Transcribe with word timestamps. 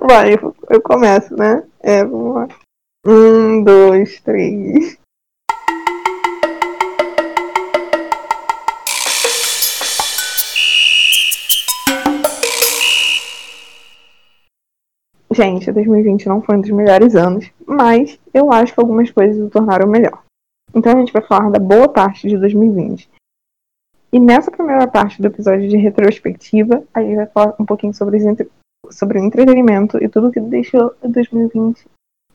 Vai, 0.00 0.32
eu, 0.32 0.56
eu 0.70 0.80
começo, 0.80 1.36
né? 1.36 1.62
É, 1.78 2.02
vamos 2.02 2.34
lá. 2.34 2.48
Um, 3.06 3.62
dois, 3.62 4.18
três. 4.20 4.98
Gente, 15.32 15.70
2020 15.70 16.26
não 16.26 16.42
foi 16.42 16.56
um 16.56 16.60
dos 16.62 16.70
melhores 16.70 17.14
anos, 17.14 17.50
mas 17.66 18.18
eu 18.32 18.50
acho 18.50 18.72
que 18.72 18.80
algumas 18.80 19.10
coisas 19.10 19.38
o 19.40 19.50
tornaram 19.50 19.86
melhor. 19.86 20.22
Então 20.74 20.92
a 20.92 20.96
gente 20.98 21.12
vai 21.12 21.22
falar 21.22 21.50
da 21.50 21.58
boa 21.60 21.88
parte 21.88 22.26
de 22.26 22.38
2020. 22.38 23.08
E 24.12 24.18
nessa 24.18 24.50
primeira 24.50 24.88
parte 24.88 25.20
do 25.20 25.28
episódio 25.28 25.68
de 25.68 25.76
retrospectiva, 25.76 26.82
a 26.92 27.02
gente 27.02 27.16
vai 27.16 27.26
falar 27.26 27.54
um 27.60 27.66
pouquinho 27.66 27.94
sobre, 27.94 28.18
entre... 28.18 28.50
sobre 28.90 29.18
o 29.18 29.24
entretenimento 29.24 30.02
e 30.02 30.08
tudo 30.08 30.30
que 30.30 30.40
deixou 30.40 30.94
2020 31.02 31.86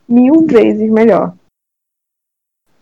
mil 0.08 0.46
vezes 0.46 0.90
melhor. 0.90 1.36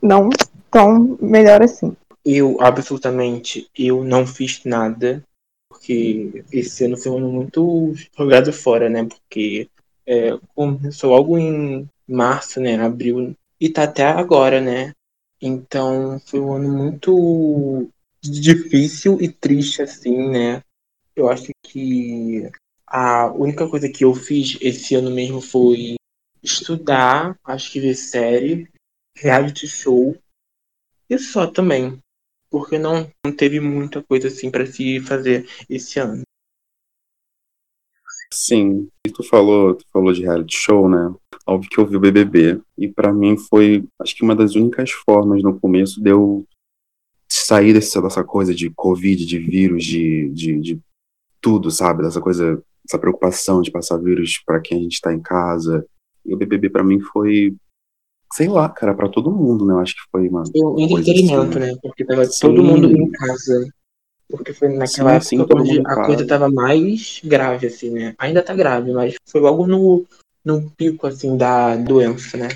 Não 0.02 0.30
tão 0.70 1.18
melhor 1.22 1.62
assim. 1.62 1.96
Eu, 2.26 2.58
absolutamente, 2.62 3.70
eu 3.78 4.04
não 4.04 4.26
fiz 4.26 4.64
nada, 4.64 5.24
porque 5.70 6.44
esse 6.52 6.86
ano 6.86 6.98
foi 6.98 7.12
um 7.12 7.18
ano 7.18 7.32
muito 7.32 7.94
jogado 8.18 8.54
fora, 8.54 8.90
né? 8.90 9.06
Porque 9.06 9.70
é, 10.06 10.38
começou 10.56 11.12
logo 11.12 11.38
em 11.38 11.88
março, 12.08 12.60
né? 12.60 12.76
Abril, 12.76 13.36
e 13.60 13.70
tá 13.70 13.84
até 13.84 14.06
agora, 14.06 14.62
né? 14.62 14.94
Então 15.42 16.20
foi 16.26 16.40
um 16.40 16.54
ano 16.54 16.70
muito 16.70 17.90
difícil 18.22 19.22
e 19.22 19.28
triste, 19.28 19.82
assim, 19.82 20.30
né? 20.30 20.64
Eu 21.16 21.30
acho 21.30 21.52
que 21.62 22.50
a 22.96 23.26
única 23.34 23.68
coisa 23.68 23.90
que 23.90 24.06
eu 24.06 24.14
fiz 24.14 24.56
esse 24.62 24.94
ano 24.94 25.10
mesmo 25.10 25.42
foi 25.42 25.96
estudar, 26.44 27.36
acho 27.44 27.72
que 27.72 27.80
ver 27.80 27.96
série, 27.96 28.70
reality 29.18 29.68
show 29.68 30.16
e 31.10 31.18
só 31.18 31.48
também. 31.48 31.98
Porque 32.52 32.78
não, 32.78 33.10
não 33.26 33.36
teve 33.36 33.60
muita 33.60 34.04
coisa 34.04 34.28
assim 34.28 34.52
para 34.52 34.68
se 34.68 35.00
fazer 35.00 35.50
esse 35.68 36.00
ano. 36.00 36.22
Sim, 38.32 38.88
e 39.08 39.12
tu 39.12 39.24
falou, 39.24 39.74
tu 39.74 39.86
falou 39.92 40.14
de 40.14 40.22
reality 40.22 40.56
show, 40.56 40.88
né? 40.88 41.16
Óbvio 41.48 41.70
que 41.72 41.80
eu 41.80 41.88
vi 41.88 41.96
o 41.96 42.00
BBB 42.00 42.62
e 42.78 42.88
para 42.88 43.12
mim 43.12 43.36
foi, 43.38 43.88
acho 44.00 44.16
que 44.16 44.24
uma 44.24 44.36
das 44.36 44.54
únicas 44.54 44.92
formas 44.92 45.42
no 45.42 45.60
começo 45.60 46.00
de 46.00 46.12
eu 46.12 46.46
sair 47.28 47.74
dessa, 47.74 48.00
dessa 48.00 48.24
coisa 48.24 48.54
de 48.54 48.70
Covid, 48.70 49.26
de 49.26 49.40
vírus, 49.40 49.84
de, 49.84 50.30
de, 50.30 50.60
de 50.60 50.80
tudo, 51.42 51.72
sabe? 51.72 52.04
Dessa 52.04 52.22
coisa, 52.22 52.64
essa 52.88 53.00
preocupação 53.00 53.62
de 53.62 53.72
passar 53.72 53.98
vírus 53.98 54.42
para 54.46 54.60
quem 54.60 54.80
a 54.80 54.82
gente 54.82 55.02
tá 55.02 55.14
em 55.14 55.22
casa. 55.22 55.86
E 56.26 56.34
o 56.34 56.38
BBB 56.38 56.70
para 56.70 56.84
mim 56.84 57.00
foi, 57.00 57.56
sei 58.34 58.48
lá, 58.48 58.70
cara, 58.70 58.94
para 58.94 59.10
todo 59.10 59.32
mundo, 59.32 59.66
né? 59.66 59.74
Eu 59.74 59.80
acho 59.80 59.96
que 59.96 60.02
foi 60.12 60.28
uma. 60.28 60.44
O 60.56 60.80
entretenimento, 60.80 61.58
assim. 61.58 61.60
né? 61.60 61.78
Porque 61.82 62.06
tava 62.06 62.26
sim. 62.26 62.40
todo 62.42 62.64
mundo 62.64 62.90
em 62.90 63.12
casa. 63.12 63.68
Porque 64.30 64.54
foi 64.54 64.70
naquela 64.70 65.20
sim, 65.20 65.40
época 65.40 65.64
sim, 65.64 65.74
onde 65.74 65.80
a 65.82 65.84
casa. 65.84 66.06
coisa 66.06 66.28
tava 66.28 66.50
mais 66.50 67.22
grave, 67.24 67.68
assim, 67.68 67.92
né? 67.92 68.16
Ainda 68.18 68.42
tá 68.42 68.56
grave, 68.56 68.92
mas 68.92 69.16
foi 69.30 69.42
logo 69.42 69.68
no, 69.68 70.06
no 70.44 70.72
pico, 70.72 71.06
assim, 71.06 71.38
da 71.38 71.76
doença, 71.76 72.38
né? 72.38 72.48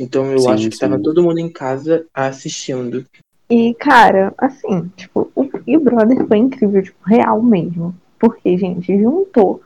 Então 0.00 0.30
eu 0.32 0.40
sim, 0.40 0.50
acho 0.50 0.68
que 0.68 0.78
tava 0.78 1.00
todo 1.00 1.22
mundo 1.22 1.38
em 1.38 1.50
casa 1.50 2.04
assistindo. 2.12 3.06
E, 3.48 3.72
cara, 3.74 4.34
assim, 4.36 4.88
tipo, 4.96 5.30
o 5.34 5.44
Big 5.44 5.78
Brother 5.78 6.26
foi 6.26 6.38
incrível, 6.38 6.82
tipo, 6.82 6.98
real 7.04 7.40
mesmo. 7.42 7.94
Porque, 8.18 8.56
gente, 8.56 8.98
juntou 8.98 9.62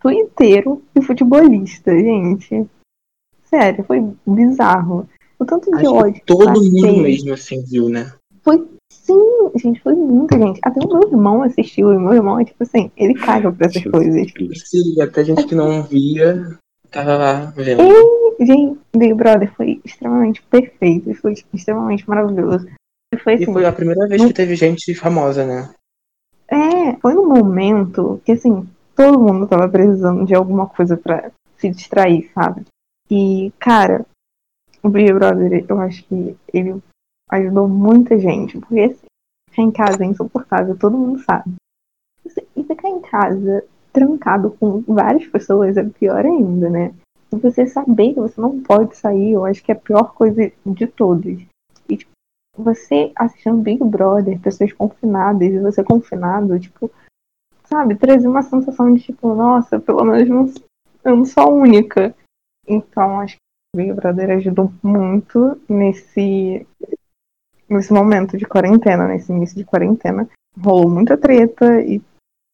twitteiro 0.00 0.82
e 0.94 1.02
futebolista, 1.02 1.92
gente. 1.92 2.66
Sério, 3.44 3.84
foi 3.84 4.04
bizarro. 4.26 5.08
O 5.38 5.44
tanto 5.44 5.70
de 5.70 5.76
Acho 5.78 5.94
ódio. 5.94 6.22
todo 6.24 6.62
mundo 6.62 7.02
mesmo, 7.02 7.32
assim, 7.32 7.62
viu, 7.62 7.88
né? 7.88 8.12
Foi 8.42 8.66
sim, 8.90 9.50
gente, 9.56 9.80
foi 9.82 9.94
muita 9.94 10.38
gente. 10.38 10.60
Até 10.62 10.80
o 10.80 10.88
meu 10.88 11.08
irmão 11.08 11.42
assistiu, 11.42 11.92
e 11.92 11.98
meu 11.98 12.14
irmão 12.14 12.40
é 12.40 12.44
tipo 12.44 12.62
assim, 12.62 12.90
ele 12.96 13.14
caga 13.14 13.52
pra 13.52 13.66
essas 13.66 13.84
coisas. 13.84 14.32
Sim, 14.64 15.00
até 15.00 15.24
gente 15.24 15.44
que 15.44 15.54
não 15.54 15.82
via 15.82 16.58
tava 16.90 17.16
lá 17.16 17.52
vendo. 17.56 17.82
E, 17.82 18.46
gente, 18.46 18.78
Big 18.96 19.14
Brother 19.14 19.52
foi 19.54 19.80
extremamente 19.84 20.42
perfeito, 20.42 21.14
foi 21.14 21.34
extremamente 21.52 22.08
maravilhoso. 22.08 22.66
Foi, 23.22 23.34
assim, 23.34 23.44
e 23.44 23.52
foi 23.52 23.64
a 23.64 23.72
primeira 23.72 24.06
vez 24.08 24.24
que 24.24 24.32
teve 24.32 24.56
gente 24.56 24.94
famosa, 24.94 25.44
né? 25.44 25.70
É, 26.48 26.96
foi 27.00 27.14
um 27.16 27.28
momento 27.28 28.20
que, 28.24 28.32
assim, 28.32 28.66
todo 28.96 29.20
mundo 29.20 29.46
tava 29.46 29.68
precisando 29.68 30.24
de 30.24 30.34
alguma 30.34 30.66
coisa 30.66 30.96
pra 30.96 31.30
se 31.58 31.70
distrair, 31.70 32.30
sabe? 32.32 32.64
E, 33.10 33.52
cara, 33.58 34.04
o 34.82 34.88
Big 34.88 35.12
Brother, 35.12 35.64
eu 35.68 35.80
acho 35.80 36.04
que 36.04 36.36
ele 36.52 36.82
ajudou 37.30 37.68
muita 37.68 38.18
gente, 38.18 38.58
porque, 38.58 38.80
assim, 38.80 39.06
ficar 39.50 39.62
em 39.62 39.70
casa 39.70 40.02
é 40.02 40.06
insuportável, 40.06 40.76
todo 40.76 40.96
mundo 40.96 41.18
sabe. 41.20 41.54
E 42.56 42.64
ficar 42.64 42.88
em 42.88 43.00
casa 43.00 43.64
trancado 43.92 44.50
com 44.50 44.82
várias 44.82 45.26
pessoas 45.26 45.76
é 45.76 45.84
pior 45.84 46.24
ainda, 46.24 46.68
né? 46.68 46.94
E 47.32 47.36
você 47.36 47.66
saber 47.66 48.14
que 48.14 48.20
você 48.20 48.40
não 48.40 48.62
pode 48.62 48.96
sair, 48.96 49.32
eu 49.32 49.44
acho 49.44 49.62
que 49.62 49.70
é 49.70 49.74
a 49.74 49.78
pior 49.78 50.14
coisa 50.14 50.50
de 50.64 50.86
todos. 50.86 51.46
E, 51.88 51.96
tipo, 51.96 52.10
você 52.56 53.12
assistindo 53.14 53.58
Big 53.58 53.82
Brother, 53.84 54.40
pessoas 54.40 54.72
confinadas, 54.72 55.48
e 55.48 55.60
você 55.60 55.84
confinado, 55.84 56.58
tipo, 56.58 56.90
sabe, 57.66 57.96
trazer 57.96 58.28
uma 58.28 58.42
sensação 58.42 58.92
de 58.92 59.02
tipo, 59.02 59.34
nossa, 59.34 59.78
pelo 59.80 60.04
menos 60.04 60.28
não, 60.28 60.64
eu 61.04 61.16
não 61.16 61.24
sou 61.24 61.54
única. 61.54 62.14
Então 62.66 63.20
acho 63.20 63.36
que 63.36 63.40
o 63.74 63.78
Big 63.78 63.92
Brother 63.92 64.30
ajudou 64.30 64.72
muito 64.82 65.60
nesse, 65.68 66.66
nesse 67.68 67.92
momento 67.92 68.36
de 68.36 68.44
quarentena, 68.46 69.06
nesse 69.08 69.32
início 69.32 69.56
de 69.56 69.64
quarentena. 69.64 70.28
Rolou 70.58 70.90
muita 70.90 71.16
treta 71.16 71.80
e 71.82 72.00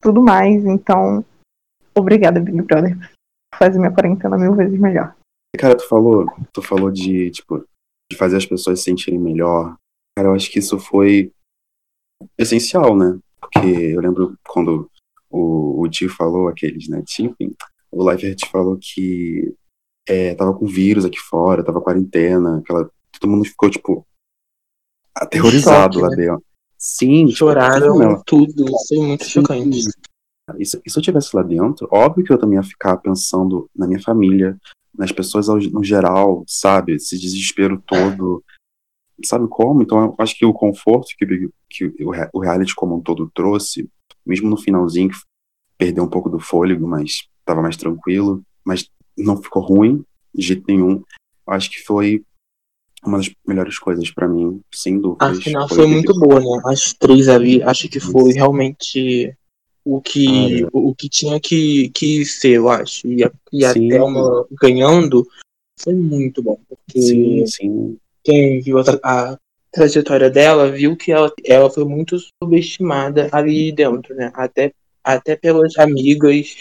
tudo 0.01 0.21
mais, 0.21 0.65
então 0.65 1.25
obrigada, 1.95 2.41
Big 2.41 2.61
Brother, 2.63 2.97
por 2.99 3.59
fazer 3.59 3.79
minha 3.79 3.93
quarentena 3.93 4.37
mil 4.37 4.55
vezes 4.55 4.79
melhor. 4.79 5.15
Cara, 5.57 5.77
tu 5.77 5.87
falou, 5.87 6.27
tu 6.53 6.63
falou 6.63 6.91
de, 6.91 7.31
tipo, 7.31 7.65
de 8.11 8.17
fazer 8.17 8.39
as 8.39 8.47
pessoas 8.47 8.81
se 8.81 8.87
sentirem 8.87 9.21
melhor, 9.21 9.77
Cara, 10.17 10.29
eu 10.29 10.35
acho 10.35 10.51
que 10.51 10.59
isso 10.59 10.79
foi 10.79 11.33
essencial, 12.39 12.97
né? 12.97 13.19
Porque 13.41 13.67
eu 13.67 14.01
lembro 14.01 14.37
quando 14.47 14.91
o, 15.33 15.83
o 15.83 15.89
tio 15.89 16.09
falou, 16.09 16.49
aqueles, 16.49 16.89
né? 16.89 17.03
Enfim, 17.03 17.55
o 17.91 18.05
Leifert 18.05 18.39
falou 18.51 18.79
que 18.81 19.55
é, 20.07 20.35
tava 20.35 20.55
com 20.55 20.67
vírus 20.67 21.05
aqui 21.05 21.19
fora, 21.19 21.65
tava 21.65 21.81
quarentena, 21.81 22.59
aquela, 22.59 22.91
todo 23.19 23.31
mundo 23.31 23.45
ficou, 23.45 23.71
tipo, 23.71 24.07
aterrorizado 25.15 25.95
Choque, 25.95 26.03
lá 26.03 26.11
né? 26.11 26.17
dentro. 26.17 26.45
Sim, 26.79 27.29
choraram 27.31 27.99
tipo, 27.99 28.23
tudo, 28.27 28.65
foi 28.89 28.99
muito 28.99 29.25
Sim. 29.25 29.31
chocante. 29.31 29.81
E 30.59 30.67
se, 30.67 30.81
e 30.85 30.91
se 30.91 30.99
eu 30.99 31.01
estivesse 31.01 31.35
lá 31.35 31.43
dentro, 31.43 31.89
óbvio 31.91 32.25
que 32.25 32.33
eu 32.33 32.39
também 32.39 32.57
ia 32.57 32.63
ficar 32.63 32.97
pensando 32.97 33.71
na 33.75 33.87
minha 33.87 34.03
família, 34.03 34.59
nas 34.93 35.13
pessoas 35.13 35.47
no 35.49 35.83
geral, 35.83 36.45
sabe? 36.47 36.95
Esse 36.95 37.19
desespero 37.19 37.81
todo 37.87 38.43
sabe 39.25 39.47
como? 39.49 39.83
Então, 39.83 40.03
eu 40.03 40.15
acho 40.19 40.37
que 40.37 40.45
o 40.45 40.53
conforto 40.53 41.15
que, 41.17 41.49
que 41.69 41.93
o 42.33 42.41
reality 42.41 42.75
como 42.75 42.97
um 42.97 43.01
todo 43.01 43.31
trouxe, 43.35 43.89
mesmo 44.25 44.49
no 44.49 44.57
finalzinho, 44.57 45.11
que 45.11 45.17
perdeu 45.77 46.05
um 46.05 46.09
pouco 46.09 46.29
do 46.29 46.39
fôlego, 46.39 46.87
mas 46.87 47.29
estava 47.41 47.63
mais 47.63 47.77
tranquilo, 47.77 48.43
mas 48.65 48.89
não 49.17 49.43
ficou 49.43 49.63
ruim 49.63 50.05
de 50.35 50.47
jeito 50.47 50.65
nenhum. 50.69 51.03
Acho 51.47 51.71
que 51.71 51.83
foi 51.83 52.25
uma 53.05 53.19
das 53.19 53.31
melhores 53.47 53.79
coisas 53.79 54.11
para 54.11 54.29
mim, 54.29 54.61
sem 54.73 55.01
dúvida. 55.01 55.27
A 55.27 55.35
final 55.35 55.69
foi, 55.69 55.79
foi 55.79 55.87
muito 55.87 56.13
boa, 56.19 56.41
né? 56.41 56.63
As 56.67 56.93
três 56.93 57.29
ali, 57.29 57.63
acho 57.63 57.89
que 57.89 57.99
foi 57.99 58.33
realmente 58.33 59.37
o 59.85 60.01
que, 60.01 60.63
ah, 60.65 60.69
o, 60.73 60.95
que 60.95 61.09
tinha 61.09 61.41
que, 61.41 61.91
que 61.91 62.25
ser, 62.25 62.53
eu 62.53 62.69
acho. 62.69 63.07
E, 63.09 63.25
a, 63.25 63.33
e 63.53 63.65
a 63.65 63.73
Thelma 63.73 64.47
ganhando 64.61 65.27
foi 65.81 65.95
muito 65.95 66.43
bom. 66.43 66.59
Porque 66.69 67.03
sim, 67.03 67.47
sim 67.47 67.99
quem 68.23 68.61
viu 68.61 68.79
a, 68.79 68.83
a 69.03 69.39
trajetória 69.73 70.31
dela 70.31 70.71
viu 70.71 70.97
que 70.97 71.11
ela, 71.11 71.33
ela 71.45 71.71
foi 71.71 71.85
muito 71.85 72.17
subestimada 72.43 73.29
ali 73.33 73.73
dentro, 73.73 74.15
né? 74.15 74.31
Até, 74.35 74.73
até 75.03 75.35
pelas 75.35 75.77
amigas. 75.79 76.61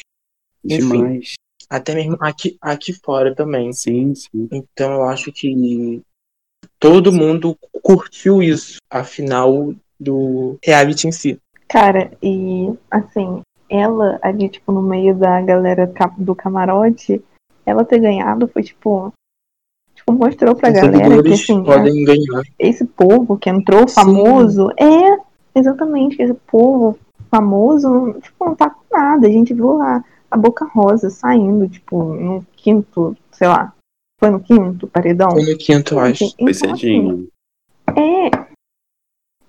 Enfim, 0.64 0.80
Demais. 0.80 1.34
Até 1.70 1.96
mesmo 1.96 2.18
aqui, 2.20 2.58
aqui 2.62 2.94
fora 2.94 3.36
também. 3.36 3.72
Sim, 3.74 4.16
sim. 4.16 4.50
Então 4.52 4.94
eu 4.94 5.04
acho 5.04 5.32
que 5.32 6.02
todo 6.80 7.12
mundo 7.12 7.58
curtiu 7.82 8.42
isso, 8.42 8.78
afinal 8.90 9.74
do 10.00 10.58
reality 10.64 11.08
em 11.08 11.12
si. 11.12 11.40
Cara, 11.68 12.12
e 12.22 12.74
assim, 12.90 13.42
ela 13.70 14.20
ali, 14.22 14.50
tipo, 14.50 14.72
no 14.72 14.82
meio 14.82 15.16
da 15.16 15.42
galera 15.42 15.92
do 16.18 16.36
camarote, 16.36 17.24
ela 17.66 17.86
ter 17.86 18.00
ganhado 18.00 18.48
foi, 18.48 18.64
tipo, 18.64 19.14
tipo, 20.02 20.14
mostrou 20.14 20.56
pra 20.56 20.70
Os 20.70 20.76
galera 20.76 21.24
que 21.24 21.34
assim, 21.34 21.64
podem 21.64 22.04
ganhar. 22.04 22.44
esse 22.60 22.86
povo 22.86 23.38
que 23.38 23.50
entrou 23.50 23.88
famoso 23.88 24.68
Sim. 24.70 24.86
é 24.86 25.60
exatamente 25.60 26.22
esse 26.22 26.34
povo 26.34 26.98
famoso 27.30 28.16
tipo, 28.22 28.46
não 28.46 28.56
tá 28.56 28.70
com 28.70 28.84
nada. 28.92 29.28
A 29.28 29.32
gente 29.32 29.54
viu 29.54 29.78
lá 29.78 30.04
a 30.30 30.38
Boca 30.38 30.66
Rosa 30.66 31.10
saindo, 31.10 31.68
tipo, 31.68 32.04
no 32.14 32.46
quinto, 32.56 33.16
sei 33.32 33.48
lá. 33.48 33.74
Foi 34.20 34.30
no 34.30 34.40
quinto 34.40 34.88
paredão? 34.88 35.32
Foi 35.32 35.44
no 35.44 35.58
quinto, 35.58 35.96
eu 35.96 36.00
acho. 36.00 36.24
Então, 36.24 36.46
Foi 36.46 36.54
cedinho. 36.54 37.28
Assim, 37.88 38.00
é. 38.00 38.52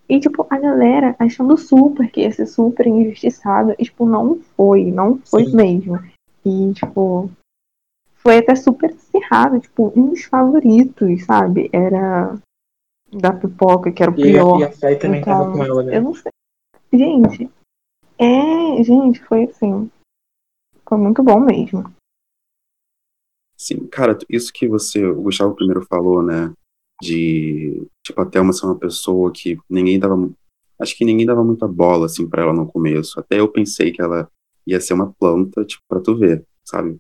E, 0.09 0.19
tipo, 0.19 0.47
a 0.51 0.59
galera 0.59 1.15
achando 1.19 1.57
super 1.57 2.11
que 2.11 2.21
ia 2.23 2.33
ser 2.33 2.47
super 2.47 2.87
injustiçado. 2.87 3.75
E, 3.79 3.85
tipo, 3.85 4.05
não 4.07 4.41
foi. 4.57 4.91
Não 4.91 5.19
foi 5.25 5.47
Sim. 5.47 5.57
mesmo. 5.57 5.99
E, 6.45 6.73
tipo, 6.73 7.31
foi 8.23 8.39
até 8.39 8.55
super 8.55 8.91
acirrado. 8.93 9.61
Tipo, 9.61 9.93
um 9.97 10.11
dos 10.11 10.25
favoritos, 10.25 11.25
sabe? 11.25 11.69
Era 11.73 12.39
da 13.13 13.33
pipoca, 13.33 13.93
que 13.93 14.03
era 14.03 14.11
o 14.11 14.15
E, 14.19 14.23
pior. 14.23 14.57
a- 14.57 14.61
e 14.61 14.65
a 14.65 14.73
Fai 14.73 14.97
também 14.97 15.21
Então, 15.21 15.39
tava 15.39 15.53
com 15.53 15.65
ela, 15.65 15.83
né? 15.83 15.97
Eu 15.99 16.03
não 16.03 16.15
sei. 16.15 16.31
Gente, 16.93 17.51
é. 18.19 18.83
Gente, 18.83 19.23
foi 19.25 19.45
assim. 19.45 19.91
Foi 20.89 20.99
muito 20.99 21.23
bom 21.23 21.41
mesmo. 21.41 21.93
Sim, 23.57 23.87
cara, 23.87 24.19
isso 24.29 24.53
que 24.53 24.67
você, 24.67 25.05
o 25.05 25.23
Gustavo 25.23 25.55
primeiro 25.55 25.87
falou, 25.87 26.23
né? 26.23 26.53
De, 27.01 27.87
tipo, 28.05 28.21
a 28.21 28.27
Thelma 28.27 28.53
ser 28.53 28.67
uma 28.67 28.79
pessoa 28.79 29.31
que 29.33 29.59
ninguém 29.69 29.99
dava. 29.99 30.31
Acho 30.81 30.97
que 30.97 31.05
ninguém 31.05 31.25
dava 31.27 31.45
muita 31.45 31.67
bola, 31.69 32.07
assim, 32.07 32.29
pra 32.29 32.43
ela 32.43 32.53
no 32.53 32.67
começo. 32.67 33.19
Até 33.21 33.39
eu 33.41 33.49
pensei 33.49 33.93
que 33.93 34.03
ela 34.03 34.29
ia 34.67 34.81
ser 34.81 34.95
uma 34.95 35.13
planta, 35.13 35.65
tipo, 35.65 35.83
pra 35.89 36.01
tu 36.01 36.17
ver, 36.17 36.45
sabe? 36.65 36.97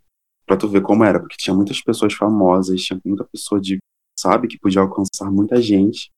Pra 0.46 0.56
tu 0.56 0.68
ver 0.68 0.82
como 0.82 1.04
era, 1.04 1.20
porque 1.20 1.36
tinha 1.38 1.54
muitas 1.54 1.80
pessoas 1.80 2.12
famosas, 2.14 2.80
tinha 2.82 2.98
muita 3.04 3.24
pessoa 3.24 3.60
de, 3.60 3.78
sabe, 4.18 4.48
que 4.48 4.58
podia 4.58 4.80
alcançar 4.82 5.30
muita 5.30 5.60
gente. 5.62 6.10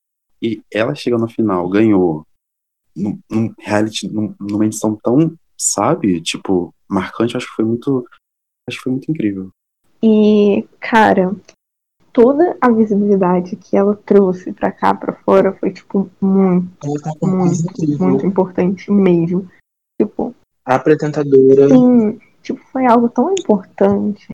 E 0.42 0.62
ela 0.72 0.94
chegou 0.94 1.18
no 1.18 1.28
final, 1.28 1.68
ganhou. 1.68 2.26
Num, 2.96 3.18
num 3.30 3.52
reality, 3.58 4.08
num- 4.08 4.34
numa 4.40 4.64
edição 4.66 4.96
tão, 5.02 5.34
sabe, 5.58 6.20
tipo, 6.20 6.72
marcante, 6.88 7.36
acho 7.36 7.46
que 7.48 7.56
foi 7.56 7.64
muito. 7.64 8.06
Acho 8.68 8.78
que 8.78 8.82
foi 8.84 8.92
muito 8.92 9.10
incrível. 9.10 9.50
E, 10.02 10.66
cara, 10.80 11.34
toda 12.12 12.56
a 12.60 12.70
visibilidade 12.70 13.56
que 13.56 13.76
ela 13.76 13.94
trouxe 13.96 14.52
pra 14.52 14.70
cá, 14.70 14.94
pra 14.94 15.14
fora, 15.22 15.52
foi, 15.54 15.72
tipo, 15.72 16.08
muito, 16.20 16.68
Ela 16.82 16.94
tá 17.02 17.26
muito, 17.26 18.02
muito 18.02 18.26
importante 18.26 18.90
mesmo. 18.90 19.48
Tipo, 20.00 20.34
A 20.64 20.76
apresentadora. 20.76 21.68
sim, 21.68 22.18
tipo, 22.44 22.60
foi 22.66 22.86
algo 22.86 23.08
tão 23.08 23.32
importante. 23.32 24.28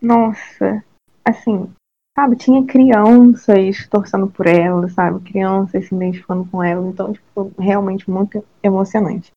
Nossa, 0.00 0.84
assim, 1.24 1.68
sabe, 2.16 2.36
tinha 2.36 2.64
crianças 2.64 3.88
torcendo 3.88 4.28
por 4.28 4.46
ela, 4.46 4.88
sabe? 4.90 5.20
Crianças 5.20 5.86
se 5.86 5.94
identificando 5.94 6.44
com 6.50 6.62
ela. 6.62 6.86
Então, 6.86 7.12
tipo, 7.12 7.52
realmente 7.58 8.08
muito 8.08 8.44
emocionante. 8.62 9.30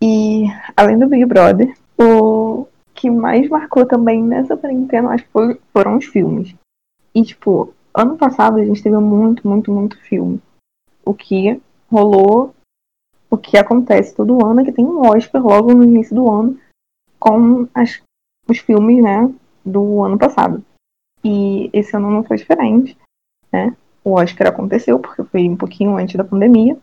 E, 0.00 0.44
além 0.76 0.98
do 0.98 1.08
Big 1.08 1.24
Brother, 1.24 1.76
o 1.98 2.66
que 2.94 3.10
mais 3.10 3.48
marcou 3.48 3.84
também 3.84 4.22
nessa 4.22 4.56
quarentena, 4.56 5.10
acho 5.10 5.24
que 5.24 5.60
foram 5.72 5.96
os 5.96 6.04
filmes. 6.04 6.54
E, 7.14 7.22
tipo, 7.22 7.74
ano 7.92 8.16
passado 8.16 8.58
a 8.58 8.64
gente 8.64 8.82
teve 8.82 8.96
muito, 8.98 9.46
muito, 9.46 9.72
muito 9.72 10.00
filme. 10.02 10.40
O 11.04 11.12
que 11.12 11.60
rolou, 11.90 12.54
o 13.30 13.36
que 13.36 13.56
acontece 13.56 14.14
todo 14.14 14.44
ano 14.44 14.60
é 14.60 14.64
que 14.64 14.72
tem 14.72 14.84
um 14.84 15.00
Oscar 15.06 15.42
logo 15.42 15.72
no 15.74 15.84
início 15.84 16.14
do 16.14 16.30
ano 16.30 16.58
com 17.18 17.68
as, 17.74 18.02
os 18.48 18.58
filmes, 18.58 19.02
né, 19.02 19.32
do 19.64 20.02
ano 20.02 20.18
passado. 20.18 20.64
E 21.24 21.68
esse 21.72 21.96
ano 21.96 22.10
não 22.10 22.24
foi 22.24 22.36
diferente, 22.36 22.96
né? 23.52 23.76
O 24.04 24.12
Oscar 24.12 24.48
aconteceu 24.48 24.98
porque 24.98 25.24
foi 25.24 25.48
um 25.48 25.56
pouquinho 25.56 25.96
antes 25.96 26.16
da 26.16 26.24
pandemia. 26.24 26.78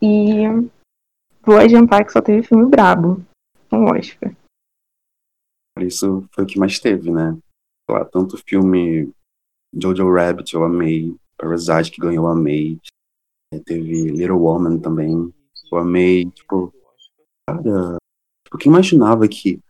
E 0.00 0.44
vou 1.42 1.56
adiantar 1.56 2.04
que 2.04 2.12
só 2.12 2.20
teve 2.20 2.46
filme 2.46 2.66
brabo 2.66 3.24
no 3.72 3.90
Oscar. 3.90 4.34
Isso 5.80 6.28
foi 6.32 6.44
o 6.44 6.46
que 6.46 6.58
mais 6.58 6.78
teve, 6.78 7.10
né? 7.10 7.36
Lá, 7.90 8.04
tanto 8.04 8.36
filme 8.36 9.12
Jojo 9.74 10.12
Rabbit 10.12 10.54
eu 10.54 10.62
amei, 10.62 11.16
Parasite 11.36 11.90
que 11.90 12.00
ganhou 12.00 12.26
eu 12.26 12.30
amei, 12.30 12.78
É, 13.52 13.58
teve 13.58 14.10
Little 14.10 14.38
Woman 14.38 14.78
também, 14.78 15.32
eu 15.76 15.80
amei, 15.80 16.30
tipo, 16.30 16.72
cara, 17.48 17.96
tipo, 18.44 18.58
quem 18.58 18.70
imaginava 18.70 19.26
que 19.28 19.60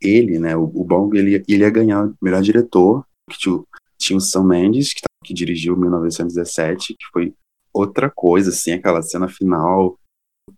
ele, 0.00 0.38
né, 0.38 0.56
o, 0.56 0.64
o 0.64 0.84
Bong, 0.84 1.16
ele, 1.18 1.36
ele 1.48 1.62
ia 1.64 1.70
ganhar 1.70 2.12
melhor 2.20 2.42
diretor, 2.42 3.04
que 3.30 3.38
tinha, 3.38 3.54
o- 3.54 3.66
tinha 3.98 4.16
o 4.16 4.20
Sam 4.20 4.44
Mendes, 4.44 4.92
que, 4.92 5.02
que 5.24 5.34
dirigiu 5.34 5.76
1917, 5.76 6.94
que 6.94 7.06
foi 7.12 7.34
outra 7.72 8.10
coisa, 8.10 8.50
assim, 8.50 8.72
aquela 8.72 9.02
cena 9.02 9.28
final 9.28 9.98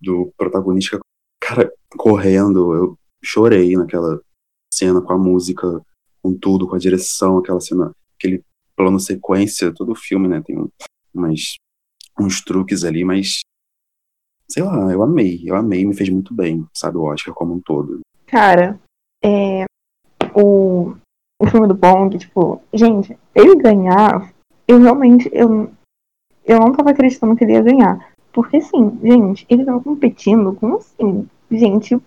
do 0.00 0.32
protagonista, 0.36 0.98
cara, 1.40 1.72
correndo, 1.96 2.74
eu 2.74 2.98
chorei 3.22 3.76
naquela 3.76 4.20
cena 4.72 5.00
com 5.00 5.12
a 5.12 5.18
música, 5.18 5.80
com 6.22 6.36
tudo, 6.36 6.68
com 6.68 6.76
a 6.76 6.78
direção, 6.78 7.38
aquela 7.38 7.60
cena, 7.60 7.92
aquele 8.18 8.42
plano 8.76 9.00
sequência, 9.00 9.72
todo 9.74 9.92
o 9.92 9.96
filme, 9.96 10.28
né, 10.28 10.42
tem 10.44 10.58
um- 10.58 10.68
umas, 11.14 11.56
uns 12.20 12.42
truques 12.42 12.84
ali, 12.84 13.04
mas 13.04 13.40
sei 14.50 14.62
lá, 14.62 14.90
eu 14.92 15.02
amei, 15.02 15.42
eu 15.44 15.54
amei, 15.54 15.84
me 15.84 15.94
fez 15.94 16.08
muito 16.08 16.34
bem, 16.34 16.66
sabe, 16.74 16.96
o 16.96 17.04
Oscar 17.04 17.34
como 17.34 17.54
um 17.54 17.60
todo. 17.60 18.00
Cara, 18.26 18.78
é, 19.22 19.64
o, 20.34 20.94
o 21.40 21.46
filme 21.46 21.68
do 21.68 21.74
Bong, 21.74 22.16
tipo, 22.18 22.60
gente, 22.72 23.18
ele 23.34 23.56
ganhar, 23.56 24.32
eu 24.66 24.80
realmente, 24.80 25.28
eu, 25.32 25.70
eu 26.44 26.58
não 26.58 26.72
tava 26.72 26.90
acreditando 26.90 27.36
que 27.36 27.44
ele 27.44 27.52
ia 27.52 27.62
ganhar. 27.62 28.12
Porque, 28.32 28.58
assim, 28.58 28.98
gente, 29.02 29.46
ele 29.48 29.64
tava 29.64 29.80
competindo 29.80 30.54
com, 30.54 30.76
assim, 30.76 31.28
gente 31.50 31.98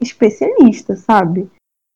especialista, 0.00 0.96
sabe? 0.96 1.50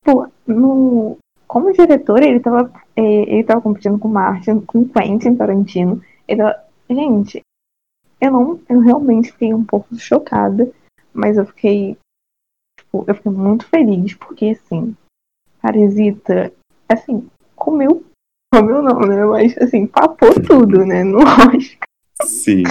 Pô, 0.05 0.27
no, 0.47 1.17
como 1.47 1.73
diretor, 1.73 2.23
ele 2.23 2.41
tava, 2.41 2.71
é, 2.95 3.03
ele 3.03 3.45
tava 3.45 3.61
competindo 3.63 3.99
com 3.99 4.09
Martin, 4.09 4.61
com 4.61 4.87
Quentin 4.89 5.35
Tarantino. 5.35 6.03
Ele 6.29 6.43
tava, 6.43 6.63
gente, 6.91 7.41
eu 8.21 8.31
não, 8.31 8.61
eu 8.69 8.81
realmente 8.81 9.33
fiquei 9.33 9.53
um 9.53 9.65
pouco 9.65 9.95
chocada, 9.97 10.71
mas 11.13 11.37
eu 11.37 11.47
fiquei 11.47 11.97
tipo, 12.79 13.05
eu 13.07 13.15
fiquei 13.15 13.33
muito 13.33 13.67
feliz, 13.67 14.15
porque 14.15 14.47
assim, 14.51 14.97
Parasita, 15.61 16.53
assim, 16.89 17.27
comeu, 17.57 18.05
comeu 18.53 18.83
não, 18.83 19.01
né? 19.01 19.25
Mas 19.25 19.57
assim, 19.59 19.87
papou 19.87 20.35
tudo, 20.43 20.85
né? 20.85 21.03
No 21.03 21.19
Oscar. 21.25 21.89
Sim. 22.23 22.65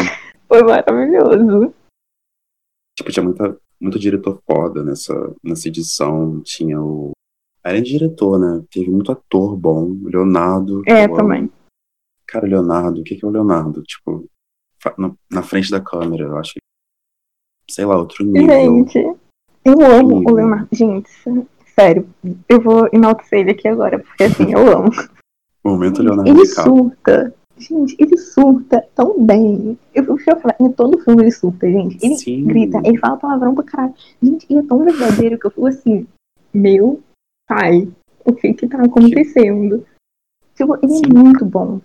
Foi 0.47 0.61
maravilhoso. 0.63 1.73
Tipo, 2.95 3.11
tinha 3.11 3.23
muita, 3.23 3.57
muito 3.81 3.97
diretor 3.97 4.39
foda 4.45 4.83
nessa, 4.83 5.13
nessa 5.43 5.67
edição. 5.67 6.39
Tinha 6.41 6.79
o. 6.79 7.11
Além 7.63 7.81
de 7.81 7.97
diretor, 7.97 8.39
né? 8.39 8.63
Teve 8.71 8.91
muito 8.91 9.11
ator 9.11 9.57
bom. 9.57 9.85
O 9.85 10.07
Leonardo. 10.07 10.83
É, 10.85 11.05
amo. 11.05 11.15
também. 11.15 11.51
Cara, 12.27 12.47
Leonardo, 12.47 13.01
o 13.01 13.03
que, 13.03 13.15
que 13.15 13.25
é 13.25 13.27
o 13.27 13.31
Leonardo? 13.31 13.81
Tipo, 13.83 14.25
na, 14.97 15.11
na 15.31 15.43
frente 15.43 15.69
da 15.71 15.79
câmera, 15.81 16.23
eu 16.23 16.37
acho. 16.37 16.53
Sei 17.69 17.85
lá, 17.85 17.97
outro 17.97 18.25
nível. 18.25 18.49
Gente, 18.49 18.99
eu 19.63 19.81
amo 19.81 20.19
Nível. 20.19 20.33
o 20.33 20.35
Leonardo. 20.35 20.67
Gente, 20.71 21.09
sério, 21.73 22.07
eu 22.49 22.59
vou 22.61 22.89
enaltecer 22.91 23.39
ele 23.39 23.51
aqui 23.51 23.67
agora, 23.67 23.99
porque 23.99 24.23
assim, 24.23 24.51
eu 24.51 24.67
amo. 24.77 24.89
Momento 25.63 26.03
Leonardo 26.03 26.29
Ele 26.29 26.41
DiCaprio. 26.43 26.75
surta. 26.77 27.33
Gente, 27.57 27.95
ele 27.97 28.17
surta 28.17 28.85
tão 28.93 29.23
bem. 29.23 29.77
Eu, 29.93 30.03
eu 30.03 30.17
falar, 30.17 30.55
em 30.59 30.71
todo 30.71 30.99
filme 30.99 31.23
ele 31.23 31.31
surta, 31.31 31.65
gente. 31.71 31.97
Ele 32.03 32.15
Sim. 32.17 32.43
grita, 32.43 32.81
ele 32.83 32.97
fala 32.97 33.15
palavrão 33.17 33.55
pra 33.55 33.63
caralho. 33.63 33.93
Gente, 34.21 34.45
ele 34.49 34.59
é 34.59 34.63
tão 34.63 34.83
verdadeiro 34.83 35.39
que 35.39 35.47
eu 35.47 35.51
fico 35.51 35.67
assim, 35.67 36.05
meu 36.53 37.01
pai, 37.47 37.87
o 38.25 38.33
que 38.33 38.53
que 38.53 38.67
tá 38.67 38.81
acontecendo? 38.81 39.85
Tipo, 40.55 40.77
ele 40.83 40.93
Sim. 40.93 41.03
é 41.05 41.13
muito 41.13 41.45
bom. 41.45 41.79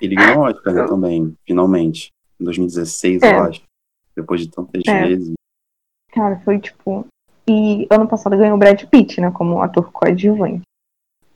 Ele 0.00 0.14
ganhou 0.14 0.42
o 0.44 0.46
Oscar, 0.48 0.74
né, 0.74 0.86
também, 0.86 1.36
finalmente. 1.46 2.10
Em 2.40 2.44
2016, 2.44 3.22
É. 3.22 3.34
eu 3.34 3.42
acho. 3.44 3.62
Depois 4.16 4.40
de 4.40 4.48
tantas 4.50 4.82
É. 4.86 5.06
vezes. 5.06 5.32
Cara, 6.12 6.40
foi 6.40 6.58
tipo. 6.58 7.06
E 7.48 7.86
ano 7.90 8.06
passado 8.08 8.36
ganhou 8.36 8.56
o 8.56 8.58
Brad 8.58 8.82
Pitt, 8.86 9.20
né? 9.20 9.30
Como 9.30 9.60
ator 9.60 9.90
coadjuvante. 9.92 10.62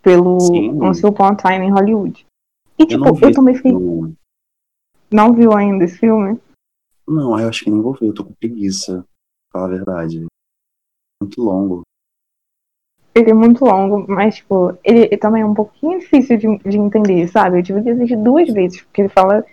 Pelo 0.02 0.38
Sim. 0.40 0.70
Once 0.82 1.04
Upon 1.06 1.24
a 1.24 1.34
Time 1.36 1.66
em 1.66 1.70
Hollywood. 1.72 2.26
E 2.78 2.82
Eu 2.82 2.86
tipo, 2.86 3.24
eu 3.24 3.32
também 3.32 3.54
fiquei. 3.54 3.70
filme. 3.72 4.14
Não 5.10 5.32
viu 5.32 5.52
ainda 5.52 5.84
esse 5.84 5.98
filme? 5.98 6.38
Não, 7.06 7.38
eu 7.38 7.48
acho 7.48 7.64
que 7.64 7.70
nem 7.70 7.80
vou 7.80 7.92
ver, 7.94 8.08
eu 8.08 8.14
tô 8.14 8.24
com 8.24 8.32
preguiça. 8.34 9.04
Pra 9.50 9.60
falar 9.62 9.66
a 9.66 9.76
verdade. 9.76 10.26
Muito 11.22 11.40
longo. 11.40 11.82
Ele 13.14 13.30
é 13.30 13.34
muito 13.34 13.64
longo, 13.64 14.04
mas, 14.08 14.36
tipo, 14.36 14.76
ele, 14.82 15.04
ele 15.04 15.16
também 15.16 15.42
é 15.42 15.46
um 15.46 15.54
pouquinho 15.54 16.00
difícil 16.00 16.36
de, 16.36 16.58
de 16.58 16.76
entender, 16.76 17.28
sabe? 17.28 17.58
Eu 17.58 17.62
tive 17.62 17.82
que 17.82 17.90
assistir 17.90 18.16
duas 18.16 18.52
vezes, 18.52 18.82
porque 18.82 19.02
ele 19.02 19.08
fala. 19.08 19.44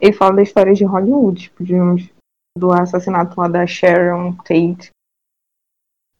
Ele 0.00 0.12
fala 0.12 0.34
da 0.34 0.42
história 0.42 0.74
de 0.74 0.84
Hollywood, 0.84 1.42
tipo, 1.42 1.64
de 1.64 1.74
do 2.56 2.72
assassinato 2.72 3.40
lá 3.40 3.48
da 3.48 3.66
Sharon 3.66 4.32
Tate. 4.36 4.90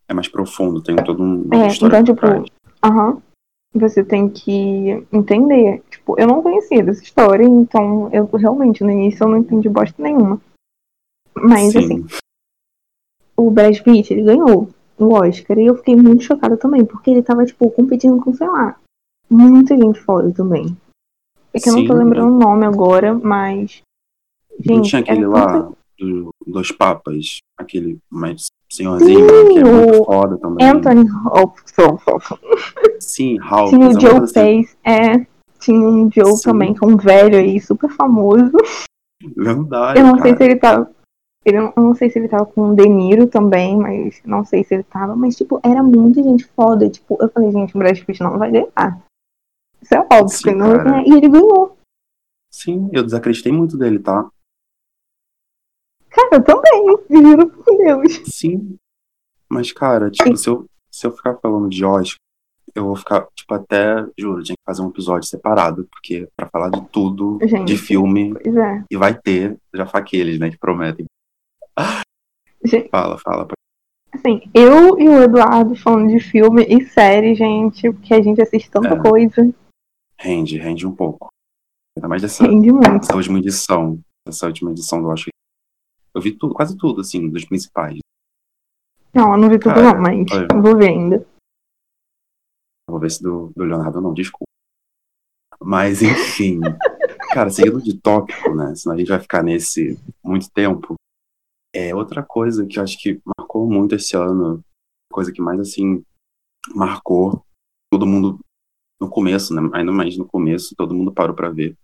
É 0.09 0.15
mais 0.15 0.29
profundo, 0.29 0.83
tem 0.83 0.97
todo 0.97 1.23
um. 1.23 1.49
É, 1.53 1.69
então, 1.69 2.05
tipo. 2.05 2.27
Aham. 2.83 3.23
Você 3.75 4.05
tem 4.05 4.29
que 4.29 5.05
entender. 5.13 5.83
Tipo, 5.91 6.19
eu 6.19 6.29
não 6.29 6.43
conhecia 6.43 6.85
dessa 6.85 7.03
história, 7.03 7.45
então 7.45 8.09
eu 8.13 8.25
realmente 8.27 8.85
no 8.85 8.91
início 8.91 9.25
eu 9.25 9.29
não 9.29 9.39
entendi 9.39 9.69
bosta 9.69 10.01
nenhuma. 10.01 10.41
Mas 11.35 11.73
Sim. 11.73 11.79
assim, 11.79 12.07
o 13.37 13.51
Brad 13.51 13.77
Pitt, 13.81 14.13
ele 14.13 14.23
ganhou. 14.23 14.69
O 14.99 15.15
Oscar. 15.15 15.59
E 15.59 15.67
eu 15.67 15.77
fiquei 15.77 15.97
muito 15.97 16.25
chocada 16.25 16.57
também, 16.57 16.85
porque 16.85 17.11
ele 17.11 17.23
tava, 17.23 17.45
tipo, 17.45 17.71
competindo 17.71 18.23
com, 18.23 18.33
sei 18.35 18.49
lá, 18.49 18.77
muita 19.29 19.77
gente 19.77 20.01
foda 20.01 20.33
também. 20.33 20.77
É 21.53 21.61
que 21.61 21.69
eu 21.69 21.75
não 21.75 21.87
tô 21.87 21.93
Sim. 21.93 21.99
lembrando 22.01 22.35
o 22.35 22.39
nome 22.39 22.67
agora, 22.67 23.15
mas. 23.15 23.83
Gente, 24.59 24.77
Não 24.77 24.83
tinha 24.83 25.01
aquele 25.01 25.21
era 25.21 25.29
lá 25.29 25.73
do, 25.99 26.31
dos 26.47 26.71
papas, 26.73 27.39
aquele 27.59 27.99
mais 28.11 28.47
senhorzinho, 28.71 29.21
Sim, 29.21 29.49
que 29.53 29.59
é 29.59 29.65
muito 29.65 30.05
foda 30.05 30.39
também. 30.39 30.67
Anthony 30.69 31.07
Hopkins. 31.27 31.73
Sim, 33.01 33.39
Hawkins. 33.41 33.71
Tinha 33.71 33.87
é 33.87 33.89
o 33.89 34.01
Joe 34.01 34.25
assim. 34.25 34.63
Pace, 34.63 34.77
é. 34.85 35.27
Tinha 35.59 35.89
um 35.89 36.11
Joe 36.11 36.37
Sim. 36.37 36.43
também, 36.43 36.75
que 36.75 36.85
é 36.85 36.89
um 36.89 36.97
velho 36.97 37.37
aí, 37.37 37.61
super 37.61 37.91
famoso. 37.91 38.53
Verdade, 39.37 40.01
Eu 40.01 40.07
não 40.07 40.19
sei 40.21 40.33
cara. 40.33 40.37
se 40.37 40.45
ele 40.45 40.57
tava. 40.57 40.91
Ele- 41.45 41.59
Eu 41.59 41.73
não 41.77 41.95
sei 41.95 42.11
se 42.11 42.19
ele 42.19 42.29
tava 42.29 42.47
com 42.47 42.71
o 42.71 42.75
De 42.75 42.89
Niro 42.89 43.27
também, 43.27 43.77
mas 43.77 44.21
não 44.25 44.45
sei 44.45 44.65
se 44.65 44.75
ele 44.75 44.83
tava. 44.85 45.15
Mas, 45.15 45.37
tipo, 45.37 45.61
era 45.65 45.83
muita 45.83 46.23
gente 46.23 46.45
foda. 46.45 46.89
Tipo, 46.89 47.17
eu 47.21 47.29
falei, 47.31 47.51
gente, 47.53 47.75
o 47.75 47.79
Brad 47.79 47.99
Pitt 48.03 48.21
não 48.23 48.39
vai 48.39 48.51
ganhar. 48.51 49.05
Isso 49.83 49.95
é 49.95 49.99
óbvio 50.01 50.29
Sim, 50.29 50.49
ele 50.51 50.59
não 50.59 50.69
vai 50.71 50.85
ganhar. 50.85 51.07
E 51.07 51.13
ele 51.13 51.29
ganhou. 51.29 51.77
Sim, 52.53 52.89
eu 52.93 53.03
desacreditei 53.03 53.53
muito 53.53 53.77
dele, 53.77 53.99
tá? 53.99 54.29
Cara, 56.11 56.37
eu 56.37 56.45
também, 56.45 56.97
juro 57.11 57.51
por 57.51 57.77
Deus. 57.77 58.23
Sim. 58.27 58.77
Mas, 59.49 59.73
cara, 59.73 60.11
tipo, 60.11 60.37
se 60.37 60.49
eu, 60.49 60.65
se 60.91 61.07
eu 61.07 61.13
ficar 61.13 61.37
falando 61.39 61.69
de 61.69 61.85
Oscar, 61.85 62.19
eu 62.75 62.85
vou 62.85 62.97
ficar, 62.97 63.27
tipo, 63.35 63.53
até, 63.55 64.07
juro, 64.19 64.43
tinha 64.43 64.57
que 64.57 64.63
fazer 64.65 64.83
um 64.83 64.89
episódio 64.89 65.29
separado, 65.29 65.87
porque 65.91 66.29
pra 66.37 66.49
falar 66.49 66.71
de 66.71 66.81
tudo, 66.89 67.39
Gente. 67.43 67.67
de 67.67 67.77
filme, 67.77 68.33
é. 68.45 68.85
e 68.91 68.97
vai 68.97 69.17
ter, 69.19 69.57
já 69.75 69.87
foi 69.87 70.01
aqueles, 70.01 70.39
né, 70.39 70.51
que 70.51 70.59
prometem. 70.59 71.05
Gente, 72.65 72.89
Fala, 72.89 73.19
fala. 73.19 73.49
assim, 74.13 74.41
eu 74.55 74.99
e 74.99 75.09
o 75.09 75.23
Eduardo 75.23 75.77
falando 75.77 76.09
de 76.09 76.19
filme 76.21 76.63
e 76.65 76.85
série, 76.87 77.35
gente, 77.35 77.91
porque 77.93 78.15
a 78.15 78.23
gente 78.23 78.41
assiste 78.41 78.71
tanta 78.71 78.95
É. 78.95 79.03
coisa. 79.03 79.55
Rende, 80.19 80.57
rende 80.57 80.87
um 80.87 80.95
pouco. 80.95 81.29
Ainda 81.97 82.09
mais 82.09 82.23
dessa, 82.23 82.45
Rende 82.47 82.73
muito. 82.73 82.89
dessa 83.01 83.15
última 83.15 83.39
edição, 83.39 84.01
dessa 84.27 84.47
última 84.47 84.71
edição 84.71 85.03
do 85.03 85.09
Oscar. 85.09 85.31
Eu 86.15 86.21
vi 86.23 86.33
tudo, 86.33 86.55
quase 86.55 86.77
tudo, 86.77 87.01
assim, 87.03 87.29
dos 87.29 87.45
principais. 87.45 87.99
Não, 89.13 89.33
eu 89.33 89.39
não 89.39 89.49
vi 89.49 89.59
tudo 89.59 89.75
Cara, 89.75 89.95
não, 89.95 90.01
mas 90.03 90.29
foi. 90.29 90.47
vou 90.63 90.77
ver 90.77 90.89
ainda. 90.89 91.27
Vou 92.89 92.99
ver 92.99 93.11
se 93.11 93.23
do, 93.23 93.53
do 93.55 93.65
Leonardo 93.65 94.01
não, 94.01 94.13
desculpa. 94.15 94.45
Mas, 95.61 96.03
enfim. 96.03 96.61
cara, 97.33 97.51
seguindo 97.51 97.83
de 97.83 97.99
tópico, 98.01 98.55
né? 98.55 98.75
Senão 98.75 98.95
a 98.95 98.99
gente 98.99 99.09
vai 99.09 99.21
ficar 99.21 99.43
nesse 99.43 99.99
muito 100.23 100.51
tempo. 100.51 100.95
É 101.75 101.93
outra 101.93 102.23
coisa 102.23 102.65
que 102.65 102.79
eu 102.79 102.85
acho 102.85 102.97
que 102.97 103.21
marcou 103.37 103.69
muito 103.69 103.97
esse 103.97 104.17
ano. 104.17 104.65
Coisa 105.13 105.33
que 105.33 105.43
mais, 105.43 105.59
assim, 105.59 106.05
marcou 106.73 107.45
todo 107.93 108.07
mundo 108.07 108.39
no 109.01 109.11
começo, 109.11 109.53
né? 109.53 109.61
Ainda 109.75 109.91
mais 109.91 110.17
no 110.17 110.25
começo, 110.25 110.77
todo 110.77 110.95
mundo 110.95 111.13
parou 111.13 111.35
pra 111.35 111.51
ver. 111.51 111.77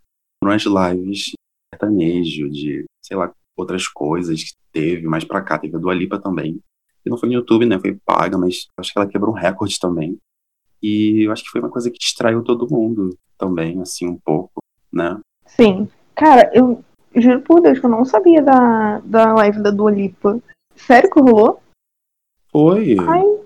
Foram 0.42 0.54
as 0.54 0.62
lives 0.64 1.18
de 1.18 1.34
sertanejo, 1.74 2.48
de, 2.48 2.84
sei 3.04 3.16
lá, 3.16 3.34
outras 3.56 3.88
coisas 3.88 4.44
que 4.44 4.52
teve. 4.72 5.08
Mais 5.08 5.24
pra 5.24 5.42
cá, 5.42 5.58
teve 5.58 5.76
a 5.76 5.78
Dua 5.80 5.92
Lipa 5.92 6.20
também. 6.20 6.60
E 7.04 7.10
não 7.10 7.18
foi 7.18 7.28
no 7.28 7.34
YouTube, 7.34 7.66
né? 7.66 7.78
Foi 7.80 7.98
paga, 8.04 8.38
mas 8.38 8.68
acho 8.78 8.92
que 8.92 8.98
ela 8.98 9.08
quebrou 9.08 9.34
um 9.34 9.38
recorde 9.38 9.78
também. 9.80 10.16
E 10.80 11.26
eu 11.26 11.32
acho 11.32 11.42
que 11.42 11.50
foi 11.50 11.60
uma 11.60 11.70
coisa 11.70 11.90
que 11.90 11.98
distraiu 11.98 12.44
todo 12.44 12.70
mundo 12.70 13.18
também, 13.36 13.80
assim, 13.80 14.06
um 14.06 14.18
pouco, 14.18 14.62
né? 14.92 15.20
Sim. 15.46 15.88
Cara, 16.14 16.50
eu 16.54 16.84
juro 17.14 17.40
por 17.42 17.60
Deus 17.60 17.78
que 17.78 17.86
eu 17.86 17.90
não 17.90 18.04
sabia 18.04 18.42
da, 18.42 19.00
da 19.00 19.34
live 19.34 19.62
da 19.62 19.70
Dua 19.70 19.90
Lipa. 19.90 20.40
Sério 20.76 21.10
que 21.10 21.20
rolou? 21.20 21.60
Foi. 22.50 22.96
Ai. 22.98 23.40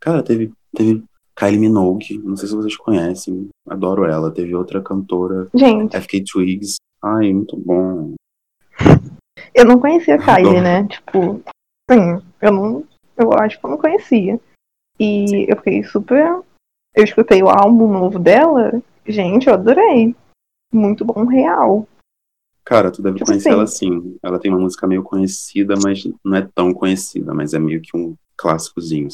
Cara, 0.00 0.22
teve, 0.22 0.52
teve 0.74 1.04
Kylie 1.34 1.58
Minogue, 1.58 2.18
não 2.18 2.36
sei 2.36 2.48
se 2.48 2.54
vocês 2.54 2.76
conhecem, 2.76 3.48
adoro 3.68 4.04
ela. 4.04 4.32
Teve 4.32 4.54
outra 4.54 4.82
cantora, 4.82 5.48
Gente, 5.54 5.98
FK 6.00 6.24
Twigs. 6.24 6.76
Ai, 7.02 7.32
muito 7.32 7.56
bom. 7.56 8.14
eu 9.54 9.64
não 9.64 9.80
conhecia 9.80 10.14
a 10.14 10.18
Kylie, 10.18 10.58
Adoro. 10.58 10.62
né? 10.62 10.86
Tipo, 10.88 11.42
sim, 11.90 12.22
eu 12.40 12.52
não. 12.52 12.84
Eu 13.16 13.32
acho 13.34 13.58
que 13.58 13.66
eu 13.66 13.70
não 13.70 13.78
conhecia. 13.78 14.40
E 14.98 15.50
eu 15.50 15.56
fiquei 15.56 15.82
super. 15.84 16.42
Eu 16.94 17.04
escutei 17.04 17.42
o 17.42 17.48
álbum 17.48 17.88
novo 17.88 18.18
dela. 18.18 18.82
Gente, 19.06 19.48
eu 19.48 19.54
adorei. 19.54 20.14
Muito 20.72 21.04
bom, 21.04 21.24
real. 21.24 21.86
Cara, 22.64 22.90
tu 22.92 23.02
deve 23.02 23.16
Tipo 23.18 23.26
conhecer 23.26 23.48
assim. 23.48 23.56
ela 23.58 23.66
sim. 23.66 24.16
Ela 24.22 24.38
tem 24.38 24.50
uma 24.50 24.60
música 24.60 24.86
meio 24.86 25.02
conhecida, 25.02 25.74
mas 25.82 26.04
não 26.24 26.36
é 26.36 26.48
tão 26.54 26.72
conhecida, 26.72 27.34
mas 27.34 27.52
é 27.54 27.58
meio 27.58 27.80
que 27.82 27.96
um 27.96 28.16
clássicozinho. 28.36 29.08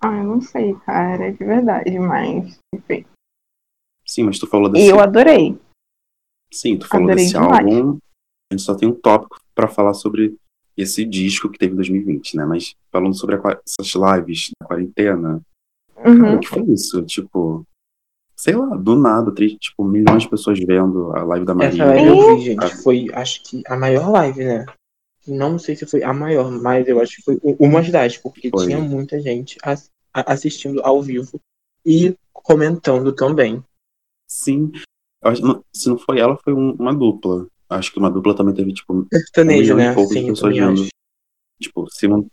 Ah, 0.00 0.16
eu 0.18 0.24
não 0.24 0.40
sei, 0.40 0.74
cara, 0.86 1.32
de 1.32 1.44
verdade, 1.44 1.98
mas. 1.98 2.58
Enfim. 2.74 3.04
Sim, 4.06 4.24
mas 4.24 4.38
tu 4.38 4.46
falou 4.46 4.68
desse. 4.70 4.88
Eu 4.88 5.00
adorei. 5.00 5.58
Sim, 6.52 6.78
tu 6.78 6.86
falou 6.86 7.06
adorei 7.06 7.24
desse 7.24 7.34
demais. 7.38 7.66
álbum. 7.66 7.98
A 8.50 8.54
gente 8.54 8.62
só 8.64 8.74
tem 8.74 8.88
um 8.88 8.94
tópico 8.94 9.40
pra 9.54 9.66
falar 9.68 9.94
sobre 9.94 10.36
esse 10.76 11.04
disco 11.04 11.48
que 11.50 11.58
teve 11.58 11.72
em 11.72 11.76
2020, 11.76 12.36
né? 12.36 12.44
Mas 12.44 12.74
falando 12.90 13.14
sobre 13.16 13.36
a 13.36 13.60
essas 13.66 13.94
lives 13.94 14.50
da 14.60 14.66
quarentena, 14.66 15.40
cara, 15.94 16.10
Uhum. 16.10 16.36
o 16.36 16.40
que 16.40 16.48
foi 16.48 16.62
isso? 16.64 17.02
Tipo, 17.04 17.64
sei 18.36 18.54
lá, 18.56 18.76
do 18.76 18.96
nada, 18.96 19.32
tri- 19.32 19.56
tipo, 19.58 19.84
milhões 19.84 20.22
de 20.24 20.28
pessoas 20.28 20.58
vendo 20.58 21.12
a 21.16 21.22
live 21.24 21.46
da 21.46 21.52
Essa 21.64 21.84
Maria. 21.84 21.84
live 21.86 22.06
eu 22.08 22.16
vi, 22.16 22.32
Ah. 22.32 22.38
gente. 22.68 22.82
Foi, 22.82 23.06
acho 23.12 23.42
que, 23.44 23.62
a 23.66 23.76
maior 23.76 24.10
live, 24.10 24.44
né? 24.44 24.66
Não 25.26 25.58
sei 25.58 25.74
se 25.74 25.86
foi 25.86 26.02
a 26.02 26.12
maior, 26.12 26.50
mas 26.50 26.86
eu 26.86 27.00
acho 27.00 27.16
que 27.16 27.22
foi 27.22 27.38
uma 27.58 27.80
das, 27.82 28.18
porque 28.18 28.50
Foi. 28.50 28.66
tinha 28.66 28.78
muita 28.78 29.18
gente 29.20 29.56
assistindo 30.12 30.80
ao 30.84 31.00
vivo 31.02 31.40
e 31.84 32.14
comentando 32.32 33.12
também. 33.12 33.64
Sim. 34.28 34.70
Eu 35.22 35.30
acho- 35.30 35.42
não- 35.42 35.64
se 35.74 35.88
não 35.88 35.96
foi 35.98 36.18
ela, 36.18 36.36
foi 36.36 36.52
um- 36.52 36.72
uma 36.72 36.94
dupla. 36.94 37.46
Acho 37.70 37.90
que 37.92 37.98
uma 37.98 38.10
dupla 38.10 38.34
também 38.36 38.54
teve, 38.54 38.72
tipo, 38.74 38.92
um 38.94 39.06
Sertanejo, 39.10 39.72
e 39.72 39.76
né? 39.76 39.94
pouco 39.94 40.12
de 40.12 40.20
Sim, 40.20 40.26
eu 40.28 40.34
pessoas 40.34 40.54
vendo. 40.56 40.72
acho. 40.82 40.88
Tipo, 41.62 41.86
não. 42.08 42.26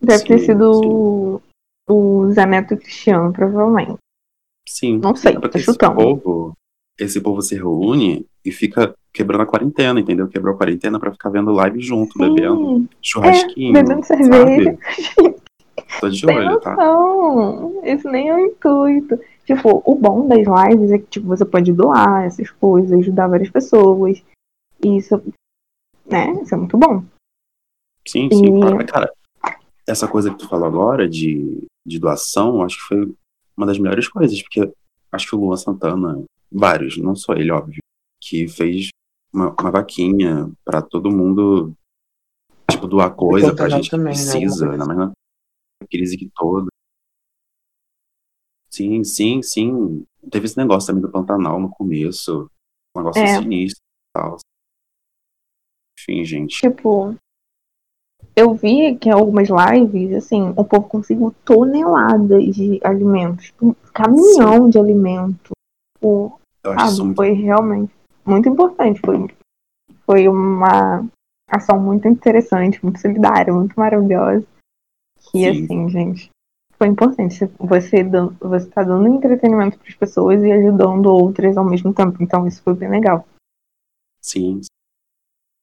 Deve 0.00 0.24
ter 0.24 0.38
Sim, 0.38 0.46
sido 0.46 0.70
o, 0.72 1.42
o 1.90 2.32
Zaneto 2.32 2.76
Cristiano, 2.78 3.30
provavelmente. 3.32 3.98
Sim. 4.70 4.98
Não 4.98 5.14
sei, 5.16 5.32
É 5.34 5.40
tô 5.40 5.48
esse 5.48 5.64
chutando. 5.64 5.96
povo, 5.96 6.56
esse 6.98 7.20
povo 7.20 7.42
se 7.42 7.54
reúne 7.56 8.24
e 8.44 8.52
fica 8.52 8.94
quebrando 9.12 9.42
a 9.42 9.46
quarentena, 9.46 9.98
entendeu? 10.00 10.28
Quebrou 10.28 10.54
a 10.54 10.56
quarentena 10.56 10.98
pra 11.00 11.10
ficar 11.12 11.28
vendo 11.30 11.50
live 11.50 11.80
junto, 11.80 12.16
bebendo 12.16 12.78
Sim, 12.78 12.88
churrasquinho. 13.02 13.72
bebendo 13.72 14.04
cerveja. 14.06 14.78
Tô 16.00 16.08
de 16.08 16.24
Tem 16.26 16.36
olho, 16.38 16.60
tá? 16.60 16.70
noção. 16.76 17.80
Esse 17.84 18.08
nem 18.08 18.28
é 18.28 18.34
o 18.36 18.38
intuito. 18.46 19.18
Tipo, 19.44 19.82
o 19.84 19.94
bom 19.96 20.28
das 20.28 20.38
lives 20.46 20.92
é 20.92 20.98
que 20.98 21.06
tipo, 21.06 21.26
você 21.26 21.44
pode 21.44 21.72
doar 21.72 22.24
essas 22.26 22.48
coisas, 22.52 22.92
ajudar 23.00 23.26
várias 23.26 23.50
pessoas. 23.50 24.22
E 24.84 24.96
isso, 24.96 25.20
né? 26.06 26.32
Isso 26.42 26.54
é 26.54 26.58
muito 26.58 26.78
bom. 26.78 27.02
Sim, 28.06 28.28
sim. 28.30 28.56
E- 28.80 28.84
Cara, 28.86 29.12
essa 29.86 30.06
coisa 30.06 30.30
que 30.30 30.38
tu 30.38 30.48
falou 30.48 30.66
agora 30.66 31.08
de, 31.08 31.66
de 31.84 31.98
doação, 31.98 32.62
acho 32.62 32.76
que 32.78 32.84
foi 32.84 33.12
uma 33.60 33.66
das 33.66 33.78
melhores 33.78 34.08
coisas, 34.08 34.42
porque 34.42 34.72
acho 35.12 35.28
que 35.28 35.36
o 35.36 35.38
Luan 35.38 35.56
Santana, 35.56 36.24
vários, 36.50 36.96
não 36.96 37.14
só 37.14 37.34
ele, 37.34 37.52
óbvio, 37.52 37.78
que 38.18 38.48
fez 38.48 38.88
uma, 39.30 39.54
uma 39.60 39.70
vaquinha 39.70 40.50
pra 40.64 40.80
todo 40.80 41.10
mundo, 41.10 41.74
tipo, 42.70 42.86
doar 42.86 43.14
coisa 43.14 43.54
pra 43.54 43.68
gente 43.68 43.84
que 43.84 43.90
também, 43.90 44.16
né? 44.16 44.30
precisa, 44.32 44.66
mais 44.78 44.98
na 44.98 45.12
crise 45.90 46.16
que 46.16 46.30
toda. 46.34 46.68
Sim, 48.70 49.04
sim, 49.04 49.42
sim. 49.42 50.06
Teve 50.30 50.46
esse 50.46 50.56
negócio 50.56 50.86
também 50.86 51.02
do 51.02 51.10
Pantanal 51.10 51.60
no 51.60 51.68
começo, 51.68 52.50
um 52.96 53.00
negócio 53.00 53.22
É. 53.22 53.38
sinistro 53.38 53.82
e 53.82 54.18
tal. 54.18 54.36
Enfim, 55.98 56.24
gente. 56.24 56.60
Tipo, 56.60 57.14
eu 58.34 58.54
vi 58.54 58.96
que 58.96 59.08
em 59.08 59.12
algumas 59.12 59.48
lives, 59.48 60.14
assim, 60.16 60.52
o 60.56 60.64
povo 60.64 60.88
conseguiu 60.88 61.34
toneladas 61.44 62.44
de 62.54 62.80
alimentos. 62.82 63.52
Um 63.60 63.74
caminhão 63.92 64.68
de 64.68 64.78
alimento. 64.78 65.50
Isso 66.02 66.38
sabe? 66.62 67.02
muito 67.02 67.16
Foi 67.16 67.32
realmente 67.32 67.92
muito 68.24 68.48
importante. 68.48 69.00
Foi, 69.04 69.28
foi 70.06 70.28
uma 70.28 71.04
ação 71.48 71.80
muito 71.80 72.06
interessante, 72.08 72.82
muito 72.82 73.00
solidária, 73.00 73.52
muito 73.52 73.74
maravilhosa. 73.74 74.46
Que, 75.30 75.52
Sim. 75.52 75.64
assim, 75.64 75.88
gente, 75.90 76.30
foi 76.76 76.88
importante. 76.88 77.44
Você, 77.58 78.02
dan- 78.02 78.34
você 78.40 78.66
tá 78.70 78.82
dando 78.82 79.08
entretenimento 79.08 79.78
para 79.78 79.88
as 79.88 79.94
pessoas 79.94 80.42
e 80.42 80.50
ajudando 80.50 81.06
outras 81.06 81.56
ao 81.56 81.64
mesmo 81.64 81.92
tempo. 81.92 82.22
Então, 82.22 82.46
isso 82.46 82.62
foi 82.62 82.74
bem 82.74 82.88
legal. 82.88 83.26
Sim. 84.20 84.60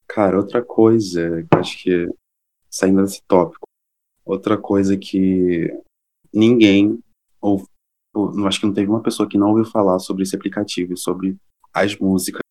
Cara, 0.08 0.38
outra 0.38 0.64
coisa 0.64 1.44
que 1.44 1.56
eu 1.56 1.60
acho 1.60 1.84
que, 1.84 2.08
saindo 2.70 3.02
desse 3.02 3.22
tópico, 3.28 3.68
outra 4.26 4.58
coisa 4.58 4.98
que 4.98 5.68
ninguém, 6.34 7.00
ou, 7.42 7.66
ou 8.14 8.34
não 8.34 8.48
acho 8.48 8.60
que 8.60 8.66
não 8.66 8.74
teve 8.74 8.90
uma 8.90 9.02
pessoa 9.02 9.28
que 9.28 9.38
não 9.38 9.50
ouviu 9.50 9.66
falar 9.66 10.00
sobre 10.00 10.24
esse 10.24 10.36
aplicativo, 10.36 10.94
e 10.94 10.98
sobre 10.98 11.38
as 11.74 11.98
músicas, 11.98 12.42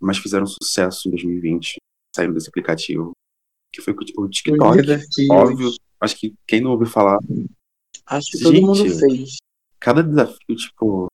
mas 0.00 0.18
fizeram 0.18 0.46
sucesso 0.46 1.08
em 1.08 1.10
2020, 1.12 1.76
saindo 2.14 2.34
desse 2.34 2.48
aplicativo, 2.48 3.12
que 3.72 3.80
foi 3.80 3.94
o 4.18 4.28
TikTok. 4.28 4.80
Óbvio, 5.30 5.70
acho 6.00 6.16
que 6.16 6.34
quem 6.46 6.60
não 6.60 6.72
ouviu 6.72 6.86
falar, 6.86 7.18
Acho 8.06 8.30
que 8.30 8.38
todo 8.38 8.54
Gente. 8.54 8.64
mundo 8.64 8.98
fez. 8.98 9.36
cada 9.80 10.02
desafio, 10.02 10.56
tipo, 10.56 11.06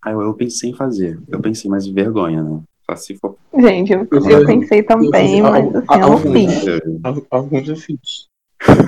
ah, 0.00 0.12
eu, 0.12 0.20
eu 0.20 0.34
pensei 0.34 0.70
em 0.70 0.74
fazer. 0.74 1.20
Eu 1.26 1.40
pensei, 1.40 1.68
mas 1.68 1.86
vergonha, 1.86 2.42
né? 2.42 2.62
Se 2.94 3.16
for. 3.16 3.36
Gente, 3.58 3.92
eu, 3.92 4.06
Eu 4.10 4.30
eu 4.30 4.46
pensei 4.46 4.82
também, 4.82 5.38
eu 5.38 5.44
mas 5.44 5.74
assim, 5.74 6.00
eu 6.00 6.08
não 6.08 6.18
fiz. 6.18 6.66
Al- 7.02 7.26
Alguns 7.30 7.68
eu 7.68 7.76
fiz. 7.76 8.28
Tá. 8.64 8.78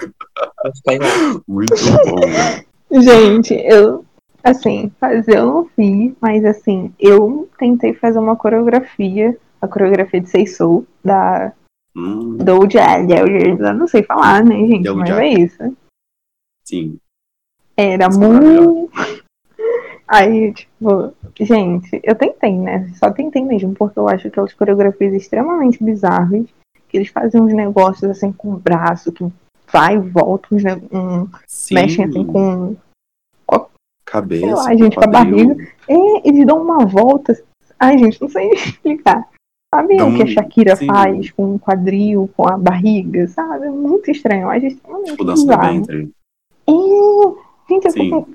Muito 1.49 1.75
bom, 2.07 2.21
né? 2.21 2.65
Gente, 3.03 3.55
eu, 3.55 4.05
assim, 4.43 4.91
fazer 5.01 5.39
eu 5.39 5.47
não 5.47 5.65
fiz, 5.69 6.13
mas 6.21 6.45
assim, 6.45 6.93
eu 6.99 7.49
tentei 7.59 7.93
fazer 7.95 8.19
uma 8.19 8.37
coreografia, 8.37 9.37
a 9.61 9.67
coreografia 9.69 10.21
de 10.21 10.31
Sei 10.31 10.47
Soul, 10.47 10.87
da 11.05 11.53
Hum, 11.97 12.37
Doja 12.37 12.85
eu 13.01 13.75
não 13.75 13.89
sei 13.89 14.05
falar, 14.05 14.45
né, 14.45 14.55
gente, 14.55 14.85
Doja 14.85 14.95
mas 14.95 15.11
é 15.11 15.29
isso. 15.29 15.77
sim. 16.65 16.99
Era 17.77 18.05
é 18.05 18.09
muito... 18.09 18.91
Aí, 20.09 20.53
tipo, 20.55 21.13
gente, 21.39 22.01
eu 22.03 22.15
tentei, 22.15 22.57
né, 22.57 22.91
só 22.95 23.11
tentei 23.11 23.45
mesmo, 23.45 23.75
porque 23.75 23.99
eu 23.99 24.09
acho 24.09 24.29
aquelas 24.29 24.55
coreografias 24.55 25.13
extremamente 25.13 25.85
bizarras, 25.85 26.47
que 26.89 26.97
eles 26.97 27.09
fazem 27.09 27.41
uns 27.41 27.53
negócios 27.53 28.11
assim 28.11 28.33
com 28.33 28.55
o 28.55 28.57
braço, 28.57 29.13
que 29.13 29.27
vai 29.71 29.97
e 29.97 29.99
volta, 29.99 30.49
uns 30.51 30.63
um, 30.65 31.29
mexem 31.71 32.07
assim 32.07 32.25
com 32.25 32.75
Cabeça. 34.11 34.47
Sei 34.47 34.55
lá, 34.55 34.75
gente, 34.75 34.97
com 34.97 35.05
a 35.05 35.09
quadril. 35.11 35.57
É, 35.87 36.29
eles 36.29 36.47
dão 36.47 36.63
uma 36.63 36.87
volta. 36.87 37.39
Ai, 37.79 37.99
gente, 37.99 38.21
não 38.21 38.29
sei 38.29 38.49
explicar. 38.53 39.29
Sabe 39.75 39.99
Dá 39.99 40.07
o 40.07 40.17
que 40.17 40.23
a 40.23 40.27
Shakira 40.27 40.77
sim. 40.77 40.87
faz 40.87 41.31
com 41.31 41.55
o 41.55 41.59
quadril, 41.59 42.31
com 42.35 42.49
a 42.49 42.57
barriga, 42.57 43.29
sabe? 43.29 43.67
É 43.67 43.71
muito 43.71 44.11
estranho. 44.11 44.49
Acho 44.49 44.67
extremamente 44.67 45.11
Tipo, 45.11 45.25
dança 45.25 45.43
do 45.45 45.49
bizarro. 45.49 45.75
ventre. 45.75 46.11
É, 46.67 46.73
gente, 47.69 47.85
eu 47.85 47.91
Sim. 47.93 48.01
fico. 48.05 48.29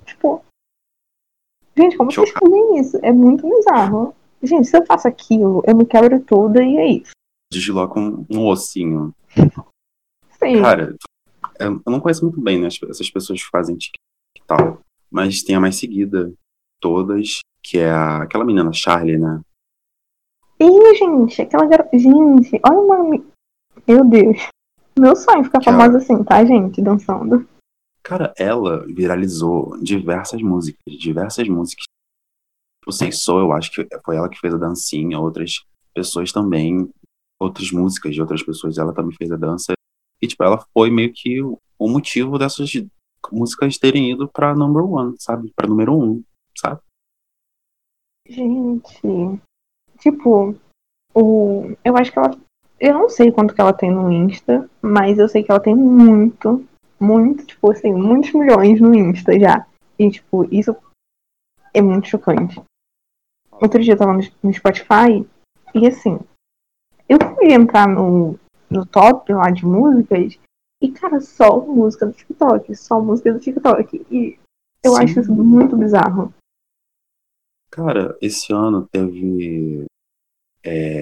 Gente, 1.75 1.97
como 1.97 2.11
vocês 2.11 2.29
Chocado. 2.29 2.45
fazem 2.51 2.79
isso? 2.79 2.99
É 3.01 3.11
muito 3.11 3.47
bizarro. 3.49 4.15
Gente, 4.41 4.67
se 4.67 4.77
eu 4.77 4.85
faço 4.85 5.07
aquilo, 5.07 5.63
eu 5.65 5.75
me 5.75 5.85
quebro 5.85 6.19
toda 6.21 6.61
e 6.63 6.77
é 6.77 6.87
isso. 6.87 7.11
Desloca 7.51 7.99
um, 7.99 8.25
um 8.29 8.45
ossinho. 8.47 9.13
Sim. 10.39 10.61
Cara, 10.61 10.95
eu, 11.59 11.81
não 11.85 11.99
conheço 11.99 12.25
muito 12.25 12.39
bem, 12.41 12.59
né? 12.59 12.67
as- 12.67 12.79
Essas 12.89 13.09
pessoas 13.09 13.41
que 13.41 13.49
fazem 13.49 13.77
TikTok 13.77 14.03
tal. 14.45 14.79
Mas 15.09 15.41
tem 15.43 15.55
a 15.55 15.59
mais 15.59 15.75
seguida, 15.77 16.33
todas, 16.81 17.39
que 17.63 17.77
é 17.77 17.89
a, 17.89 18.23
aquela 18.23 18.43
menina, 18.43 18.73
Charlie, 18.73 19.17
né? 19.17 19.41
E, 20.59 20.95
gente, 20.95 21.41
aquela 21.41 21.65
garota... 21.65 21.97
Gente, 21.97 22.59
olha 22.67 22.79
uma... 22.79 23.23
Meu 23.87 24.03
Deus. 24.05 24.47
Meu 24.99 25.15
sonho 25.15 25.39
é 25.39 25.43
ficar 25.43 25.59
Que 25.59 25.65
famosa 25.65 25.97
assim, 25.97 26.23
tá, 26.23 26.43
gente? 26.45 26.81
Dançando. 26.81 27.47
Cara, 28.03 28.33
ela 28.37 28.85
viralizou 28.85 29.77
diversas 29.81 30.41
músicas, 30.41 30.93
diversas 30.99 31.47
músicas. 31.47 31.85
O 32.85 32.91
Sei 32.91 33.11
Sou, 33.11 33.39
eu 33.39 33.53
acho 33.53 33.71
que 33.71 33.87
foi 34.03 34.17
ela 34.17 34.29
que 34.29 34.39
fez 34.39 34.53
a 34.53 34.57
dancinha, 34.57 35.19
outras 35.19 35.65
pessoas 35.93 36.31
também, 36.31 36.89
outras 37.39 37.71
músicas 37.71 38.13
de 38.13 38.21
outras 38.21 38.43
pessoas, 38.43 38.77
ela 38.77 38.93
também 38.93 39.15
fez 39.15 39.31
a 39.31 39.37
dança. 39.37 39.73
E, 40.21 40.27
tipo, 40.27 40.43
ela 40.43 40.65
foi 40.73 40.89
meio 40.89 41.13
que 41.13 41.41
o 41.41 41.57
o 41.83 41.89
motivo 41.89 42.39
dessas 42.39 42.71
músicas 43.29 43.77
terem 43.77 44.11
ido 44.11 44.27
pra 44.27 44.55
number 44.55 44.85
one, 44.85 45.15
sabe? 45.19 45.51
Pra 45.53 45.67
número 45.67 45.93
um, 45.93 46.23
sabe? 46.57 46.79
Gente, 48.25 49.01
tipo, 49.99 50.55
o, 51.13 51.75
eu 51.83 51.97
acho 51.97 52.11
que 52.11 52.19
ela. 52.19 52.37
Eu 52.79 52.93
não 52.93 53.09
sei 53.09 53.31
quanto 53.31 53.53
que 53.53 53.59
ela 53.59 53.73
tem 53.73 53.91
no 53.91 54.09
Insta, 54.09 54.69
mas 54.81 55.19
eu 55.19 55.27
sei 55.27 55.43
que 55.43 55.51
ela 55.51 55.59
tem 55.59 55.75
muito, 55.75 56.65
muito, 57.03 57.45
tipo 57.45 57.71
assim, 57.71 57.93
muitos 57.93 58.31
milhões 58.33 58.79
no 58.79 58.95
Insta 58.95 59.37
já. 59.39 59.67
E, 59.99 60.09
tipo, 60.09 60.45
isso 60.53 60.75
é 61.73 61.81
muito 61.81 62.07
chocante. 62.07 62.61
Outro 63.51 63.81
dia 63.81 63.93
eu 63.93 63.97
tava 63.97 64.13
no, 64.13 64.53
Spotify 64.53 65.27
e, 65.75 65.87
assim, 65.87 66.19
eu 67.07 67.17
fui 67.35 67.53
entrar 67.53 67.87
no, 67.87 68.39
no 68.69 68.85
top 68.85 69.31
lá 69.33 69.51
de 69.51 69.65
músicas 69.65 70.39
e, 70.81 70.91
cara, 70.91 71.21
só 71.21 71.59
música 71.61 72.05
do 72.05 72.13
TikTok, 72.13 72.75
só 72.75 72.99
música 72.99 73.31
do 73.31 73.39
TikTok. 73.39 74.05
E 74.09 74.39
eu 74.83 74.93
Sim. 74.93 75.03
acho 75.03 75.19
isso 75.19 75.31
muito 75.31 75.77
bizarro. 75.77 76.33
Cara, 77.69 78.17
esse 78.21 78.53
ano 78.53 78.87
teve. 78.91 79.85
É, 80.63 81.01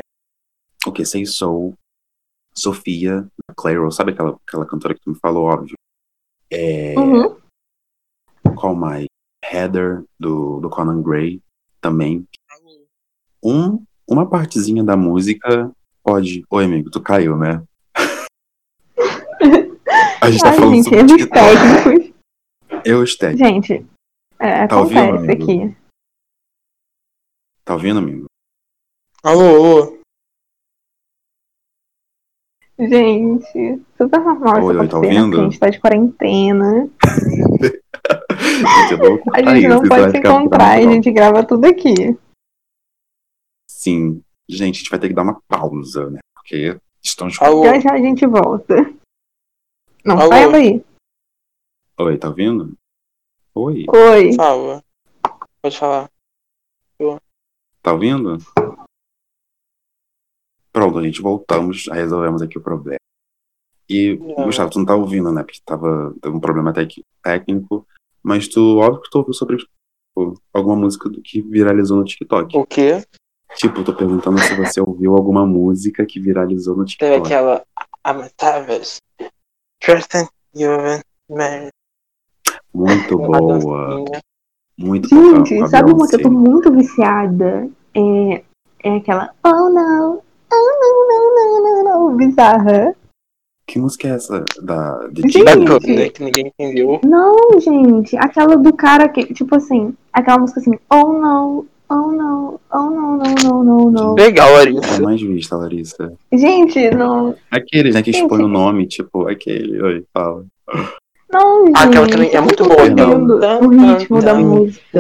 o 0.86 0.92
que? 0.92 1.06
Sei 1.06 1.26
Soul, 1.26 1.74
Sofia, 2.54 3.28
Clairo, 3.58 3.92
sabe 3.92 4.12
aquela, 4.12 4.38
aquela 4.48 4.66
cantora 4.66 4.94
que 4.94 5.02
tu 5.02 5.10
me 5.12 5.20
falou, 5.20 5.46
óbvio? 5.46 5.76
É, 6.52 6.94
Uhum. 7.00 7.38
Qual 8.56 8.76
mais? 8.76 9.06
Heather, 9.44 10.04
do, 10.20 10.60
do 10.60 10.70
Conan 10.70 11.02
Gray, 11.02 11.42
também. 11.80 12.28
Um, 13.44 13.84
uma 14.08 14.30
partezinha 14.30 14.84
da 14.84 14.96
música 14.96 15.72
pode. 16.04 16.44
Oi, 16.50 16.66
amigo, 16.66 16.92
tu 16.92 17.02
caiu, 17.02 17.36
né? 17.38 17.64
A 20.22 20.30
gente 20.30 20.44
tá 20.44 20.50
Ai, 20.52 20.56
falando 20.58 20.76
gente, 20.76 20.84
sobre 20.84 21.00
erros 21.00 21.12
TikTok. 21.14 21.34
técnicos. 21.34 22.12
Eu, 22.86 23.08
Steg. 23.08 23.38
Gente, 23.38 23.86
é, 24.40 24.68
Tá 24.68 24.80
ouvindo, 24.80 25.18
amigo? 25.18 25.44
aqui. 25.44 25.76
Tá 27.66 27.74
ouvindo, 27.74 27.98
amigo? 28.00 28.26
Alô, 29.24 29.56
alô. 29.56 30.00
Gente, 32.80 33.82
super 34.02 34.20
normal 34.20 34.64
Oi, 34.64 34.78
oi, 34.78 34.88
tá 34.88 34.98
ouvindo? 34.98 35.40
A 35.40 35.44
gente 35.44 35.60
tá 35.60 35.70
de 35.70 35.80
quarentena. 35.80 36.90
Gente, 38.40 39.02
A 39.34 39.56
gente 39.56 39.68
não 39.68 39.84
pode 39.84 40.12
se 40.12 40.18
encontrar, 40.18 40.78
a 40.78 40.82
gente 40.82 41.12
grava 41.12 41.46
tudo 41.46 41.66
aqui. 41.66 42.18
Sim. 43.70 44.24
Gente, 44.50 44.76
a 44.76 44.80
gente 44.80 44.90
vai 44.90 45.00
ter 45.00 45.08
que 45.10 45.14
dar 45.14 45.22
uma 45.22 45.42
pausa, 45.48 46.10
né? 46.10 46.20
Porque 46.36 46.80
estamos. 47.02 47.40
Alô. 47.42 47.64
Já 47.64 47.80
já 47.80 47.94
a 47.94 47.98
gente 48.00 48.26
volta. 48.26 48.76
Não, 50.04 50.20
Alô? 50.20 50.30
sai 50.30 50.52
daí. 50.52 50.86
Oi, 52.00 52.18
tá 52.18 52.30
ouvindo? 52.30 52.74
Oi, 53.54 53.86
Oi. 53.88 54.34
Fala. 54.34 54.84
Pode 55.62 55.78
falar. 55.78 56.10
tá 57.84 57.94
ouvindo? 57.94 58.38
Pronto, 60.74 60.98
a 60.98 61.04
gente 61.04 61.22
voltamos, 61.22 61.88
resolvemos 61.88 62.42
aqui 62.42 62.58
o 62.58 62.62
problema. 62.62 63.01
E, 63.92 64.18
Não. 64.18 64.46
Gustavo, 64.46 64.70
tu 64.72 64.80
não 64.80 64.86
tá 64.86 64.96
ouvindo, 64.96 65.32
né? 65.32 65.44
Porque 65.44 65.60
tava 65.66 66.14
teve 66.22 66.36
um 66.36 66.40
problema 66.40 66.74
técnico. 67.22 67.86
Mas 68.24 68.48
tu, 68.48 68.78
óbvio 68.78 69.02
que 69.02 69.10
tu 69.10 69.18
ouviu 69.18 69.34
sobre 69.34 69.58
tipo, 69.58 70.40
alguma 70.54 70.76
música 70.76 71.10
do 71.10 71.22
que 71.22 71.42
viralizou 71.42 71.98
no 71.98 72.06
TikTok. 72.06 72.58
O 72.58 72.66
quê? 72.66 73.04
Tipo, 73.56 73.84
tô 73.84 73.94
perguntando 73.94 74.40
se 74.40 74.56
você 74.56 74.80
ouviu 74.80 75.16
alguma 75.16 75.46
música 75.46 76.06
que 76.06 76.20
viralizou 76.20 76.76
no 76.76 76.86
Teve 76.86 77.16
TikTok. 77.16 77.26
aquela 77.26 77.64
Amatavas. 78.04 79.02
Tristan 79.80 80.28
Yuvan 80.56 81.02
Mary. 81.30 81.70
Muito 82.74 83.18
Uma 83.18 83.40
boa. 83.40 83.88
dancinha. 83.88 84.22
Muito 84.78 85.10
boa. 85.10 85.46
Gente, 85.46 85.70
sabe 85.70 85.92
uma 85.92 86.08
que 86.08 86.16
eu 86.16 86.22
tô 86.22 86.32
muito 86.32 86.72
viciada? 86.72 87.70
É, 87.94 88.44
é 88.84 88.96
aquela 88.96 89.34
Oh 89.44 89.70
não, 89.70 90.22
oh 90.52 90.80
não, 90.82 91.08
não, 91.08 91.36
não, 91.36 91.64
não, 91.64 91.84
não, 91.84 92.18
bizarra. 92.18 92.96
Que 93.72 93.80
música 93.80 94.10
é 94.10 94.12
essa? 94.12 94.44
Da, 94.62 95.08
de 95.14 95.22
Gente. 95.22 95.46
Da 95.46 95.56
né? 95.56 96.10
Que 96.10 96.24
ninguém 96.26 96.48
entendeu. 96.48 97.00
Não, 97.06 97.58
gente, 97.58 98.18
aquela 98.18 98.58
do 98.58 98.74
cara 98.74 99.08
que, 99.08 99.34
tipo 99.34 99.56
assim, 99.56 99.94
aquela 100.12 100.40
música 100.40 100.60
assim, 100.60 100.78
oh 100.92 101.14
não, 101.14 101.66
oh 101.90 102.12
não, 102.12 102.60
oh 102.70 102.90
não, 102.90 103.18
não, 103.18 103.34
não, 103.42 103.64
não, 103.64 103.92
não. 103.92 104.16
Legal, 104.16 104.50
É 104.50 104.66
Larissa. 104.66 105.02
mais 105.02 105.22
vista, 105.22 105.56
Larissa. 105.56 106.12
Gente, 106.34 106.92
não, 106.92 107.34
Aquele, 107.50 107.94
né, 107.94 108.04
que 108.04 108.12
Gente. 108.12 108.24
expõe 108.24 108.44
o 108.44 108.48
nome, 108.50 108.88
tipo, 108.88 109.26
aquele. 109.30 109.82
Oi, 109.82 110.04
fala. 110.14 110.44
não, 111.32 111.68
gente. 111.68 111.78
Aquela 111.78 112.08
também 112.10 112.30
é 112.36 112.42
muito 112.42 112.66
boa. 112.66 112.84
O 113.62 113.70
ritmo 113.70 114.22
da 114.22 114.36
música. 114.36 115.00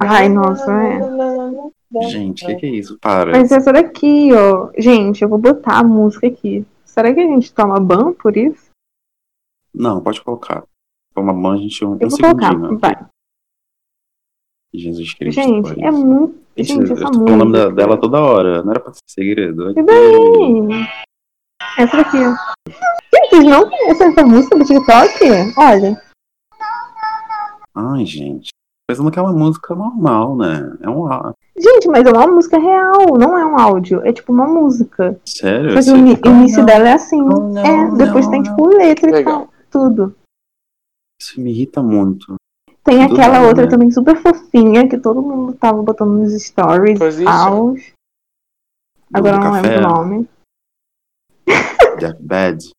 Ai, 0.00 0.28
nossa, 0.28 0.72
é. 0.72 0.98
Gente, 2.10 2.44
o 2.44 2.46
que, 2.48 2.54
que 2.56 2.66
é 2.66 2.70
isso? 2.70 2.98
Para. 2.98 3.32
Mas 3.32 3.52
essa 3.52 3.72
daqui, 3.72 4.30
ó. 4.32 4.70
Gente, 4.78 5.22
eu 5.22 5.28
vou 5.28 5.38
botar 5.38 5.80
a 5.80 5.84
música 5.84 6.26
aqui. 6.26 6.64
Será 6.84 7.12
que 7.12 7.20
a 7.20 7.26
gente 7.26 7.52
toma 7.52 7.78
ban 7.80 8.12
por 8.14 8.36
isso? 8.36 8.70
Não, 9.74 10.02
pode 10.02 10.22
colocar. 10.22 10.64
Toma 11.14 11.32
banho, 11.32 11.54
a 11.54 11.62
gente 11.62 11.84
um, 11.84 11.96
Eu 12.00 12.06
um 12.06 12.10
vou 12.10 12.18
colocar, 12.18 12.48
segundinho. 12.50 12.78
vai. 12.78 13.06
Jesus 14.74 15.14
Cristo. 15.14 15.40
Gente, 15.42 15.84
é 15.84 15.90
muito. 15.90 16.40
Gente, 16.56 16.68
Gente, 16.68 16.90
eu 16.90 16.96
essa 16.96 17.04
tô 17.06 17.12
falando 17.12 17.28
o 17.28 17.36
nome 17.36 17.52
da- 17.52 17.58
música. 17.64 17.74
dela 17.74 17.96
toda 18.00 18.20
hora. 18.20 18.62
Não 18.62 18.70
era 18.70 18.80
pra 18.80 18.92
ser 18.92 19.00
segredo. 19.08 19.70
E 19.70 19.82
daí? 19.82 20.86
Essa 21.78 21.96
daqui, 21.98 22.16
ó. 22.18 22.34
Gente, 23.14 23.44
não 23.48 23.68
conhecem 23.68 24.06
essa 24.08 24.22
música 24.26 24.56
do 24.58 24.64
TikTok? 24.64 25.24
Olha. 25.58 26.02
Ai, 27.74 28.04
gente. 28.06 28.50
Pensando 28.92 29.10
que 29.10 29.18
é 29.18 29.22
uma 29.22 29.32
música 29.32 29.74
normal, 29.74 30.36
né? 30.36 30.76
É 30.82 30.88
um 30.90 31.08
Gente, 31.58 31.88
mas 31.88 32.04
é 32.06 32.10
uma 32.10 32.26
música 32.26 32.58
real, 32.58 33.16
não 33.18 33.38
é 33.38 33.44
um 33.46 33.58
áudio. 33.58 34.00
É 34.06 34.12
tipo 34.12 34.32
uma 34.32 34.46
música. 34.46 35.18
Sério? 35.26 35.72
Mas 35.74 35.88
o 35.88 35.92
Você 35.92 35.96
ini- 35.98 36.16
fica- 36.16 36.28
início 36.28 36.58
Não, 36.58 36.66
dela 36.66 36.88
é 36.88 36.92
assim. 36.92 37.16
não, 37.22 37.48
não, 37.50 37.62
é, 37.64 37.90
depois 37.96 38.26
não, 38.26 38.32
tem 38.32 38.42
não. 38.42 38.50
tipo 38.50 38.66
letra 38.68 39.20
e 39.20 39.24
tal. 39.24 39.48
Tudo. 39.70 40.14
Isso 41.20 41.40
me 41.40 41.50
irrita 41.50 41.82
muito. 41.82 42.34
Tem 42.84 42.98
Do 43.06 43.14
aquela 43.14 43.34
nada, 43.34 43.46
outra 43.46 43.64
né? 43.64 43.70
também 43.70 43.90
super 43.90 44.16
fofinha 44.16 44.88
que 44.88 44.98
todo 44.98 45.22
mundo 45.22 45.54
tava 45.54 45.82
botando 45.82 46.10
nos 46.18 46.32
stories. 46.42 46.98
Position. 46.98 47.30
Aos. 47.30 47.92
Agora 49.14 49.36
não 49.38 49.52
café, 49.52 49.68
lembro 49.68 49.78
o 49.78 49.94
nome. 49.94 50.28
Bad. 52.20 52.70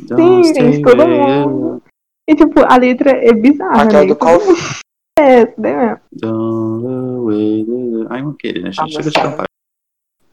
Sim, 0.00 0.44
gente, 0.44 0.82
todo 0.82 1.06
mundo. 1.08 1.82
E 2.28 2.34
tipo, 2.34 2.60
a 2.60 2.76
letra 2.76 3.10
é 3.12 3.32
bizarra, 3.32 3.82
Aquela 3.84 4.02
né? 4.02 4.08
do 4.08 4.16
Call 4.16 4.40
É, 5.18 5.42
essa 5.42 5.54
daí 5.60 5.74
mesmo. 5.76 6.00
Ai, 8.10 8.22
não 8.22 8.34
queria, 8.34 8.62
né? 8.64 8.70
Ah, 8.78 8.86
Chega 8.86 9.02
de 9.10 9.12
tá. 9.12 9.22
cantar. 9.22 9.46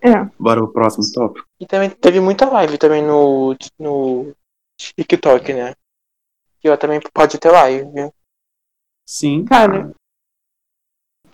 É. 0.02 0.26
Bora 0.38 0.60
pro 0.62 0.74
próximo 0.74 1.04
tópico. 1.13 1.48
E 1.60 1.65
também 1.65 1.89
teve 1.89 2.19
muita 2.19 2.50
live 2.50 2.78
também 2.78 3.02
no, 3.02 3.56
no 3.80 4.36
TikTok, 4.78 5.54
né? 5.54 5.74
Que 6.60 6.69
ó, 6.69 6.76
também 6.76 7.00
pode 7.13 7.39
ter 7.39 7.50
live. 7.52 7.88
Sim. 9.08 9.46
Cara, 9.46 9.93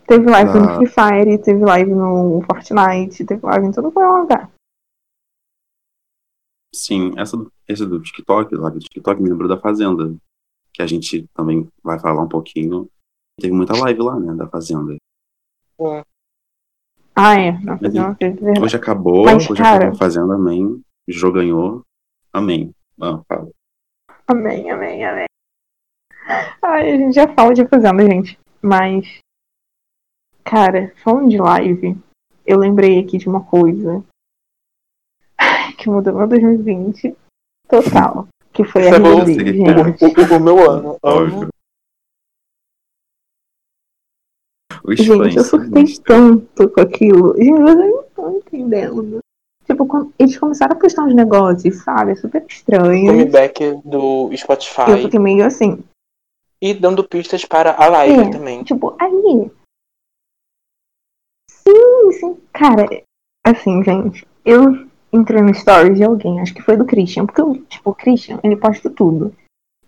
Teve 0.08 0.26
live 0.28 0.50
Ah. 0.50 0.60
no 0.60 0.76
Free 0.78 0.88
Fire, 0.88 1.38
teve 1.44 1.64
live 1.64 1.92
no 1.92 2.42
Fortnite, 2.42 3.24
teve 3.26 3.46
live 3.46 3.68
em 3.68 3.72
todo 3.72 3.92
qual 3.92 4.18
é 4.18 4.22
lugar. 4.22 4.52
Sim, 6.74 7.14
essa 7.18 7.38
do, 7.38 7.52
esse 7.68 7.86
do 7.86 8.02
TikTok, 8.02 8.56
lá 8.56 8.70
do 8.70 8.80
TikTok, 8.80 9.22
me 9.22 9.30
lembrou 9.30 9.48
da 9.48 9.60
Fazenda. 9.60 10.16
Que 10.74 10.82
a 10.82 10.88
gente 10.88 11.28
também 11.34 11.68
vai 11.84 12.00
falar 12.00 12.24
um 12.24 12.28
pouquinho. 12.28 12.90
Teve 13.40 13.54
muita 13.54 13.74
live 13.78 14.02
lá, 14.02 14.20
né, 14.20 14.34
da 14.36 14.48
Fazenda. 14.48 14.96
Ah, 17.16 17.36
é. 17.36 17.52
Uma 17.52 17.78
coisa 17.78 18.16
de 18.16 18.30
verdade. 18.30 18.62
Hoje 18.64 18.76
acabou, 18.76 19.26
Mas, 19.26 19.50
hoje 19.50 19.62
cara- 19.62 19.78
acabou 19.78 19.96
a 19.96 19.98
Fazenda, 20.00 20.36
amém. 20.36 20.66
O 20.66 20.84
jogo 21.12 21.36
ganhou, 21.36 21.84
amém. 22.34 22.72
Ah, 23.02 23.20
fala. 23.28 23.50
Amém, 24.28 24.70
amém, 24.70 25.04
amém. 25.04 25.26
Ai, 26.62 26.92
a 26.92 26.98
gente 26.98 27.16
já 27.16 27.28
fala 27.34 27.54
de 27.54 27.68
fazenda, 27.68 28.04
gente. 28.04 28.38
Mas, 28.62 29.20
cara, 30.44 30.94
falando 31.04 31.30
de 31.30 31.38
live, 31.38 31.98
eu 32.46 32.60
lembrei 32.60 33.00
aqui 33.00 33.18
de 33.18 33.28
uma 33.28 33.44
coisa 33.44 34.04
que 35.78 35.90
mudou 35.90 36.14
meu 36.14 36.28
2020 36.28 37.16
total. 37.68 38.28
Que 38.52 38.64
foi 38.64 38.88
a 38.90 38.96
é 38.96 39.00
bom, 39.00 39.22
RBD, 39.22 39.54
gente. 39.54 40.06
O, 40.06 40.36
o 40.36 40.40
meu 40.40 40.70
ano. 40.70 40.98
Óbvio. 41.02 41.50
Amo. 44.84 44.94
O 44.94 44.96
Gente, 44.96 45.38
eu 45.38 45.44
surtei 45.44 45.84
tanto 46.04 46.70
com 46.70 46.82
aquilo. 46.82 47.36
Gente, 47.38 47.62
vocês 47.62 47.78
não 47.78 48.02
estão 48.02 48.38
entendendo. 48.38 49.20
Tipo, 49.66 49.86
quando 49.86 50.14
eles 50.18 50.38
começaram 50.38 50.76
a 50.76 50.80
postar 50.80 51.04
uns 51.04 51.14
negócios, 51.14 51.84
sabe? 51.84 52.16
Super 52.16 52.44
estranhos. 52.48 53.12
Comeback 53.12 53.82
do 53.86 54.30
Eu 54.32 54.38
Spotify. 54.38 55.04
fiquei 55.04 55.20
meio 55.20 55.46
assim. 55.46 55.78
E 56.62 56.74
dando 56.74 57.04
pistas 57.08 57.46
para 57.46 57.72
a 57.76 57.88
live 57.88 58.20
É. 58.22 58.30
também. 58.32 58.64
Tipo, 58.64 58.96
aí. 59.00 59.52
Sim, 61.52 62.12
sim. 62.20 62.38
Cara, 62.52 62.86
assim, 63.46 63.84
gente, 63.84 64.28
eu 64.44 64.88
entrei 65.14 65.42
no 65.42 65.54
stories 65.54 65.98
de 65.98 66.04
alguém, 66.04 66.40
acho 66.42 66.54
que 66.54 66.62
foi 66.62 66.76
do 66.76 66.86
Christian, 66.86 67.26
porque, 67.26 67.42
eu, 67.42 67.56
tipo, 67.66 67.92
o 67.92 67.96
Christian, 67.96 68.40
ele 68.44 68.56
posta 68.56 68.90
tudo. 68.90 69.34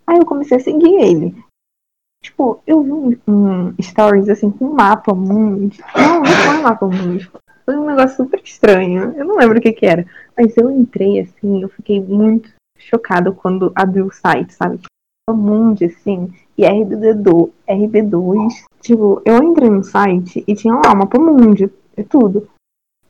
Aí 0.06 0.16
eu 0.18 0.24
comecei 0.26 0.56
a 0.56 0.60
seguir 0.60 0.94
ele. 0.94 1.34
Tipo, 2.22 2.62
eu 2.64 2.82
vi 2.82 3.20
um, 3.26 3.74
stories 3.82 4.28
assim 4.28 4.50
com 4.50 4.66
um 4.66 4.74
mapa 4.74 5.12
mundo. 5.12 5.76
Não, 5.94 6.20
não 6.20 6.24
foi 6.24 6.56
um 6.56 6.62
mapa 6.62 6.86
mundo. 6.86 7.28
Foi 7.64 7.76
um 7.76 7.86
negócio 7.86 8.16
super 8.16 8.40
estranho. 8.42 9.12
Eu 9.16 9.24
não 9.24 9.36
lembro 9.36 9.58
o 9.58 9.60
que 9.60 9.72
que 9.72 9.84
era. 9.84 10.06
Mas 10.36 10.56
eu 10.56 10.70
entrei 10.70 11.20
assim, 11.20 11.62
eu 11.62 11.68
fiquei 11.68 12.00
muito 12.00 12.50
chocada 12.78 13.32
quando 13.32 13.72
abriu 13.74 14.06
o 14.06 14.12
site, 14.12 14.54
sabe? 14.54 14.80
O 15.28 15.34
mundo, 15.34 15.84
assim, 15.84 16.32
e 16.56 16.62
RBD2, 16.62 17.50
RB2. 17.68 18.52
Tipo, 18.80 19.20
eu 19.24 19.42
entrei 19.42 19.70
no 19.70 19.82
site 19.82 20.44
e 20.46 20.54
tinha 20.54 20.74
lá 20.74 20.92
o 20.92 20.96
mapa 20.96 21.18
mundi 21.18 21.70
e 21.96 22.04
tudo. 22.04 22.48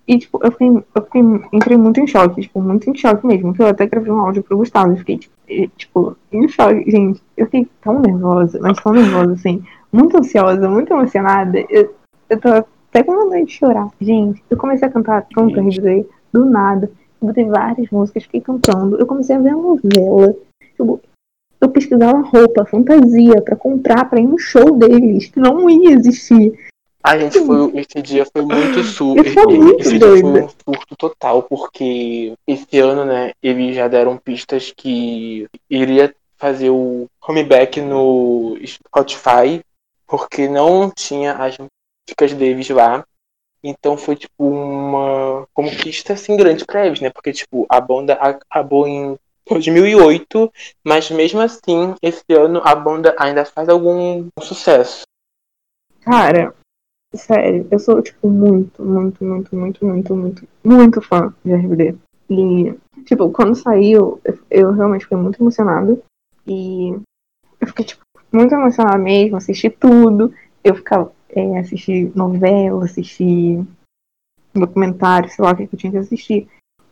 E, 0.07 0.19
tipo, 0.19 0.41
eu 0.43 0.51
fiquei, 0.51 0.69
eu 0.69 1.03
fiquei, 1.05 1.23
entrei 1.53 1.77
muito 1.77 2.01
em 2.01 2.07
choque, 2.07 2.43
tipo, 2.43 2.61
muito 2.61 2.91
em 2.91 2.95
choque 2.95 3.27
mesmo. 3.27 3.55
Que 3.55 3.62
eu 3.62 3.69
até 3.69 3.87
gravei 3.87 4.12
um 4.12 4.21
áudio 4.21 4.43
pro 4.43 4.57
Gustavo 4.57 4.93
e 4.93 4.99
fiquei, 4.99 5.19
tipo, 5.19 5.33
tipo, 5.77 6.17
em 6.33 6.49
choque. 6.49 6.91
Gente, 6.91 7.23
eu 7.37 7.47
fiquei 7.47 7.69
tão 7.81 8.01
nervosa, 8.01 8.59
mas 8.61 8.79
tão 8.81 8.93
nervosa, 8.93 9.33
assim, 9.33 9.62
muito 9.93 10.17
ansiosa, 10.17 10.69
muito 10.69 10.93
emocionada. 10.93 11.65
Eu, 11.71 11.95
eu 12.29 12.41
tô 12.41 12.49
até 12.49 13.03
com 13.03 13.15
vontade 13.15 13.47
de 13.47 13.53
chorar. 13.53 13.88
Gente, 14.01 14.43
eu 14.51 14.57
comecei 14.57 14.88
a 14.88 14.91
cantar 14.91 15.27
Gente. 15.38 15.59
RBD, 15.59 16.07
do 16.33 16.45
nada. 16.45 16.91
Eu 17.21 17.29
botei 17.29 17.45
várias 17.45 17.88
músicas, 17.91 18.25
fiquei 18.25 18.41
cantando. 18.41 18.97
Eu 18.99 19.07
comecei 19.07 19.37
a 19.37 19.38
ver 19.38 19.51
a 19.51 19.57
novela. 19.57 20.35
Tipo, 20.77 21.01
eu 21.61 21.69
pesquisava 21.69 22.21
roupa, 22.23 22.65
fantasia, 22.65 23.41
pra 23.41 23.55
comprar, 23.55 24.11
pra 24.11 24.21
ir 24.21 24.27
no 24.27 24.38
show 24.38 24.77
deles, 24.77 25.29
que 25.29 25.38
não 25.38 25.71
ia 25.71 25.93
existir. 25.93 26.53
A 27.03 27.19
gente 27.19 27.41
foi. 27.45 27.73
Esse 27.81 28.01
dia 28.01 28.25
foi 28.25 28.43
muito 28.43 28.85
su 28.85 29.17
Eu 29.17 29.33
sou 29.33 29.51
muito 29.51 29.81
Esse 29.81 29.99
dia 29.99 30.09
foi 30.09 30.43
um 30.43 30.49
surto 30.49 30.97
total, 30.97 31.43
porque 31.43 32.35
esse 32.47 32.79
ano, 32.79 33.05
né, 33.05 33.33
eles 33.43 33.75
já 33.75 33.88
deram 33.88 34.17
pistas 34.17 34.73
que 34.77 35.49
iria 35.69 36.15
fazer 36.37 36.71
o 36.71 37.09
comeback 37.21 37.81
no 37.81 38.57
Spotify, 38.65 39.65
porque 40.07 40.49
não 40.49 40.91
tinha 40.91 41.35
as 41.35 41.57
músicas 41.59 42.35
deles 42.35 42.69
lá. 42.71 43.05
Então 43.65 43.97
foi 43.97 44.17
tipo 44.17 44.45
uma 44.45 45.47
conquista 45.55 46.15
assim 46.15 46.37
grande 46.37 46.65
pra 46.65 46.87
eles, 46.87 47.01
né? 47.01 47.11
Porque 47.11 47.33
tipo, 47.33 47.65
a 47.69 47.81
banda 47.81 48.15
acabou 48.15 48.88
em 48.88 49.17
2008, 49.49 50.53
mas 50.85 51.11
mesmo 51.11 51.41
assim, 51.41 51.95
esse 52.03 52.25
ano 52.33 52.61
a 52.65 52.75
banda 52.75 53.15
ainda 53.19 53.45
faz 53.45 53.69
algum 53.69 54.29
sucesso. 54.41 55.03
Cara, 56.01 56.55
sério, 57.18 57.66
eu 57.70 57.79
sou, 57.79 58.01
tipo, 58.03 58.29
muito, 58.29 58.83
muito, 58.83 59.25
muito, 59.25 59.57
muito, 59.57 59.87
muito, 59.87 60.16
muito, 60.16 60.48
muito 60.64 61.01
fã 61.01 61.33
de 61.44 61.53
RBD. 61.53 61.94
E, 62.31 62.75
tipo, 63.05 63.31
quando 63.31 63.55
saiu, 63.55 64.20
eu, 64.25 64.38
eu 64.51 64.72
realmente 64.72 65.03
fiquei 65.03 65.18
muito 65.18 65.42
emocionada. 65.42 65.98
E 66.46 66.90
eu 67.61 67.66
fiquei, 67.66 67.85
tipo, 67.85 68.03
muito 68.33 68.55
emocionada 68.55 68.98
mesmo, 68.98 69.37
assisti 69.37 69.68
tudo. 69.68 70.33
Eu 70.64 70.75
ficava, 70.75 71.12
é, 71.31 71.59
assisti 71.59 72.11
novela, 72.14 72.85
assisti 72.85 73.62
documentário, 74.55 75.29
sei 75.31 75.44
lá 75.44 75.53
o 75.53 75.57
que, 75.57 75.66
que 75.66 75.75
eu 75.75 75.79
tinha 75.79 75.92
que 75.92 75.98
assistir. 75.98 76.48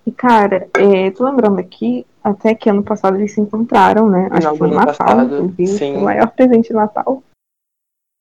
E, 0.06 0.12
cara, 0.12 0.68
é, 0.74 1.10
tô 1.10 1.24
lembrando 1.24 1.58
aqui, 1.58 2.06
até 2.22 2.54
que 2.54 2.70
ano 2.70 2.82
passado 2.82 3.16
eles 3.16 3.32
se 3.32 3.40
encontraram, 3.40 4.08
né? 4.08 4.28
Acho 4.30 4.52
que 4.52 4.58
foi 4.58 4.68
no 4.68 4.74
ano 4.74 4.86
Natal, 4.86 5.06
passado, 5.06 5.44
inclusive. 5.44 5.78
sim. 5.78 5.96
O 5.96 6.02
maior 6.02 6.28
presente 6.32 6.68
de 6.68 6.74
Natal. 6.74 7.22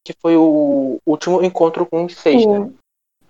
Que 0.10 0.16
foi 0.20 0.36
o 0.36 0.98
último 1.06 1.44
encontro 1.44 1.86
com 1.86 2.06
os 2.06 2.16
seis, 2.16 2.44
né? 2.44 2.68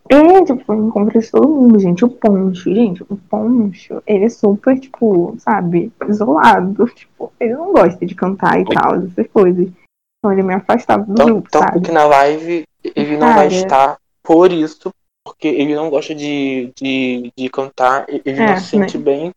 É, 0.07 0.45
tipo, 0.45 0.63
foi 0.63 0.77
um 0.77 0.87
encontro 0.87 1.19
de 1.19 1.29
todo 1.29 1.45
mundo, 1.45 1.77
gente. 1.77 2.05
O 2.05 2.09
Poncho, 2.09 2.73
gente, 2.73 3.03
o 3.03 3.17
Poncho, 3.17 4.01
ele 4.07 4.23
é 4.23 4.29
super, 4.29 4.79
tipo, 4.79 5.35
sabe, 5.39 5.91
isolado. 6.07 6.87
Tipo, 6.95 7.33
ele 7.37 7.53
não 7.53 7.73
gosta 7.73 8.05
de 8.05 8.15
cantar 8.15 8.61
e 8.61 8.63
tal, 8.63 8.95
essas 8.95 9.27
coisas. 9.27 9.67
Então 9.67 10.31
ele 10.31 10.39
é 10.39 10.43
meio 10.45 10.59
afastado 10.59 11.05
do 11.05 11.11
Então, 11.11 11.25
grupo, 11.25 11.49
tanto 11.51 11.65
sabe? 11.65 11.91
na 11.91 12.05
live 12.05 12.63
ele 12.81 13.17
não 13.17 13.27
vai 13.33 13.49
Cara. 13.49 13.61
estar 13.61 13.97
por 14.23 14.53
isso, 14.53 14.89
porque 15.25 15.49
ele 15.49 15.75
não 15.75 15.89
gosta 15.89 16.15
de, 16.15 16.71
de, 16.81 17.29
de 17.37 17.49
cantar, 17.49 18.05
ele 18.07 18.41
É, 18.41 18.45
não 18.51 18.57
se 18.57 18.67
sente 18.67 18.97
né? 18.97 19.03
bem, 19.03 19.31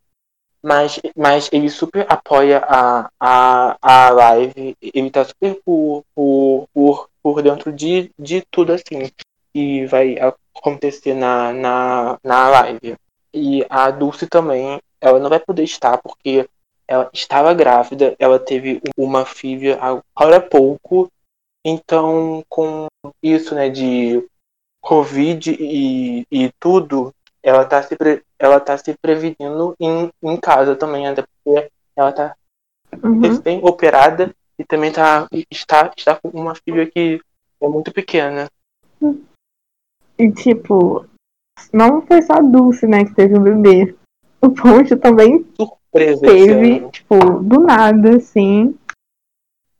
mas, 0.63 0.97
mas 1.13 1.49
ele 1.51 1.69
super 1.69 2.05
apoia 2.07 2.63
a, 2.65 3.09
a, 3.19 3.77
a 3.81 4.09
live, 4.11 4.77
ele 4.81 5.11
tá 5.11 5.25
super 5.25 5.59
por, 5.65 6.03
por, 6.15 6.67
por, 6.73 7.09
por 7.33 7.41
dentro 7.41 7.71
de, 7.73 8.11
de 8.17 8.43
tudo 8.51 8.73
assim 8.73 9.09
que 9.51 9.85
vai 9.87 10.17
acontecer 10.55 11.15
na, 11.15 11.51
na, 11.51 12.17
na 12.23 12.49
live. 12.49 12.95
E 13.33 13.65
a 13.69 13.89
Dulce 13.89 14.27
também, 14.27 14.79
ela 15.01 15.19
não 15.19 15.29
vai 15.29 15.39
poder 15.39 15.63
estar 15.63 15.97
porque 15.97 16.47
ela 16.87 17.09
estava 17.11 17.53
grávida, 17.53 18.15
ela 18.19 18.37
teve 18.37 18.79
uma 18.95 19.25
filha 19.25 19.79
agora 19.81 20.37
há 20.37 20.41
pouco, 20.41 21.09
então 21.65 22.43
com 22.47 22.85
isso, 23.21 23.55
né, 23.55 23.69
de 23.69 24.23
Covid 24.81 25.55
e, 25.59 26.25
e 26.31 26.51
tudo, 26.59 27.11
ela 27.41 27.65
tá 27.65 27.81
se, 27.81 27.95
pre- 27.95 28.21
ela 28.37 28.59
tá 28.59 28.77
se 28.77 28.93
prevenindo 29.01 29.73
em, 29.79 30.11
em 30.21 30.37
casa 30.37 30.75
também, 30.75 31.07
até 31.07 31.23
porque 31.23 31.69
ela 31.95 32.11
tá 32.11 32.35
Uhum. 33.03 33.21
recém-operada 33.21 34.33
e 34.57 34.63
também 34.63 34.91
tá, 34.91 35.27
está, 35.49 35.91
está 35.95 36.15
com 36.15 36.29
uma 36.29 36.55
filha 36.55 36.89
que 36.89 37.19
é 37.61 37.67
muito 37.67 37.91
pequena. 37.91 38.47
E, 40.17 40.31
tipo, 40.31 41.05
não 41.71 42.01
foi 42.05 42.21
só 42.21 42.33
a 42.33 42.39
Dulce, 42.41 42.85
né, 42.87 43.05
que 43.05 43.13
teve 43.15 43.37
um 43.37 43.41
bebê. 43.43 43.95
O 44.41 44.49
Poncho 44.49 44.97
também 44.97 45.45
Surpresa 45.55 46.21
teve, 46.21 46.89
tipo, 46.89 47.15
do 47.39 47.59
nada, 47.61 48.17
assim. 48.17 48.75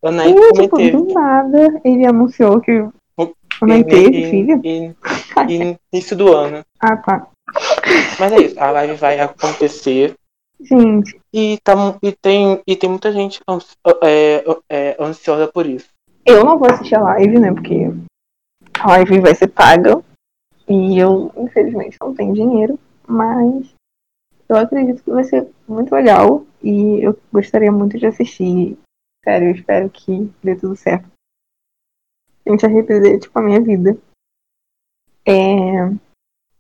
E, 0.04 0.08
também 0.08 0.34
tipo, 0.54 0.78
teve. 0.78 0.98
do 0.98 1.14
nada, 1.14 1.82
ele 1.86 2.06
anunciou 2.06 2.60
que 2.60 2.72
E- 2.72 3.84
teve 3.86 4.30
filho. 4.30 4.62
e- 4.64 4.94
e 5.50 5.78
início 5.94 6.18
do 6.18 6.34
ano. 6.34 6.66
Ah, 6.80 6.98
tá. 6.98 7.28
Mas 8.20 8.32
é 8.32 8.38
isso, 8.42 8.60
a 8.60 8.72
live 8.72 8.96
vai 8.96 9.20
acontecer. 9.20 10.16
Gente, 10.60 11.20
E, 11.34 11.58
tá, 11.64 11.74
e, 12.04 12.12
tem, 12.12 12.62
e 12.68 12.76
tem 12.76 12.90
muita 12.90 13.12
gente 13.12 13.42
ans- 13.48 13.76
é, 14.04 14.44
é, 14.70 15.04
ansiosa 15.04 15.48
por 15.52 15.66
isso. 15.66 15.90
eu 16.26 16.44
não 16.46 16.60
vou 16.60 16.70
assistir 16.70 16.96
a 16.96 17.02
live, 17.02 17.40
né? 17.40 17.52
Porque 17.52 17.86
a 18.80 18.88
live 18.90 19.20
vai 19.20 19.34
ser 19.34 19.48
paga. 19.48 20.04
E 20.68 20.98
eu, 20.98 21.32
infelizmente, 21.36 21.98
não 22.00 22.14
tenho 22.14 22.34
dinheiro. 22.34 22.80
Mas 23.08 23.74
eu 24.48 24.56
acredito 24.58 25.04
que 25.04 25.12
vai 25.12 25.24
ser 25.24 25.50
muito 25.68 25.94
legal. 25.94 26.46
E 26.62 27.04
eu 27.04 27.20
gostaria 27.32 27.72
muito 27.72 27.98
de 27.98 28.06
assistir. 28.06 28.78
Sério, 29.26 29.48
eu 29.50 29.56
espero 29.56 29.90
que 29.90 30.32
dê 30.44 30.56
tudo 30.56 30.76
certo. 30.76 31.10
Gente, 32.48 32.66
arrepender, 32.66 33.20
tipo, 33.20 33.40
a 33.40 33.42
minha 33.42 33.60
vida. 33.62 33.98
É. 35.26 35.90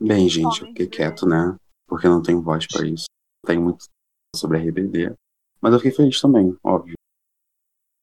Bem, 0.01 0.27
gente, 0.27 0.61
eu 0.61 0.67
fiquei 0.67 0.87
quieto, 0.87 1.27
né? 1.27 1.55
Porque 1.87 2.07
eu 2.07 2.11
não 2.11 2.21
tenho 2.23 2.41
voz 2.41 2.65
pra 2.65 2.85
isso. 2.87 3.05
Tenho 3.45 3.61
muito 3.61 3.85
sobre 4.35 4.57
RBD. 4.59 5.15
Mas 5.61 5.73
eu 5.73 5.79
fiquei 5.79 5.91
feliz 5.91 6.19
também, 6.19 6.57
óbvio. 6.63 6.95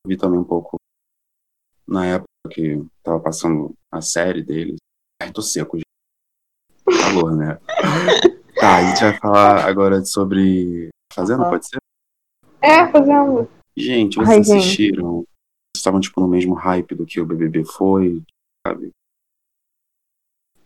Vi 0.06 0.16
também 0.16 0.38
um 0.38 0.44
pouco 0.44 0.76
na 1.86 2.06
época 2.06 2.28
que 2.50 2.82
tava 3.02 3.20
passando 3.20 3.74
a 3.92 4.00
série 4.00 4.42
deles. 4.42 4.76
Ai, 5.20 5.32
tô 5.32 5.42
seco, 5.42 5.76
gente. 5.76 5.84
Calor, 7.02 7.36
né? 7.36 7.58
tá, 8.58 8.76
a 8.78 8.82
gente 8.88 9.00
vai 9.00 9.18
falar 9.18 9.68
agora 9.68 10.04
sobre. 10.04 10.88
Fazenda, 11.12 11.48
pode 11.50 11.66
ser? 11.68 11.78
É, 12.62 12.90
fazendo. 12.90 13.48
Gente, 13.76 14.16
vocês 14.16 14.28
Ai, 14.28 14.44
gente. 14.44 14.58
assistiram? 14.58 15.12
Vocês 15.16 15.78
estavam, 15.78 16.00
tipo, 16.00 16.20
no 16.20 16.28
mesmo 16.28 16.54
hype 16.54 16.94
do 16.94 17.04
que 17.04 17.20
o 17.20 17.26
BBB 17.26 17.64
foi, 17.64 18.22
sabe? 18.66 18.90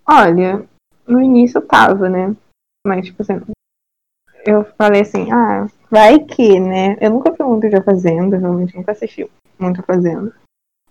Olha, 0.06 0.68
no 1.06 1.20
início 1.20 1.58
eu 1.58 1.66
tava, 1.66 2.08
né? 2.08 2.36
Mas, 2.86 3.06
tipo 3.06 3.22
assim, 3.22 3.34
eu 4.44 4.64
falei 4.76 5.02
assim, 5.02 5.30
ah, 5.32 5.66
vai 5.90 6.18
que, 6.20 6.58
né? 6.60 6.96
Eu 7.00 7.10
nunca 7.10 7.34
fui 7.34 7.46
muito 7.46 7.68
de 7.68 7.76
A 7.76 7.82
Fazenda, 7.82 8.36
realmente 8.36 8.76
nunca 8.76 8.92
assisti 8.92 9.28
muito 9.58 9.80
A 9.80 9.84
Fazenda. 9.84 10.34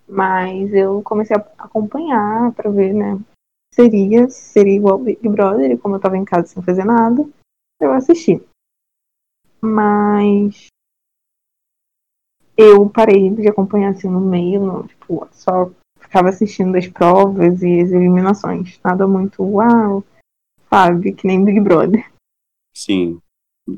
Mas 0.07 0.73
eu 0.73 1.01
comecei 1.03 1.35
a 1.35 1.45
acompanhar 1.57 2.51
pra 2.53 2.69
ver, 2.69 2.93
né? 2.93 3.19
Seria, 3.73 4.29
seria 4.29 4.75
igual 4.75 4.99
Big 4.99 5.27
Brother, 5.27 5.71
e 5.71 5.77
como 5.77 5.95
eu 5.95 5.99
tava 5.99 6.17
em 6.17 6.25
casa 6.25 6.47
sem 6.47 6.61
fazer 6.61 6.83
nada, 6.83 7.27
eu 7.81 7.91
assisti. 7.91 8.41
Mas 9.61 10.67
eu 12.55 12.87
parei 12.89 13.29
de 13.29 13.47
acompanhar 13.47 13.91
assim 13.91 14.09
no 14.09 14.21
meio, 14.21 14.61
no, 14.61 14.87
tipo, 14.87 15.27
só 15.31 15.71
ficava 15.99 16.29
assistindo 16.29 16.75
as 16.75 16.87
provas 16.87 17.63
e 17.63 17.81
as 17.81 17.91
eliminações. 17.91 18.79
Nada 18.83 19.07
muito 19.07 19.41
uau, 19.43 20.03
sabe? 20.69 21.13
Que 21.13 21.25
nem 21.25 21.43
Big 21.43 21.59
Brother. 21.59 22.05
Sim. 22.75 23.19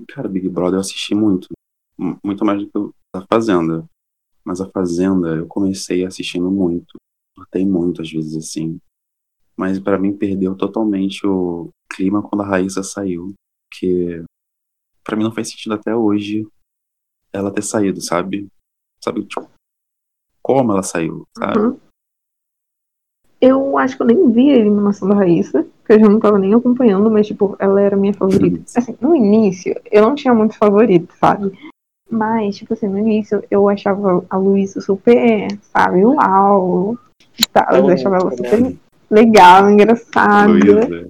Cara, 0.09 0.27
Big 0.27 0.47
Brother 0.49 0.77
eu 0.77 0.81
assisti 0.81 1.13
muito. 1.13 1.49
Muito 2.23 2.43
mais 2.43 2.61
do 2.61 2.89
que 2.89 2.95
da 3.13 3.25
Fazenda. 3.27 3.87
Mas 4.43 4.61
a 4.61 4.69
Fazenda 4.69 5.35
eu 5.35 5.47
comecei 5.47 6.05
assistindo 6.05 6.49
muito. 6.51 6.97
Gostei 7.37 7.65
muito, 7.65 8.01
às 8.01 8.11
vezes, 8.11 8.35
assim. 8.35 8.79
Mas 9.57 9.79
pra 9.79 9.97
mim 9.97 10.15
perdeu 10.15 10.55
totalmente 10.55 11.25
o 11.25 11.69
clima 11.89 12.21
quando 12.21 12.41
a 12.41 12.47
Raíssa 12.47 12.83
saiu. 12.83 13.33
Porque 13.69 14.23
pra 15.03 15.15
mim 15.15 15.23
não 15.23 15.31
faz 15.31 15.49
sentido 15.49 15.73
até 15.73 15.95
hoje 15.95 16.47
ela 17.31 17.51
ter 17.51 17.61
saído, 17.61 18.01
sabe? 18.01 18.47
Sabe, 19.03 19.25
tipo, 19.25 19.49
como 20.41 20.71
ela 20.71 20.83
saiu, 20.83 21.27
sabe? 21.37 21.59
Uhum. 21.59 21.79
Eu 23.41 23.77
acho 23.77 23.97
que 23.97 24.03
eu 24.03 24.07
nem 24.07 24.31
vi 24.31 24.51
a 24.51 24.57
eliminação 24.57 25.07
da 25.07 25.15
Raíssa, 25.15 25.67
porque 25.85 25.93
eu 25.93 25.99
já 25.99 26.09
não 26.09 26.19
tava 26.19 26.39
nem 26.39 26.51
acompanhando, 26.51 27.11
mas, 27.11 27.27
tipo, 27.27 27.55
ela 27.59 27.79
era 27.79 27.95
a 27.95 27.99
minha 27.99 28.13
favorita. 28.13 28.59
Assim, 28.75 28.95
no 28.99 29.15
início, 29.15 29.79
eu 29.91 30.01
não 30.01 30.15
tinha 30.15 30.33
muito 30.33 30.57
favorito, 30.57 31.13
sabe? 31.19 31.51
Mas, 32.09 32.55
tipo 32.57 32.73
assim, 32.73 32.87
no 32.87 32.97
início 32.97 33.43
eu 33.51 33.69
achava 33.69 34.25
a 34.27 34.35
Luísa 34.37 34.81
super, 34.81 35.47
sabe, 35.61 36.03
uau, 36.03 36.97
tal. 37.53 37.75
Eu 37.75 37.89
É 37.89 37.93
achava 37.93 38.15
ela 38.17 38.31
super 38.35 38.75
legal, 39.11 39.69
engraçada. 39.69 40.51
Luísa. 40.51 41.09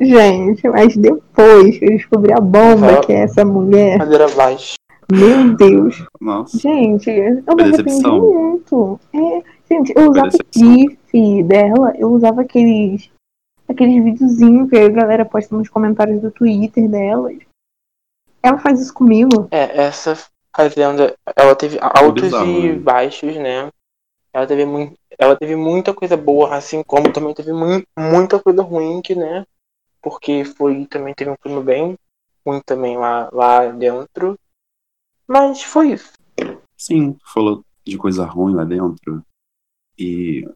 Gente, 0.00 0.68
mas 0.70 0.96
depois 0.96 1.78
que 1.78 1.84
eu 1.84 1.90
descobri 1.90 2.32
a 2.32 2.40
bomba 2.40 2.94
Só- 2.94 3.00
que 3.02 3.12
é 3.12 3.20
essa 3.20 3.44
mulher, 3.44 3.98
Madeira 3.98 4.28
baixa. 4.30 4.74
meu 5.12 5.54
Deus. 5.56 6.02
Nossa. 6.20 6.58
Gente, 6.58 7.10
eu 7.10 7.54
me 7.54 7.62
arrependi 7.62 8.02
muito. 8.08 8.98
É, 9.14 9.42
gente, 9.74 9.92
eu 9.94 10.10
usava. 10.10 10.30
GIF 10.54 11.42
dela, 11.44 11.92
eu 11.98 12.10
usava 12.10 12.40
aqueles 12.40 13.10
aqueles 13.72 14.02
videozinhos 14.04 14.70
que 14.70 14.76
a 14.76 14.88
galera 14.88 15.24
posta 15.24 15.56
nos 15.56 15.68
comentários 15.68 16.20
do 16.20 16.30
Twitter 16.30 16.88
dela. 16.88 17.30
Ela 18.42 18.58
faz 18.58 18.80
isso 18.80 18.94
comigo. 18.94 19.48
É, 19.50 19.82
essa 19.84 20.16
fazenda, 20.54 21.16
ela 21.36 21.54
teve 21.54 21.78
altos 21.80 22.22
bizarro, 22.22 22.46
e 22.46 22.72
né? 22.72 22.78
baixos, 22.78 23.36
né? 23.36 23.70
Ela 24.32 24.46
teve, 24.46 24.64
muito, 24.64 24.98
ela 25.18 25.36
teve 25.36 25.54
muita 25.56 25.92
coisa 25.94 26.16
boa, 26.16 26.54
assim 26.54 26.82
como 26.82 27.12
também 27.12 27.34
teve 27.34 27.52
mui- 27.52 27.86
muita 27.96 28.42
coisa 28.42 28.62
ruim, 28.62 29.02
que, 29.02 29.14
né? 29.14 29.46
Porque 30.00 30.44
foi, 30.44 30.86
também 30.86 31.14
teve 31.14 31.30
um 31.30 31.36
clima 31.36 31.62
bem 31.62 31.96
ruim 32.44 32.60
também 32.64 32.96
lá, 32.96 33.28
lá 33.32 33.66
dentro. 33.66 34.38
Mas 35.26 35.62
foi 35.62 35.92
isso. 35.92 36.12
Sim, 36.76 37.16
falou 37.32 37.64
de 37.84 37.96
coisa 37.96 38.24
ruim 38.24 38.54
lá 38.54 38.64
dentro. 38.64 39.22
E 39.98 40.48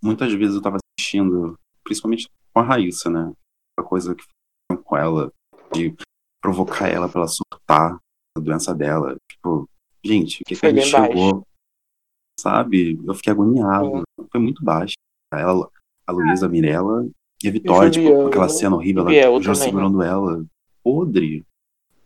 muitas 0.00 0.32
vezes 0.32 0.54
eu 0.54 0.62
tava 0.62 0.78
assistindo, 0.98 1.58
principalmente 1.88 2.28
com 2.52 2.60
a 2.60 2.62
Raíssa, 2.62 3.08
né? 3.08 3.32
A 3.78 3.82
coisa 3.82 4.14
que 4.14 4.22
fizeram 4.22 4.84
com 4.84 4.96
ela, 4.96 5.32
de 5.72 5.96
provocar 6.42 6.86
ela 6.88 7.08
pra 7.08 7.22
ela 7.22 7.28
surtar 7.28 7.98
a 8.36 8.40
doença 8.40 8.74
dela. 8.74 9.16
Tipo, 9.30 9.66
gente, 10.04 10.42
o 10.42 10.44
que, 10.44 10.54
que 10.54 10.56
Foi 10.56 10.68
a 10.68 10.74
gente 10.74 10.86
chegou? 10.86 11.42
Sabe? 12.38 13.00
Eu 13.06 13.14
fiquei 13.14 13.32
agoniado. 13.32 14.02
Foi 14.30 14.40
muito 14.40 14.62
baixo. 14.62 14.94
Ela, 15.32 15.68
a 16.06 16.12
Luísa, 16.12 16.46
a 16.46 16.48
Mirella 16.48 17.08
e 17.42 17.48
a 17.48 17.50
Vitória, 17.50 17.90
tipo, 17.90 18.06
Juliano, 18.06 18.28
aquela 18.28 18.48
cena 18.48 18.76
horrível, 18.76 19.08
ela 19.08 19.12
já 19.12 19.22
também, 19.22 19.48
né? 19.48 19.54
segurando 19.54 20.02
ela. 20.02 20.44
Podre. 20.82 21.44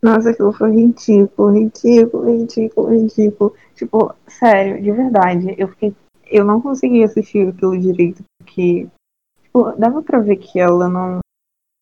Nossa, 0.00 0.30
aquilo 0.30 0.52
foi 0.52 0.72
ridículo, 0.72 1.52
ridículo, 1.52 2.38
ridículo, 2.38 2.88
ridículo. 2.88 3.54
Tipo, 3.74 4.14
sério, 4.28 4.82
de 4.82 4.90
verdade, 4.92 5.54
eu 5.58 5.68
fiquei. 5.68 5.94
Eu 6.26 6.44
não 6.44 6.60
consegui 6.60 7.04
assistir 7.04 7.48
aquilo 7.48 7.78
direito, 7.78 8.24
porque, 8.38 8.88
tipo, 9.52 9.72
dava 9.78 10.02
pra 10.02 10.18
ver 10.18 10.36
que 10.36 10.58
ela 10.58 10.88
não. 10.88 11.20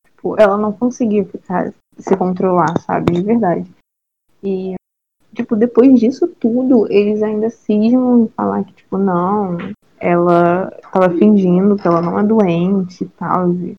Tipo, 0.04 0.38
ela 0.38 0.59
não 0.59 0.72
conseguia 0.72 1.24
ficar, 1.24 1.72
se 1.96 2.16
controlar, 2.16 2.78
sabe? 2.80 3.12
De 3.12 3.22
verdade. 3.22 3.70
E, 4.42 4.74
tipo, 5.33 5.54
depois 5.54 5.98
disso 5.98 6.26
tudo, 6.26 6.90
eles 6.90 7.22
ainda 7.22 7.48
cismam 7.48 8.24
em 8.24 8.28
falar 8.28 8.64
que, 8.64 8.72
tipo, 8.72 8.98
não, 8.98 9.56
ela 9.98 10.70
tava 10.92 11.11
fingindo 11.11 11.76
que 11.76 11.87
ela 11.87 12.02
não 12.02 12.18
é 12.18 12.24
doente 12.24 13.04
e 13.04 13.09
tal. 13.09 13.52
E, 13.52 13.74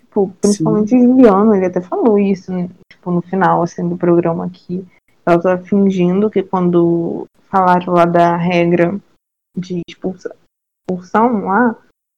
tipo, 0.00 0.32
principalmente 0.40 0.96
o 0.96 0.98
Juliano, 0.98 1.54
ele 1.54 1.66
até 1.66 1.80
falou 1.80 2.18
isso, 2.18 2.50
né? 2.52 2.68
tipo, 2.90 3.10
no 3.10 3.20
final, 3.20 3.62
assim, 3.62 3.86
do 3.86 3.98
programa 3.98 4.46
aqui. 4.46 4.84
Ela 5.26 5.40
tava 5.40 5.62
fingindo 5.62 6.30
que 6.30 6.42
quando 6.42 7.26
falaram 7.50 7.92
lá 7.92 8.04
da 8.04 8.36
regra 8.36 8.98
de 9.56 9.80
expulsão 9.88 11.44
lá, 11.44 11.76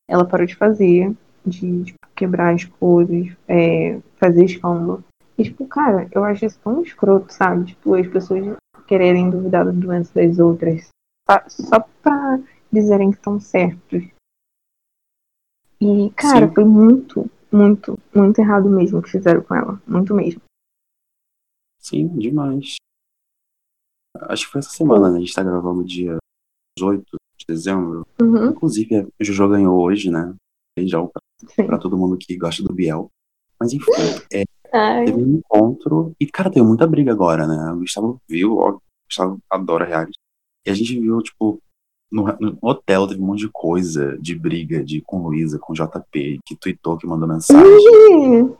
ela 0.08 0.26
parou 0.26 0.46
de 0.46 0.54
fazer, 0.54 1.14
de 1.44 1.84
tipo, 1.84 1.98
quebrar 2.14 2.54
as 2.54 2.64
coisas, 2.64 3.36
é, 3.48 4.00
fazer 4.16 4.44
escândalo. 4.44 5.04
E, 5.38 5.44
tipo, 5.44 5.66
cara, 5.66 6.08
eu 6.12 6.24
acho 6.24 6.46
isso 6.46 6.58
tão 6.60 6.82
escroto, 6.82 7.32
sabe? 7.32 7.66
Tipo, 7.66 7.94
as 7.94 8.06
pessoas 8.06 8.56
quererem 8.86 9.30
duvidar 9.30 9.64
da 9.64 9.72
doença 9.72 10.12
das 10.14 10.38
outras 10.38 10.88
só, 11.48 11.80
pra 12.02 12.38
dizerem 12.72 13.10
que 13.10 13.16
estão 13.16 13.38
certos. 13.38 14.04
E, 15.80 16.10
cara, 16.16 16.48
Sim. 16.48 16.54
foi 16.54 16.64
muito, 16.64 17.30
muito, 17.52 17.98
muito 18.14 18.38
errado 18.38 18.68
mesmo 18.68 18.98
o 18.98 19.02
que 19.02 19.10
fizeram 19.10 19.42
com 19.42 19.54
ela. 19.54 19.82
Muito 19.86 20.14
mesmo. 20.14 20.40
Sim, 21.78 22.08
demais. 22.18 22.76
Acho 24.22 24.46
que 24.46 24.52
foi 24.52 24.58
essa 24.60 24.70
semana, 24.70 25.10
né? 25.10 25.18
A 25.18 25.20
gente 25.20 25.34
tá 25.34 25.42
gravando 25.42 25.84
dia 25.84 26.16
18 26.78 27.16
de 27.48 27.54
dezembro. 27.54 28.06
Uhum, 28.20 28.50
Inclusive, 28.50 28.96
a 28.96 29.24
Jojo 29.24 29.48
ganhou 29.48 29.80
hoje, 29.80 30.10
né? 30.10 30.34
Beijão 30.76 31.08
pra, 31.08 31.66
pra 31.66 31.78
todo 31.78 31.96
mundo 31.96 32.18
que 32.18 32.36
gosta 32.36 32.62
do 32.62 32.72
Biel. 32.72 33.10
Mas 33.58 33.72
enfim, 33.72 33.92
é, 34.32 34.44
teve 35.04 35.18
um 35.18 35.36
encontro. 35.38 36.12
E, 36.20 36.26
cara, 36.26 36.50
tem 36.50 36.62
muita 36.62 36.86
briga 36.86 37.12
agora, 37.12 37.46
né? 37.46 37.72
O 37.72 37.78
Gustavo 37.78 38.20
viu, 38.28 38.56
ó, 38.58 38.70
o 38.72 38.80
Gustavo 39.06 39.38
adora 39.50 39.86
reality. 39.86 40.18
E 40.66 40.70
a 40.70 40.74
gente 40.74 40.98
viu, 41.00 41.22
tipo, 41.22 41.58
no, 42.10 42.24
no 42.38 42.58
hotel 42.60 43.06
teve 43.06 43.20
um 43.20 43.26
monte 43.26 43.40
de 43.40 43.50
coisa 43.50 44.18
de 44.18 44.34
briga 44.34 44.84
de, 44.84 45.00
com 45.00 45.22
Luísa, 45.22 45.58
com 45.58 45.72
JP, 45.72 46.40
que 46.44 46.56
tweetou, 46.56 46.98
que 46.98 47.06
mandou 47.06 47.28
mensagem. 47.28 47.64
Ih, 47.64 48.56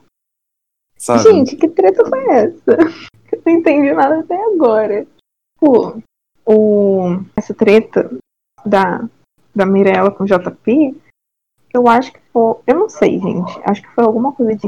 Sabe? 0.97 1.23
Gente, 1.23 1.55
que 1.55 1.67
treta 1.69 2.03
foi 2.09 2.25
essa? 2.29 2.77
Eu 3.31 3.41
não 3.45 3.53
entendi 3.53 3.93
nada 3.93 4.19
até 4.19 4.35
agora. 4.35 5.05
Pô, 5.59 6.01
o, 6.45 7.19
essa 7.35 7.53
treta 7.53 8.09
da, 8.67 9.07
da 9.55 9.65
Mirella 9.65 10.11
com 10.11 10.23
o 10.23 10.27
JP, 10.27 10.95
eu 11.73 11.87
acho 11.87 12.11
que 12.13 12.19
foi. 12.33 12.55
Eu 12.67 12.75
não 12.75 12.89
sei, 12.89 13.19
gente. 13.19 13.59
Acho 13.63 13.81
que 13.81 13.89
foi 13.89 14.03
alguma 14.03 14.31
coisa 14.31 14.55
de 14.55 14.67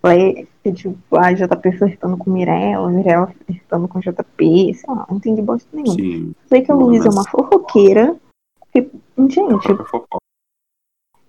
flerte, 0.00 0.48
tipo, 0.74 0.96
a 1.18 1.32
JP 1.32 1.72
flertando 1.78 2.16
com 2.16 2.30
Mirella, 2.30 2.88
Mirella 2.90 3.32
flertando 3.46 3.86
com 3.88 4.00
JP, 4.00 4.74
sei 4.74 4.88
lá, 4.94 5.06
não 5.10 5.16
entendi 5.18 5.42
bosta 5.42 5.68
nenhuma. 5.72 5.94
Sim. 5.94 6.32
Sei 6.46 6.62
que 6.62 6.72
a 6.72 6.74
Luísa 6.74 7.04
é 7.04 7.06
mas- 7.08 7.16
uma 7.16 7.24
fofoqueira. 7.30 8.16
que- 8.72 8.90
Gente, 9.28 9.48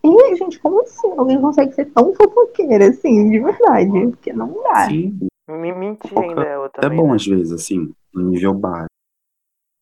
e, 0.04 0.36
gente, 0.36 0.60
como 0.60 0.82
assim? 0.82 1.12
Alguém 1.18 1.40
consegue 1.40 1.74
ser 1.74 1.86
tão 1.92 2.14
fofoqueira 2.16 2.90
assim, 2.90 3.30
de 3.30 3.40
verdade? 3.40 4.08
Porque 4.08 4.34
não 4.34 4.52
dá. 4.64 4.88
Sim, 4.90 5.18
Me 5.50 5.72
mentir 5.74 6.18
ainda 6.18 6.42
ela 6.44 6.66
é 6.66 6.70
também. 6.70 6.98
bom 6.98 7.10
né? 7.10 7.16
às 7.16 7.26
vezes, 7.26 7.52
assim, 7.52 7.92
no 8.14 8.30
nível 8.30 8.54
básico. 8.54 8.91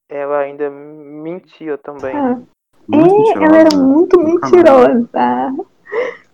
Ela 0.09 0.39
ainda 0.39 0.69
mentiu 0.69 1.77
também. 1.77 2.15
Ah, 2.15 2.41
Muito 2.87 3.39
é, 3.39 3.43
ela 3.43 3.57
era 3.57 3.77
muito 3.77 4.19
mentirosa. 4.19 5.07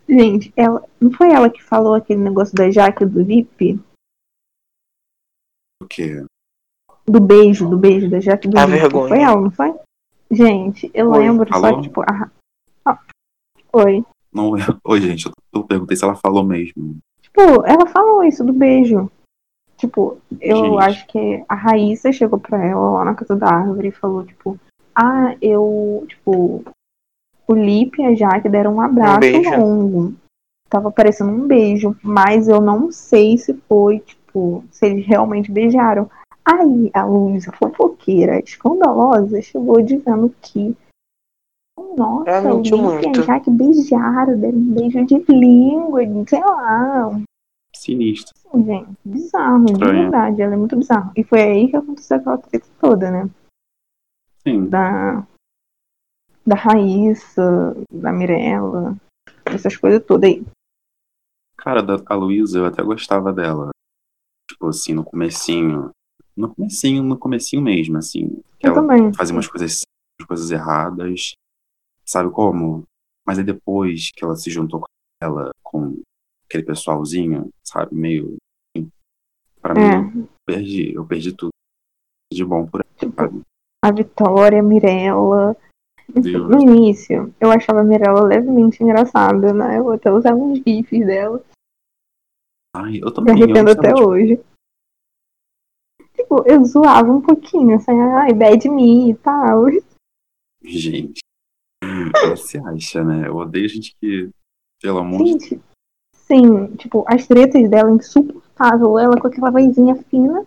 Gente, 0.07 0.53
ela 0.55 0.81
não 0.99 1.11
foi 1.11 1.31
ela 1.31 1.49
que 1.49 1.61
falou 1.61 1.93
aquele 1.93 2.21
negócio 2.21 2.55
da 2.55 2.71
Jaque 2.71 3.05
do 3.05 3.25
VIP? 3.25 3.79
O 5.83 5.87
quê? 5.87 6.23
Do 7.05 7.19
beijo, 7.19 7.69
do 7.69 7.77
beijo 7.77 8.09
da 8.09 8.19
Jaque 8.19 8.47
do 8.47 8.57
A 8.57 8.65
VIP. 8.65 8.79
vergonha. 8.79 9.09
Foi 9.09 9.19
ela, 9.21 9.41
não 9.41 9.51
foi? 9.51 9.73
Gente, 10.31 10.89
eu 10.93 11.09
Foi. 11.11 11.19
lembro, 11.19 11.47
só 11.53 11.61
Falou? 11.61 11.77
que, 11.77 11.87
tipo, 11.87 12.01
a... 12.01 12.31
ah, 12.85 12.99
foi. 13.71 14.03
Não, 14.33 14.51
Oi, 14.83 15.01
gente, 15.01 15.27
eu, 15.27 15.31
eu 15.53 15.63
perguntei 15.63 15.95
se 15.95 16.03
ela 16.03 16.15
falou 16.15 16.43
mesmo. 16.43 16.97
Tipo, 17.21 17.41
ela 17.65 17.85
falou 17.87 18.23
isso 18.23 18.43
do 18.43 18.51
beijo. 18.53 19.11
Tipo, 19.85 20.17
eu 20.41 20.57
Gente. 20.57 20.83
acho 20.83 21.07
que 21.07 21.43
a 21.47 21.53
Raíssa 21.53 22.11
chegou 22.11 22.39
pra 22.39 22.63
ela 22.65 22.89
lá 22.91 23.05
na 23.05 23.13
casa 23.13 23.35
da 23.35 23.47
árvore 23.47 23.89
e 23.89 23.91
falou, 23.91 24.25
tipo, 24.25 24.57
ah, 24.95 25.35
eu, 25.39 26.03
tipo, 26.07 26.63
o 27.47 27.53
Lipe 27.53 28.01
e 28.01 28.05
a 28.05 28.15
Jaque 28.15 28.49
deram 28.49 28.75
um 28.75 28.81
abraço 28.81 29.19
beijo. 29.19 29.51
longo. 29.55 30.13
Tava 30.67 30.91
parecendo 30.91 31.31
um 31.31 31.45
beijo, 31.47 31.95
mas 32.01 32.47
eu 32.47 32.59
não 32.59 32.91
sei 32.91 33.37
se 33.37 33.53
foi, 33.69 33.99
tipo, 33.99 34.63
se 34.71 34.87
eles 34.87 35.05
realmente 35.05 35.51
beijaram. 35.51 36.09
Aí 36.43 36.89
a 36.91 37.05
Luísa, 37.05 37.51
fofoqueira, 37.51 38.39
escandalosa, 38.39 39.39
chegou 39.41 39.79
dizendo 39.83 40.33
que. 40.41 40.75
Nossa, 41.95 42.29
Ela 42.29 42.53
o 42.53 42.57
mentiu 42.57 42.77
Lipe 42.77 43.17
e 43.17 43.19
a. 43.19 43.23
Jaque 43.23 43.51
beijaram, 43.51 44.39
deram 44.39 44.57
um 44.57 44.73
beijo 44.73 45.05
de 45.05 45.23
língua, 45.29 46.01
sei 46.27 46.41
lá, 46.41 47.21
Sinistro. 47.85 48.33
Gente, 48.53 48.97
bizarro, 49.05 49.65
de 49.65 49.73
Estranho. 49.73 50.01
verdade, 50.01 50.41
ela 50.41 50.53
é 50.55 50.57
muito 50.57 50.75
bizarra. 50.75 51.11
E 51.15 51.23
foi 51.23 51.41
aí 51.41 51.69
que 51.69 51.75
aconteceu 51.75 52.17
aquela 52.17 52.37
treta 52.39 52.67
toda, 52.81 53.11
né? 53.11 53.29
Sim. 54.41 54.67
Da, 54.67 55.25
da 56.45 56.55
Raíssa, 56.55 57.75
da 57.91 58.11
Mirella, 58.11 58.95
essas 59.45 59.77
coisas 59.77 60.03
todas 60.03 60.29
aí. 60.29 60.43
Cara, 61.57 61.83
da, 61.83 61.95
a 62.07 62.15
Luísa, 62.15 62.57
eu 62.59 62.65
até 62.65 62.81
gostava 62.81 63.31
dela. 63.31 63.69
Tipo 64.49 64.67
assim, 64.67 64.93
no 64.93 65.03
comecinho. 65.03 65.91
No 66.35 66.53
comecinho, 66.53 67.03
no 67.03 67.17
comecinho 67.17 67.61
mesmo, 67.61 67.97
assim. 67.97 68.41
Eu 68.61 68.71
ela 68.71 68.75
também. 68.75 69.13
fazia 69.13 69.35
umas 69.35 69.47
coisas, 69.47 69.81
umas 70.19 70.27
coisas 70.27 70.51
erradas. 70.51 71.33
Sabe 72.03 72.31
como? 72.31 72.83
Mas 73.25 73.37
aí 73.37 73.43
depois 73.43 74.11
que 74.11 74.23
ela 74.23 74.35
se 74.35 74.49
juntou 74.49 74.81
com 74.81 74.85
ela, 75.21 75.51
com 75.63 76.01
aquele 76.55 76.63
pessoalzinho, 76.65 77.49
sabe? 77.63 77.93
Meio. 77.95 78.37
Pra 79.61 79.73
mim, 79.73 79.81
É, 79.81 79.97
eu 80.21 80.27
perdi. 80.45 80.93
Eu 80.93 81.05
perdi 81.05 81.33
tudo 81.33 81.49
de 82.33 82.43
bom 82.45 82.65
por 82.67 82.81
aí, 82.81 82.97
tipo, 82.97 83.15
a 83.83 83.91
Vitória, 83.91 84.59
a 84.59 84.63
Mirella. 84.63 85.55
Deus. 86.07 86.47
no 86.47 86.61
início, 86.61 87.33
eu 87.41 87.49
achava 87.51 87.81
a 87.81 87.83
Mirella 87.83 88.21
levemente 88.23 88.83
engraçada, 88.83 89.51
né? 89.51 89.79
Eu 89.79 89.91
até 89.91 90.11
usava 90.11 90.35
uns 90.37 90.59
gifs 90.59 91.03
dela. 91.05 91.43
Ai, 92.75 92.97
eu 93.01 93.07
Me 93.07 93.13
também. 93.13 93.37
eu 93.39 93.43
arrependo 93.43 93.71
até 93.71 93.91
de- 93.91 94.03
hoje. 94.03 94.39
Tipo, 96.15 96.43
eu 96.47 96.63
zoava 96.63 97.11
um 97.11 97.21
pouquinho, 97.21 97.75
assim, 97.75 97.91
ai, 97.99 98.33
bad 98.33 98.69
me 98.69 99.11
e 99.11 99.15
tal. 99.15 99.65
Gente. 100.63 101.19
Ela 102.23 102.35
se 102.37 102.57
acha, 102.59 103.03
né? 103.03 103.27
Eu 103.27 103.35
odeio 103.37 103.67
gente 103.67 103.95
que. 103.99 104.29
Pelo 104.81 104.99
amor 104.99 105.23
de 105.23 105.31
Gente, 105.31 105.61
sim, 106.27 106.67
tipo, 106.77 107.03
as 107.07 107.27
tretas 107.27 107.69
dela 107.69 107.91
insuportável, 107.91 108.97
ela 108.99 109.19
com 109.19 109.27
aquela 109.27 109.51
vozinha 109.51 109.95
fina. 110.09 110.45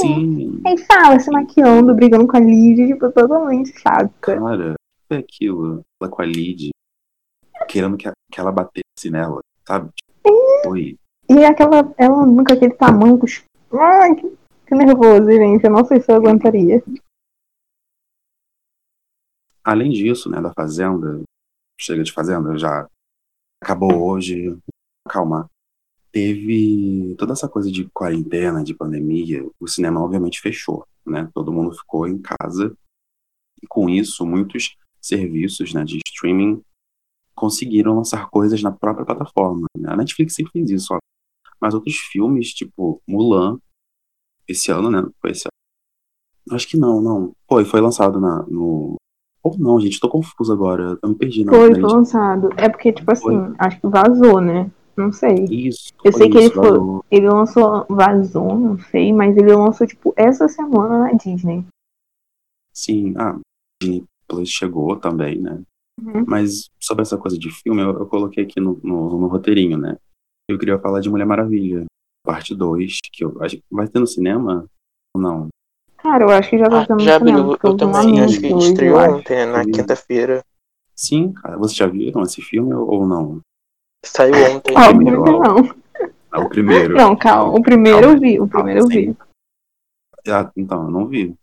Sim, 0.00 0.60
Aí 0.66 0.76
fala, 0.78 1.18
se 1.18 1.30
maquiando, 1.30 1.94
brigando 1.94 2.26
com 2.26 2.36
a 2.36 2.40
Lidia, 2.40 2.86
tipo, 2.86 3.10
totalmente 3.10 3.72
chata. 3.80 4.10
cara, 4.20 4.74
foi 5.08 5.16
aquilo. 5.18 5.82
Ela 6.00 6.10
com 6.10 6.22
a 6.22 6.24
Lid, 6.26 6.70
querendo 7.68 7.96
que, 7.96 8.08
a- 8.08 8.12
que 8.30 8.40
ela 8.40 8.52
batesse 8.52 9.10
nela, 9.10 9.40
sabe? 9.66 9.90
Tipo, 9.94 10.38
Foi. 10.64 10.96
E 11.30 11.44
aquela, 11.44 11.92
ela 11.98 12.24
nunca 12.26 12.54
aquele 12.54 12.74
tamanho, 12.74 13.18
ai, 13.72 14.14
que, 14.14 14.36
que 14.66 14.74
nervoso, 14.74 15.30
gente, 15.30 15.64
eu 15.64 15.70
não 15.70 15.84
sei 15.84 16.00
se 16.00 16.10
eu 16.10 16.16
aguentaria. 16.16 16.82
Além 19.64 19.90
disso, 19.90 20.30
né, 20.30 20.40
da 20.40 20.52
Fazenda, 20.54 21.22
chega 21.78 22.02
de 22.02 22.12
Fazenda, 22.12 22.56
já 22.56 22.88
acabou 23.62 24.10
hoje, 24.10 24.56
calma. 25.08 25.50
Teve 26.10 27.14
toda 27.18 27.32
essa 27.34 27.48
coisa 27.48 27.70
de 27.70 27.88
quarentena, 27.90 28.64
de 28.64 28.74
pandemia, 28.74 29.48
o 29.60 29.68
cinema 29.68 30.02
obviamente 30.02 30.40
fechou, 30.40 30.86
né? 31.06 31.30
Todo 31.34 31.52
mundo 31.52 31.76
ficou 31.76 32.06
em 32.06 32.18
casa. 32.18 32.74
E 33.62 33.66
com 33.66 33.88
isso, 33.88 34.24
muitos 34.26 34.76
serviços 35.00 35.72
né, 35.74 35.84
de 35.84 35.98
streaming 36.06 36.62
conseguiram 37.34 37.94
lançar 37.94 38.28
coisas 38.30 38.62
na 38.62 38.72
própria 38.72 39.06
plataforma. 39.06 39.66
né? 39.76 39.92
A 39.92 39.96
Netflix 39.96 40.34
sempre 40.34 40.52
fez 40.52 40.70
isso, 40.70 40.94
ó. 40.94 40.98
Mas 41.60 41.74
outros 41.74 41.96
filmes, 41.96 42.52
tipo 42.52 43.00
Mulan, 43.06 43.58
esse 44.46 44.70
ano, 44.70 44.90
né? 44.90 45.02
Foi 45.20 45.30
esse 45.30 45.46
ano. 45.46 46.56
Acho 46.56 46.68
que 46.68 46.76
não, 46.76 47.00
não. 47.00 47.32
Foi, 47.48 47.64
foi 47.64 47.80
lançado 47.80 48.20
na, 48.20 48.42
no. 48.44 48.96
Ou 49.42 49.56
não, 49.58 49.80
gente, 49.80 50.00
tô 50.00 50.08
confuso 50.08 50.52
agora. 50.52 50.98
Eu 51.02 51.08
me 51.08 51.14
perdi 51.14 51.44
na 51.44 51.52
Foi, 51.52 51.72
foi 51.72 51.80
lançado. 51.80 52.50
É 52.56 52.68
porque, 52.68 52.92
tipo 52.92 53.10
assim, 53.10 53.24
Foi. 53.24 53.54
acho 53.58 53.80
que 53.80 53.86
vazou, 53.86 54.40
né? 54.40 54.70
Não 54.96 55.12
sei. 55.12 55.44
Isso. 55.48 55.92
Eu 56.04 56.12
sei 56.12 56.28
que 56.28 56.38
ele 56.38 56.46
isso, 56.46 56.54
foi-. 56.54 57.00
Ele 57.10 57.28
lançou, 57.28 57.86
vazou, 57.88 58.58
não 58.58 58.78
sei, 58.78 59.12
mas 59.12 59.36
ele 59.36 59.54
lançou, 59.54 59.86
tipo, 59.86 60.12
essa 60.16 60.48
semana 60.48 60.98
na 60.98 61.12
Disney. 61.12 61.64
Sim, 62.72 63.14
ah, 63.16 63.38
Disney 63.80 64.04
Plus 64.26 64.48
chegou 64.48 64.96
também, 64.96 65.40
né? 65.40 65.62
Uhum. 66.00 66.24
Mas 66.26 66.68
sobre 66.80 67.02
essa 67.02 67.16
coisa 67.16 67.38
de 67.38 67.50
filme, 67.50 67.80
eu, 67.80 67.90
eu 67.90 68.06
coloquei 68.06 68.44
aqui 68.44 68.60
no, 68.60 68.78
no, 68.82 69.18
no 69.18 69.26
roteirinho, 69.28 69.78
né? 69.78 69.96
Eu 70.48 70.58
queria 70.58 70.78
falar 70.78 71.00
de 71.00 71.10
Mulher 71.10 71.26
Maravilha, 71.26 71.86
parte 72.24 72.54
2, 72.54 72.98
que 73.12 73.24
eu 73.24 73.40
acho 73.42 73.56
que 73.56 73.64
vai 73.70 73.88
ter 73.88 73.98
no 73.98 74.06
cinema 74.06 74.66
ou 75.14 75.22
não? 75.22 75.48
Cara, 75.98 76.24
eu 76.24 76.30
acho 76.30 76.50
que 76.50 76.58
já 76.58 76.66
tá 76.68 76.86
Ah, 76.88 76.98
já 77.00 77.16
abriu, 77.16 77.56
eu 77.62 77.76
também. 77.76 78.20
Acho 78.20 78.40
que 78.40 78.46
estreou 78.46 78.98
ontem, 78.98 79.34
né, 79.34 79.46
na 79.46 79.64
Sim. 79.64 79.72
quinta-feira. 79.72 80.44
Sim, 80.94 81.32
cara, 81.32 81.56
vocês 81.58 81.76
já 81.76 81.86
viram 81.86 82.22
esse 82.22 82.40
filme 82.40 82.72
ou 82.74 83.06
não? 83.06 83.40
Saiu 84.04 84.34
ontem. 84.56 84.76
Óbvio 84.76 84.96
primeiro, 84.96 85.24
que 85.24 85.30
ó. 85.30 85.42
não. 85.42 85.76
Ah, 86.30 86.40
o 86.40 86.48
primeiro. 86.48 86.94
Não, 86.94 87.16
calma. 87.16 87.58
O 87.58 87.62
primeiro 87.62 88.00
Calma, 88.00 88.14
eu 88.14 88.20
vi, 88.20 88.40
o 88.40 88.48
primeiro 88.48 88.80
eu 88.80 88.86
vi. 88.86 89.16
Ah, 90.28 90.50
então, 90.56 90.84
eu 90.84 90.90
não 90.90 91.06
vi. 91.06 91.34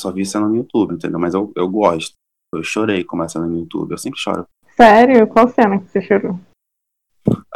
Só 0.00 0.12
vi 0.12 0.24
cena 0.26 0.48
no 0.48 0.56
YouTube, 0.56 0.94
entendeu? 0.94 1.18
Mas 1.18 1.34
eu, 1.34 1.52
eu 1.56 1.68
gosto. 1.68 2.14
Eu 2.54 2.62
chorei 2.62 3.04
com 3.04 3.16
uma 3.16 3.28
cena 3.28 3.46
no 3.46 3.58
YouTube. 3.58 3.92
Eu 3.92 3.98
sempre 3.98 4.18
choro. 4.18 4.46
Sério? 4.76 5.26
Qual 5.26 5.48
cena 5.48 5.78
que 5.78 5.88
você 5.88 6.02
chorou? 6.02 6.38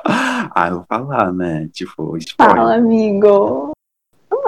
Ah, 0.54 0.68
eu 0.68 0.76
vou 0.78 0.84
falar, 0.86 1.32
né? 1.32 1.68
Tipo, 1.68 2.14
spoiler. 2.18 2.56
Fala, 2.56 2.74
amigo. 2.74 3.70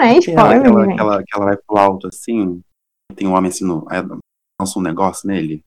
É 0.07 0.19
spoiler, 0.19 0.61
aquela, 0.61 0.85
gente. 0.85 0.93
aquela, 0.95 1.23
que 1.23 1.37
ela 1.37 1.45
vai 1.47 1.57
pro 1.57 1.77
alto 1.79 2.09
assim, 2.09 2.61
tem 3.17 3.27
um 3.29 3.35
homem 3.35 3.49
assim, 3.49 3.65
no, 3.65 3.87
aí 3.91 4.01
lança 4.61 4.79
um 4.79 4.83
negócio 4.83 5.27
nele. 5.29 5.63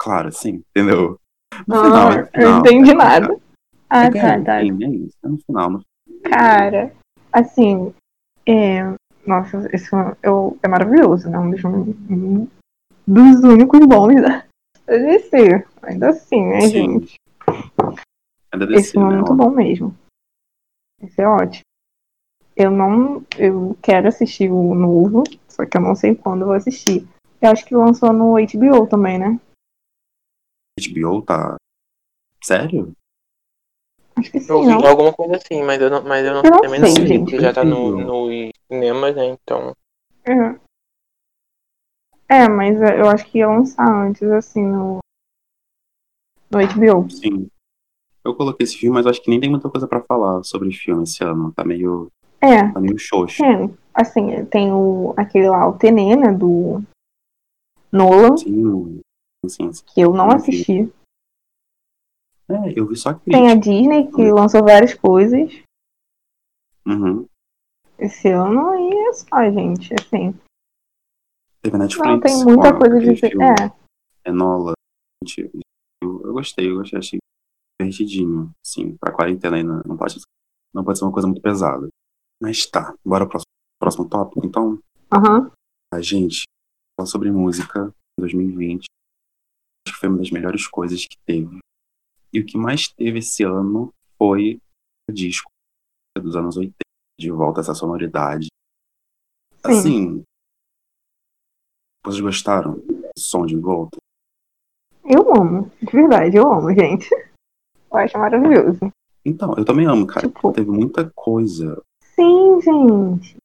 Claro, 0.00 0.28
assim, 0.28 0.62
entendeu? 0.70 1.18
No 1.66 1.74
Ah, 1.76 1.84
final, 1.84 2.12
é 2.12 2.20
no 2.20 2.26
final. 2.26 2.50
não 2.50 2.58
entendi 2.60 2.90
é- 2.90 2.94
nada. 2.94 3.40
Ah, 3.88 4.04
é, 4.04 4.10
tá, 4.10 4.18
é, 4.18 4.40
tá. 4.42 4.64
enfim, 4.64 4.84
é 4.84 4.88
isso, 4.88 5.16
é 5.22 5.28
no 5.28 5.38
final. 5.38 5.70
No... 5.70 5.84
Cara, 6.24 6.92
assim, 7.32 7.94
é... 8.46 8.80
Nossa, 9.24 9.68
esse 9.72 9.88
filme 9.88 10.16
eu, 10.22 10.58
é 10.62 10.66
maravilhoso, 10.68 11.30
né? 11.30 11.38
Um 11.38 11.50
dos, 11.50 11.64
um 11.64 12.48
dos 13.06 13.44
únicos 13.44 13.78
bons 13.86 14.20
da 14.20 14.44
DC. 14.88 15.64
Ainda 15.82 16.10
assim, 16.10 16.44
né, 16.44 16.60
Sim, 16.62 16.68
gente? 16.68 17.14
É 18.52 18.58
da 18.58 18.64
Esse 18.64 18.74
DC, 18.74 18.90
filme 18.92 19.06
é 19.06 19.10
né? 19.10 19.16
muito 19.18 19.34
bom 19.34 19.50
mesmo. 19.50 19.94
Esse 21.00 21.20
é 21.20 21.28
ótimo. 21.28 21.61
Eu 22.56 22.70
não. 22.70 23.24
Eu 23.38 23.76
quero 23.82 24.08
assistir 24.08 24.50
o 24.50 24.74
novo, 24.74 25.24
só 25.48 25.64
que 25.64 25.76
eu 25.76 25.80
não 25.80 25.94
sei 25.94 26.14
quando 26.14 26.42
eu 26.42 26.46
vou 26.48 26.56
assistir. 26.56 27.06
Eu 27.40 27.50
acho 27.50 27.64
que 27.64 27.74
lançou 27.74 28.12
no 28.12 28.34
HBO 28.34 28.86
também, 28.86 29.18
né? 29.18 29.40
HBO 30.78 31.22
tá. 31.22 31.56
Sério? 32.42 32.92
Acho 34.16 34.30
que 34.30 34.40
sim, 34.40 34.52
Eu 34.52 34.62
vi 34.62 34.68
não? 34.68 34.86
alguma 34.86 35.12
coisa 35.12 35.36
assim, 35.36 35.62
mas 35.62 35.80
eu 35.80 35.88
não, 35.90 36.02
mas 36.02 36.24
eu 36.26 36.34
não, 36.34 36.42
Eu 36.44 36.50
não 36.50 36.60
também 36.60 36.80
não 36.80 36.88
sei, 36.88 37.06
sei, 37.06 37.18
porque 37.18 37.40
já 37.40 37.52
tá 37.52 37.64
no, 37.64 37.98
no 37.98 38.52
cinemas, 38.70 39.16
né? 39.16 39.26
Então. 39.26 39.74
É. 40.24 40.60
É, 42.28 42.48
mas 42.48 42.80
eu 42.80 43.08
acho 43.08 43.26
que 43.26 43.38
ia 43.38 43.48
lançar 43.48 43.86
antes, 43.86 44.22
assim, 44.22 44.62
no, 44.64 45.00
no 46.50 46.58
HBO. 46.58 47.10
Sim. 47.10 47.48
Eu 48.24 48.34
coloquei 48.34 48.64
esse 48.64 48.76
filme, 48.76 48.94
mas 48.94 49.06
acho 49.06 49.20
que 49.22 49.30
nem 49.30 49.40
tem 49.40 49.50
muita 49.50 49.68
coisa 49.68 49.86
pra 49.86 50.00
falar 50.00 50.42
sobre 50.44 50.68
o 50.68 50.72
filme 50.72 51.02
esse 51.02 51.22
ano. 51.24 51.52
Tá 51.52 51.64
meio, 51.64 52.10
É, 52.42 52.72
tá 52.72 52.80
meio 52.80 52.98
xoxo. 52.98 53.38
tem. 53.42 53.78
Assim, 53.94 54.44
tem 54.46 54.72
o, 54.72 55.12
aquele 55.16 55.48
lá, 55.50 55.68
o 55.68 55.76
Tenê, 55.78 56.16
né, 56.16 56.32
do 56.32 56.82
Nolan, 57.92 58.36
Sim, 58.38 59.00
sim, 59.46 59.72
sim. 59.72 59.84
que 59.86 60.00
eu 60.00 60.12
não 60.14 60.30
assisti. 60.30 60.90
É, 62.48 62.72
eu 62.74 62.86
vi 62.86 62.96
só 62.96 63.12
Tem 63.14 63.48
a 63.48 63.52
crítica. 63.52 63.58
Disney, 63.60 64.10
que 64.10 64.32
lançou 64.32 64.62
várias 64.64 64.94
coisas 64.94 65.50
Uhum. 66.86 67.26
esse 67.98 68.28
ano, 68.28 68.74
e 68.74 69.08
é 69.08 69.12
só, 69.12 69.50
gente, 69.50 69.94
assim. 69.94 70.34
Teve 71.60 71.78
Netflix. 71.78 72.08
Não 72.08 72.20
tem 72.20 72.44
muita 72.44 72.76
coisa 72.76 72.98
de... 72.98 73.14
filme 73.16 73.44
É, 73.44 74.28
Enola. 74.28 74.72
Gente, 75.22 75.50
Eu, 76.02 76.22
eu 76.24 76.32
gostei, 76.32 76.68
eu 76.68 76.76
gostei, 76.78 76.98
achei 76.98 77.18
divertidinho. 77.80 78.50
Sim, 78.66 78.96
pra 78.96 79.12
quarentena 79.12 79.56
aí 79.56 79.62
não, 79.62 79.80
não 79.86 79.96
pode, 79.96 80.16
não 80.74 80.82
pode 80.82 80.98
ser 80.98 81.04
uma 81.04 81.12
coisa 81.12 81.28
muito 81.28 81.40
pesada. 81.42 81.88
Mas 82.42 82.66
tá, 82.66 82.92
bora 83.06 83.24
pro 83.28 83.40
próximo, 83.80 84.08
tópico. 84.08 84.44
Então, 84.44 84.80
aham. 85.14 85.48
a 85.94 86.00
gente 86.00 86.42
falar 86.98 87.06
sobre 87.06 87.30
música 87.30 87.94
em 88.18 88.22
2020. 88.22 88.86
Acho 89.86 89.94
que 89.94 90.00
foi 90.00 90.08
uma 90.08 90.18
das 90.18 90.30
melhores 90.32 90.66
coisas 90.66 91.06
que 91.06 91.16
teve. 91.24 91.58
E 92.32 92.40
o 92.40 92.44
que 92.44 92.58
mais 92.58 92.88
teve 92.88 93.20
esse 93.20 93.44
ano 93.44 93.94
foi 94.18 94.60
o 95.08 95.12
disco 95.12 95.48
dos 96.20 96.34
anos 96.34 96.56
80, 96.56 96.74
de 97.16 97.30
volta 97.30 97.60
essa 97.60 97.74
sonoridade. 97.74 98.48
Sim. 99.64 99.70
Assim, 99.70 100.22
vocês 102.04 102.20
gostaram 102.20 102.78
do 102.80 103.08
som 103.16 103.46
de 103.46 103.56
volta? 103.56 103.98
Eu 105.04 105.32
amo, 105.34 105.70
de 105.80 105.92
verdade, 105.92 106.36
eu 106.36 106.52
amo, 106.52 106.74
gente. 106.74 107.08
Eu 107.90 107.98
acho 107.98 108.18
maravilhoso. 108.18 108.90
Então, 109.24 109.54
eu 109.56 109.64
também 109.64 109.86
amo, 109.86 110.06
cara. 110.06 110.26
Tipo- 110.26 110.52
Teve 110.52 110.70
muita 110.70 111.08
coisa. 111.14 111.80
Sim, 112.14 112.60
gente. 112.60 113.36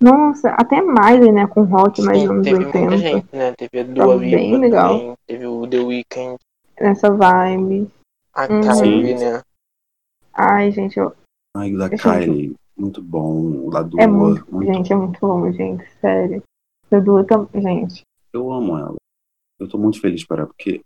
Nossa, 0.00 0.50
até 0.50 0.80
Miley, 0.82 1.30
né, 1.32 1.46
com 1.46 1.62
rock 1.62 2.02
mais 2.02 2.18
Sim, 2.20 2.28
anos 2.28 2.44
teve 2.44 2.64
80. 2.64 2.78
muita 2.90 2.96
gente, 2.98 3.36
né? 3.36 3.52
Teve 3.56 3.78
a 3.80 3.84
Dua 3.84 4.18
bem 4.18 4.46
Lipa 4.50 4.58
legal. 4.58 4.98
também, 4.98 5.14
teve 5.26 5.46
o 5.46 5.66
The 5.68 5.78
Weeknd, 5.78 6.36
Nessa 6.80 7.08
vibe. 7.10 7.88
a 8.34 8.42
Uhum. 8.52 8.60
Kylie, 8.62 9.14
né? 9.14 9.42
Ai, 10.34 10.72
gente, 10.72 10.98
eu... 10.98 11.14
Ai, 11.56 11.72
o 11.72 11.78
da 11.78 11.88
Gente. 11.88 12.02
Kylie, 12.02 12.56
muito 12.76 13.00
bom. 13.00 13.70
Da 13.70 13.82
Dua, 13.82 14.02
é 14.02 14.06
muito, 14.06 14.44
muito 14.50 14.72
gente, 14.72 14.92
é 14.92 14.96
muito 14.96 15.20
bom, 15.20 15.52
gente, 15.52 15.84
sério. 16.00 16.42
Eu 16.90 17.02
dou 17.04 17.24
também, 17.24 17.62
gente. 17.62 18.02
Eu 18.32 18.52
amo 18.52 18.76
ela. 18.76 18.96
Eu 19.60 19.68
tô 19.68 19.78
muito 19.78 20.00
feliz 20.00 20.26
por 20.26 20.38
ela, 20.38 20.48
porque 20.48 20.80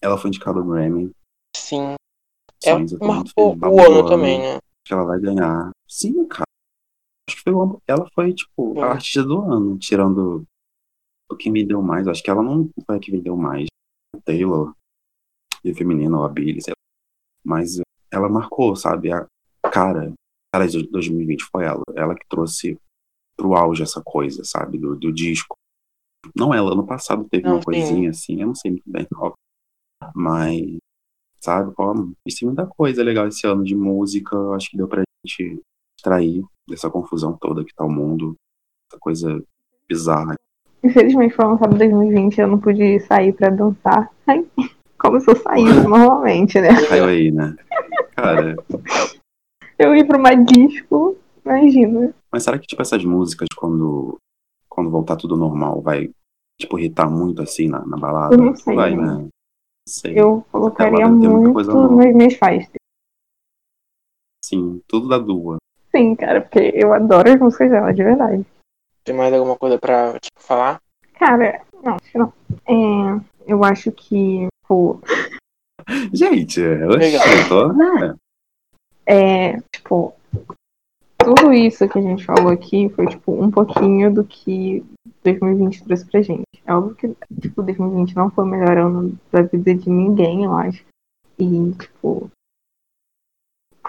ela 0.00 0.16
foi 0.16 0.28
indicada 0.28 0.58
ao 0.58 0.64
Grammy. 0.64 1.10
Sim. 1.54 1.94
É, 2.64 2.72
marcou 3.04 3.54
o 3.56 3.80
ano 3.80 4.08
também, 4.08 4.38
né? 4.38 4.58
Que 4.86 4.94
ela 4.94 5.04
vai 5.04 5.20
ganhar. 5.20 5.70
Sim, 5.86 6.24
cara. 6.26 6.44
Acho 7.28 7.36
que 7.36 7.42
foi 7.42 7.52
o. 7.52 7.80
Ela 7.86 8.08
foi, 8.14 8.34
tipo, 8.34 8.80
a 8.80 8.92
artista 8.92 9.22
do 9.22 9.40
ano, 9.40 9.78
tirando 9.78 10.44
o 11.30 11.36
que 11.36 11.50
me 11.50 11.64
deu 11.64 11.80
mais. 11.82 12.06
Acho 12.08 12.22
que 12.22 12.30
ela 12.30 12.42
não 12.42 12.68
foi 12.86 12.96
a 12.96 13.00
que 13.00 13.12
me 13.12 13.20
deu 13.20 13.36
mais. 13.36 13.66
A 14.14 14.20
Taylor, 14.20 14.74
e 15.64 15.70
a 15.70 15.74
feminina, 15.74 16.18
ou 16.18 16.24
a 16.24 16.32
sei 16.34 16.70
lá. 16.70 16.74
Mas 17.44 17.80
ela 18.10 18.28
marcou, 18.28 18.74
sabe? 18.76 19.12
A 19.12 19.26
cara, 19.70 20.12
cara 20.52 20.66
de 20.66 20.86
2020 20.88 21.44
foi 21.44 21.64
ela. 21.64 21.82
Ela 21.94 22.14
que 22.14 22.26
trouxe 22.28 22.78
pro 23.36 23.54
auge 23.54 23.82
essa 23.82 24.02
coisa, 24.02 24.44
sabe? 24.44 24.78
Do, 24.78 24.96
do 24.96 25.12
disco. 25.12 25.56
Não 26.36 26.54
ela, 26.54 26.72
ano 26.72 26.86
passado 26.86 27.26
teve 27.28 27.44
Não, 27.44 27.54
uma 27.54 27.58
sim. 27.60 27.64
coisinha 27.64 28.10
assim, 28.10 28.40
eu 28.40 28.46
não 28.48 28.54
sei 28.54 28.72
muito 28.72 28.88
bem 28.88 29.06
qual. 29.06 29.34
Mas, 30.14 30.78
sabe, 31.40 31.74
como? 31.74 32.12
E 32.26 32.34
tem 32.34 32.46
muita 32.46 32.66
coisa 32.66 33.02
legal 33.02 33.26
esse 33.26 33.46
ano 33.46 33.64
de 33.64 33.74
música. 33.74 34.36
Acho 34.54 34.70
que 34.70 34.76
deu 34.76 34.88
pra 34.88 35.02
gente 35.24 35.60
extrair 35.98 36.44
dessa 36.72 36.90
confusão 36.90 37.36
toda 37.38 37.64
que 37.64 37.74
tá 37.74 37.84
o 37.84 37.90
mundo. 37.90 38.34
Essa 38.90 38.98
coisa 38.98 39.42
bizarra. 39.86 40.34
Infelizmente 40.82 41.34
foi 41.34 41.44
lançado 41.44 41.74
em 41.74 41.78
2020, 41.78 42.40
eu 42.40 42.48
não 42.48 42.58
pude 42.58 42.98
sair 43.00 43.32
pra 43.34 43.50
dançar. 43.50 44.10
Ai, 44.26 44.44
como 44.98 45.20
se 45.20 45.30
eu 45.30 45.36
saísse 45.36 45.80
normalmente, 45.86 46.58
né? 46.60 46.68
Caiu 46.88 47.04
aí, 47.04 47.30
né? 47.30 47.54
Cara, 48.16 48.56
Eu 49.78 49.94
ir 49.94 50.06
pra 50.06 50.18
uma 50.18 50.34
disco, 50.34 51.16
imagina. 51.44 52.14
mas 52.32 52.42
será 52.42 52.58
que, 52.58 52.66
tipo, 52.66 52.80
essas 52.82 53.04
músicas, 53.04 53.48
quando, 53.54 54.18
quando 54.68 54.90
voltar 54.90 55.16
tudo 55.16 55.36
normal, 55.36 55.80
vai, 55.82 56.10
tipo, 56.58 56.78
irritar 56.78 57.08
muito 57.08 57.42
assim 57.42 57.68
na, 57.68 57.84
na 57.84 57.96
balada? 57.96 58.34
Eu 58.34 58.38
não 58.42 58.56
sei, 58.56 58.74
Vai, 58.74 58.96
né? 58.96 59.16
né? 59.18 59.28
Sei. 59.86 60.18
Eu 60.18 60.44
colocaria 60.50 61.06
muito 61.06 61.52
nas 61.52 62.14
minhas 62.14 62.34
festas. 62.34 62.76
Sim, 64.44 64.80
tudo 64.88 65.08
da 65.08 65.18
Dua. 65.18 65.58
Sim, 66.02 66.16
cara, 66.16 66.40
porque 66.40 66.72
eu 66.74 66.92
adoro 66.92 67.32
as 67.32 67.38
músicas 67.38 67.70
dela, 67.70 67.94
de 67.94 68.02
verdade. 68.02 68.44
Tem 69.04 69.14
mais 69.14 69.32
alguma 69.32 69.56
coisa 69.56 69.78
pra 69.78 70.18
tipo, 70.18 70.40
falar? 70.40 70.80
Cara, 71.14 71.62
não, 71.80 71.94
acho 71.94 72.10
que 72.10 72.18
não. 72.18 72.32
É, 72.66 73.20
eu 73.46 73.62
acho 73.62 73.92
que, 73.92 74.48
pô, 74.66 74.98
Gente, 76.12 76.60
eu 76.60 76.88
Legal. 76.88 77.22
tô, 77.48 77.72
né? 77.72 78.16
é, 79.06 79.60
tipo, 79.74 80.12
tudo 81.18 81.52
isso 81.52 81.88
que 81.88 81.98
a 81.98 82.02
gente 82.02 82.24
falou 82.24 82.48
aqui 82.48 82.88
foi, 82.90 83.06
tipo, 83.06 83.32
um 83.32 83.50
pouquinho 83.50 84.12
do 84.12 84.24
que 84.24 84.84
2020 85.22 85.84
trouxe 85.84 86.04
pra 86.06 86.20
gente. 86.20 86.42
É 86.66 86.74
óbvio 86.74 86.96
que, 86.96 87.16
tipo, 87.40 87.62
2020 87.62 88.16
não 88.16 88.28
foi 88.28 88.44
o 88.44 88.48
melhor 88.48 88.76
ano 88.76 89.16
da 89.30 89.42
vida 89.42 89.72
de 89.72 89.88
ninguém, 89.88 90.44
eu 90.44 90.54
acho. 90.54 90.84
E, 91.38 91.72
tipo, 91.72 92.28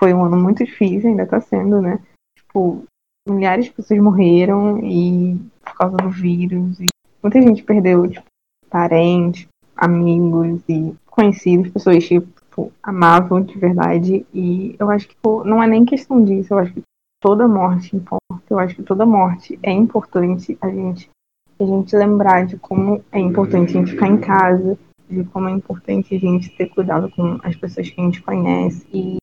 foi 0.03 0.13
um 0.13 0.25
ano 0.25 0.35
muito 0.35 0.65
difícil, 0.65 1.09
ainda 1.09 1.25
tá 1.25 1.39
sendo, 1.39 1.81
né? 1.81 1.97
Tipo, 2.37 2.83
milhares 3.25 3.65
de 3.65 3.71
pessoas 3.71 4.01
morreram 4.01 4.79
e 4.83 5.39
por 5.63 5.77
causa 5.77 5.95
do 5.95 6.09
vírus. 6.09 6.77
E 6.81 6.87
muita 7.21 7.41
gente 7.41 7.63
perdeu, 7.63 8.05
tipo, 8.09 8.25
parentes, 8.69 9.47
amigos 9.77 10.61
e 10.67 10.93
conhecidos, 11.05 11.71
pessoas 11.71 12.05
que 12.05 12.19
tipo, 12.19 12.69
amavam 12.83 13.41
de 13.41 13.57
verdade. 13.57 14.25
E 14.33 14.75
eu 14.77 14.89
acho 14.89 15.07
que 15.07 15.15
tipo, 15.15 15.45
não 15.45 15.63
é 15.63 15.67
nem 15.67 15.85
questão 15.85 16.21
disso, 16.21 16.53
eu 16.53 16.57
acho 16.57 16.73
que 16.73 16.81
toda 17.21 17.47
morte 17.47 17.95
importa. 17.95 18.19
Eu 18.49 18.59
acho 18.59 18.75
que 18.75 18.83
toda 18.83 19.05
morte 19.05 19.57
é 19.63 19.71
importante 19.71 20.57
a 20.59 20.67
gente, 20.67 21.09
a 21.57 21.63
gente 21.63 21.95
lembrar 21.95 22.45
de 22.45 22.57
como 22.57 23.01
é 23.09 23.19
importante 23.19 23.69
a 23.69 23.79
gente 23.79 23.91
ficar 23.91 24.09
em 24.09 24.17
casa, 24.17 24.77
de 25.09 25.23
como 25.23 25.47
é 25.47 25.51
importante 25.53 26.13
a 26.13 26.19
gente 26.19 26.49
ter 26.57 26.67
cuidado 26.67 27.09
com 27.11 27.39
as 27.41 27.55
pessoas 27.55 27.89
que 27.89 28.01
a 28.01 28.03
gente 28.03 28.21
conhece 28.21 28.85
e 28.93 29.22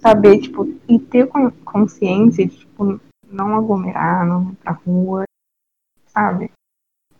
saber, 0.00 0.40
tipo, 0.40 0.64
e 0.88 0.98
ter 0.98 1.26
con- 1.26 1.50
consciência 1.64 2.46
de, 2.46 2.56
tipo, 2.56 3.00
não 3.30 3.56
aglomerar, 3.56 4.26
não 4.26 4.50
ir 4.52 4.56
pra 4.56 4.72
rua, 4.72 5.24
sabe? 6.06 6.50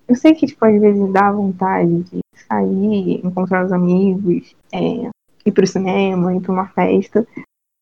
Eu 0.07 0.17
sei 0.17 0.35
que, 0.35 0.47
tipo, 0.47 0.65
às 0.65 0.81
vezes 0.81 1.13
dá 1.13 1.31
vontade 1.31 2.03
de 2.05 2.21
sair, 2.49 3.21
encontrar 3.25 3.67
os 3.67 3.73
amigos, 3.73 4.57
é, 4.73 5.11
ir 5.45 5.53
pro 5.53 5.67
cinema, 5.67 6.35
ir 6.35 6.41
pra 6.41 6.53
uma 6.53 6.69
festa, 6.69 7.27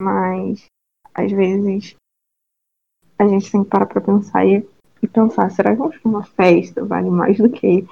mas 0.01 0.67
às 1.15 1.31
vezes 1.31 1.97
a 3.19 3.27
gente 3.27 3.51
tem 3.51 3.65
que 3.65 3.71
parar 3.71 3.87
pra 3.87 4.01
pensar 4.01 4.45
e, 4.45 4.69
e 5.03 5.09
pensar, 5.09 5.51
será 5.51 5.75
que 5.75 5.83
uma 6.05 6.25
festa 6.25 6.85
vale 6.85 7.11
mais 7.11 7.39
do 7.39 7.49
que 7.49 7.87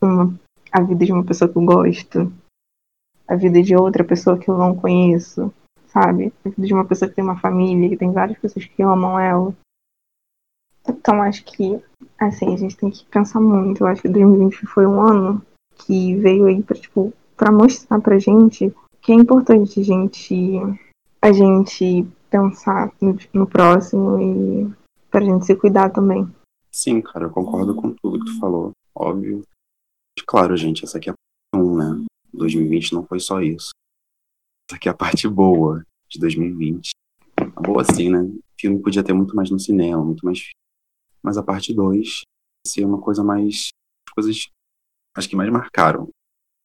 uma, 0.00 0.38
a 0.70 0.82
vida 0.82 1.04
de 1.04 1.12
uma 1.12 1.24
pessoa 1.24 1.50
que 1.50 1.56
eu 1.58 1.64
gosto? 1.64 2.32
A 3.26 3.34
vida 3.34 3.62
de 3.62 3.74
outra 3.76 4.04
pessoa 4.04 4.38
que 4.38 4.48
eu 4.48 4.56
não 4.56 4.74
conheço? 4.74 5.52
Sabe? 5.88 6.32
De 6.56 6.72
uma 6.72 6.84
pessoa 6.84 7.08
que 7.08 7.14
tem 7.14 7.24
uma 7.24 7.38
família, 7.38 7.88
que 7.88 7.96
tem 7.96 8.12
várias 8.12 8.38
pessoas 8.38 8.64
que 8.66 8.82
amam 8.82 9.18
ela. 9.18 9.54
Então 10.88 11.22
acho 11.22 11.44
que, 11.44 11.80
assim, 12.18 12.54
a 12.54 12.56
gente 12.56 12.76
tem 12.76 12.90
que 12.90 13.04
pensar 13.06 13.40
muito. 13.40 13.82
Eu 13.82 13.86
acho 13.88 14.02
que 14.02 14.08
2020 14.08 14.66
foi 14.66 14.86
um 14.86 15.00
ano 15.00 15.42
que 15.74 16.16
veio 16.16 16.46
aí 16.46 16.62
pra, 16.62 16.76
tipo, 16.76 17.12
pra 17.36 17.52
mostrar 17.52 18.00
pra 18.00 18.18
gente 18.18 18.74
que 19.00 19.12
é 19.12 19.14
importante 19.14 19.80
a 19.80 19.82
gente, 19.82 20.34
a 21.22 21.32
gente 21.32 22.06
pensar 22.30 22.92
no, 23.00 23.16
no 23.32 23.46
próximo 23.46 24.20
e 24.20 24.74
pra 25.10 25.24
gente 25.24 25.46
se 25.46 25.54
cuidar 25.54 25.90
também. 25.90 26.28
Sim, 26.70 27.00
cara, 27.00 27.26
eu 27.26 27.30
concordo 27.30 27.74
com 27.74 27.94
tudo 27.94 28.18
que 28.18 28.32
tu 28.32 28.38
falou. 28.38 28.72
Óbvio. 28.94 29.42
Claro, 30.26 30.56
gente, 30.56 30.84
essa 30.84 30.98
aqui 30.98 31.10
é 31.10 31.14
1, 31.54 31.76
né? 31.76 32.04
2020 32.32 32.92
não 32.92 33.04
foi 33.04 33.20
só 33.20 33.40
isso. 33.40 33.70
Essa 34.68 34.76
aqui 34.76 34.86
é 34.86 34.92
a 34.92 34.94
parte 34.94 35.26
boa 35.26 35.82
de 36.10 36.20
2020. 36.20 36.90
A 37.56 37.60
boa 37.62 37.82
sim, 37.84 38.10
né? 38.10 38.20
O 38.20 38.42
filme 38.60 38.82
podia 38.82 39.02
ter 39.02 39.14
muito 39.14 39.34
mais 39.34 39.50
no 39.50 39.58
cinema, 39.58 40.04
muito 40.04 40.26
mais 40.26 40.40
filme. 40.40 40.52
Mas 41.22 41.38
a 41.38 41.42
parte 41.42 41.72
2 41.72 42.20
ser 42.66 42.84
uma 42.84 43.00
coisa 43.00 43.24
mais. 43.24 43.70
coisas. 44.14 44.48
Acho 45.16 45.26
que 45.26 45.36
mais 45.36 45.50
marcaram. 45.50 46.10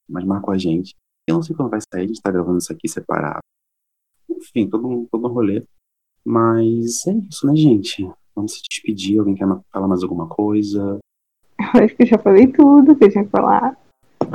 Mais 0.09 0.25
marcou 0.25 0.53
a 0.53 0.57
gente. 0.57 0.93
Eu 1.25 1.35
não 1.35 1.41
sei 1.41 1.55
quando 1.55 1.69
vai 1.69 1.79
sair, 1.79 2.03
a 2.03 2.07
gente 2.07 2.21
tá 2.21 2.29
gravando 2.29 2.57
isso 2.57 2.73
aqui 2.73 2.89
separado. 2.89 3.39
Enfim, 4.29 4.69
todo 4.69 4.85
um, 4.85 5.05
todo 5.05 5.25
um 5.25 5.31
rolê. 5.31 5.65
Mas 6.25 7.07
é 7.07 7.13
isso, 7.13 7.47
né, 7.47 7.55
gente? 7.55 8.05
Vamos 8.35 8.55
se 8.55 8.61
despedir. 8.69 9.19
Alguém 9.19 9.35
quer 9.35 9.47
falar 9.71 9.87
mais 9.87 10.03
alguma 10.03 10.27
coisa? 10.27 10.99
Eu 11.73 11.83
acho 11.85 11.95
que 11.95 12.03
eu 12.03 12.07
já 12.07 12.17
falei 12.17 12.47
tudo 12.47 12.95
que 12.97 13.05
eu 13.05 13.11
tinha 13.11 13.23
que 13.23 13.29
falar. 13.29 13.77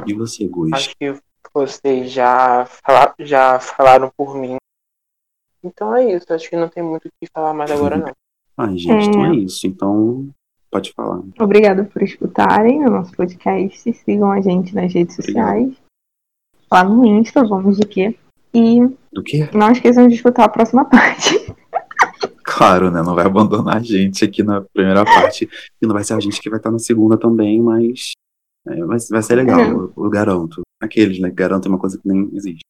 E 0.06 0.14
você, 0.14 0.48
Gus? 0.48 0.72
Acho 0.72 0.96
que 0.96 1.20
vocês 1.54 2.10
já, 2.12 2.66
fala- 2.66 3.14
já 3.18 3.58
falaram 3.60 4.10
por 4.16 4.36
mim. 4.36 4.56
Então 5.62 5.94
é 5.94 6.14
isso. 6.14 6.32
Acho 6.32 6.48
que 6.48 6.56
não 6.56 6.68
tem 6.68 6.82
muito 6.82 7.06
o 7.08 7.10
que 7.20 7.30
falar 7.32 7.52
mais 7.54 7.70
agora, 7.70 7.96
não. 7.96 8.12
Ai, 8.56 8.76
gente, 8.76 9.08
então 9.08 9.24
É. 9.26 9.28
é 9.30 9.34
isso. 9.36 9.66
Então, 9.66 10.28
pode 10.70 10.92
falar. 10.92 11.20
Obrigada 11.40 11.84
por 11.84 12.02
escutarem 12.02 12.84
o 12.86 12.90
nosso 12.90 13.12
podcast. 13.12 13.92
Sigam 13.92 14.30
a 14.30 14.40
gente 14.40 14.74
nas 14.74 14.92
redes 14.92 15.18
Obrigado. 15.18 15.46
sociais. 15.46 15.76
Lá 16.70 16.84
no 16.84 17.04
Insta, 17.06 17.44
vamos 17.46 17.78
de 17.78 17.86
quê? 17.86 18.16
E 18.54 18.80
Do 19.12 19.22
quê? 19.22 19.48
não 19.54 19.70
esqueçam 19.72 20.06
de 20.08 20.14
escutar 20.14 20.44
a 20.44 20.48
próxima 20.48 20.84
parte. 20.90 21.34
Claro, 22.44 22.90
né? 22.90 23.02
Não 23.02 23.14
vai 23.14 23.26
abandonar 23.26 23.76
a 23.76 23.80
gente 23.82 24.24
aqui 24.24 24.42
na 24.42 24.60
primeira 24.62 25.04
parte. 25.04 25.48
E 25.80 25.86
não 25.86 25.94
vai 25.94 26.02
ser 26.04 26.14
a 26.14 26.20
gente 26.20 26.40
que 26.40 26.48
vai 26.50 26.58
estar 26.58 26.70
na 26.70 26.78
segunda 26.78 27.16
também, 27.16 27.60
mas 27.60 28.12
é, 28.66 28.84
vai, 28.84 28.98
vai 29.10 29.22
ser 29.22 29.34
legal, 29.36 29.60
É. 29.60 29.70
eu, 29.70 29.92
eu 29.96 30.10
garanto. 30.10 30.62
Aqueles, 30.80 31.18
né? 31.18 31.28
que 31.28 31.34
Garantem 31.34 31.70
uma 31.70 31.78
coisa 31.78 31.98
que 31.98 32.06
nem 32.06 32.30
existe. 32.34 32.64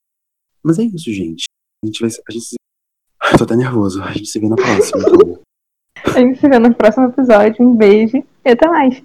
Mas 0.63 0.79
é 0.79 0.85
isso, 0.85 1.13
gente. 1.13 1.45
A 1.83 1.87
gente 1.87 2.01
vai. 2.01 2.11
A 2.11 2.33
gente 2.33 2.45
se... 2.45 2.57
Tô 3.37 3.45
até 3.45 3.57
nervoso. 3.57 4.03
A 4.03 4.13
gente 4.13 4.27
se 4.27 4.39
vê 4.39 4.49
na 4.49 4.57
próxima, 4.57 5.01
então. 5.01 5.43
A 6.05 6.21
gente 6.21 6.39
se 6.39 6.49
vê 6.49 6.59
no 6.59 6.75
próximo 6.75 7.07
episódio. 7.07 7.65
Um 7.65 7.75
beijo 7.75 8.19
e 8.45 8.51
até 8.51 8.69
mais. 8.69 9.03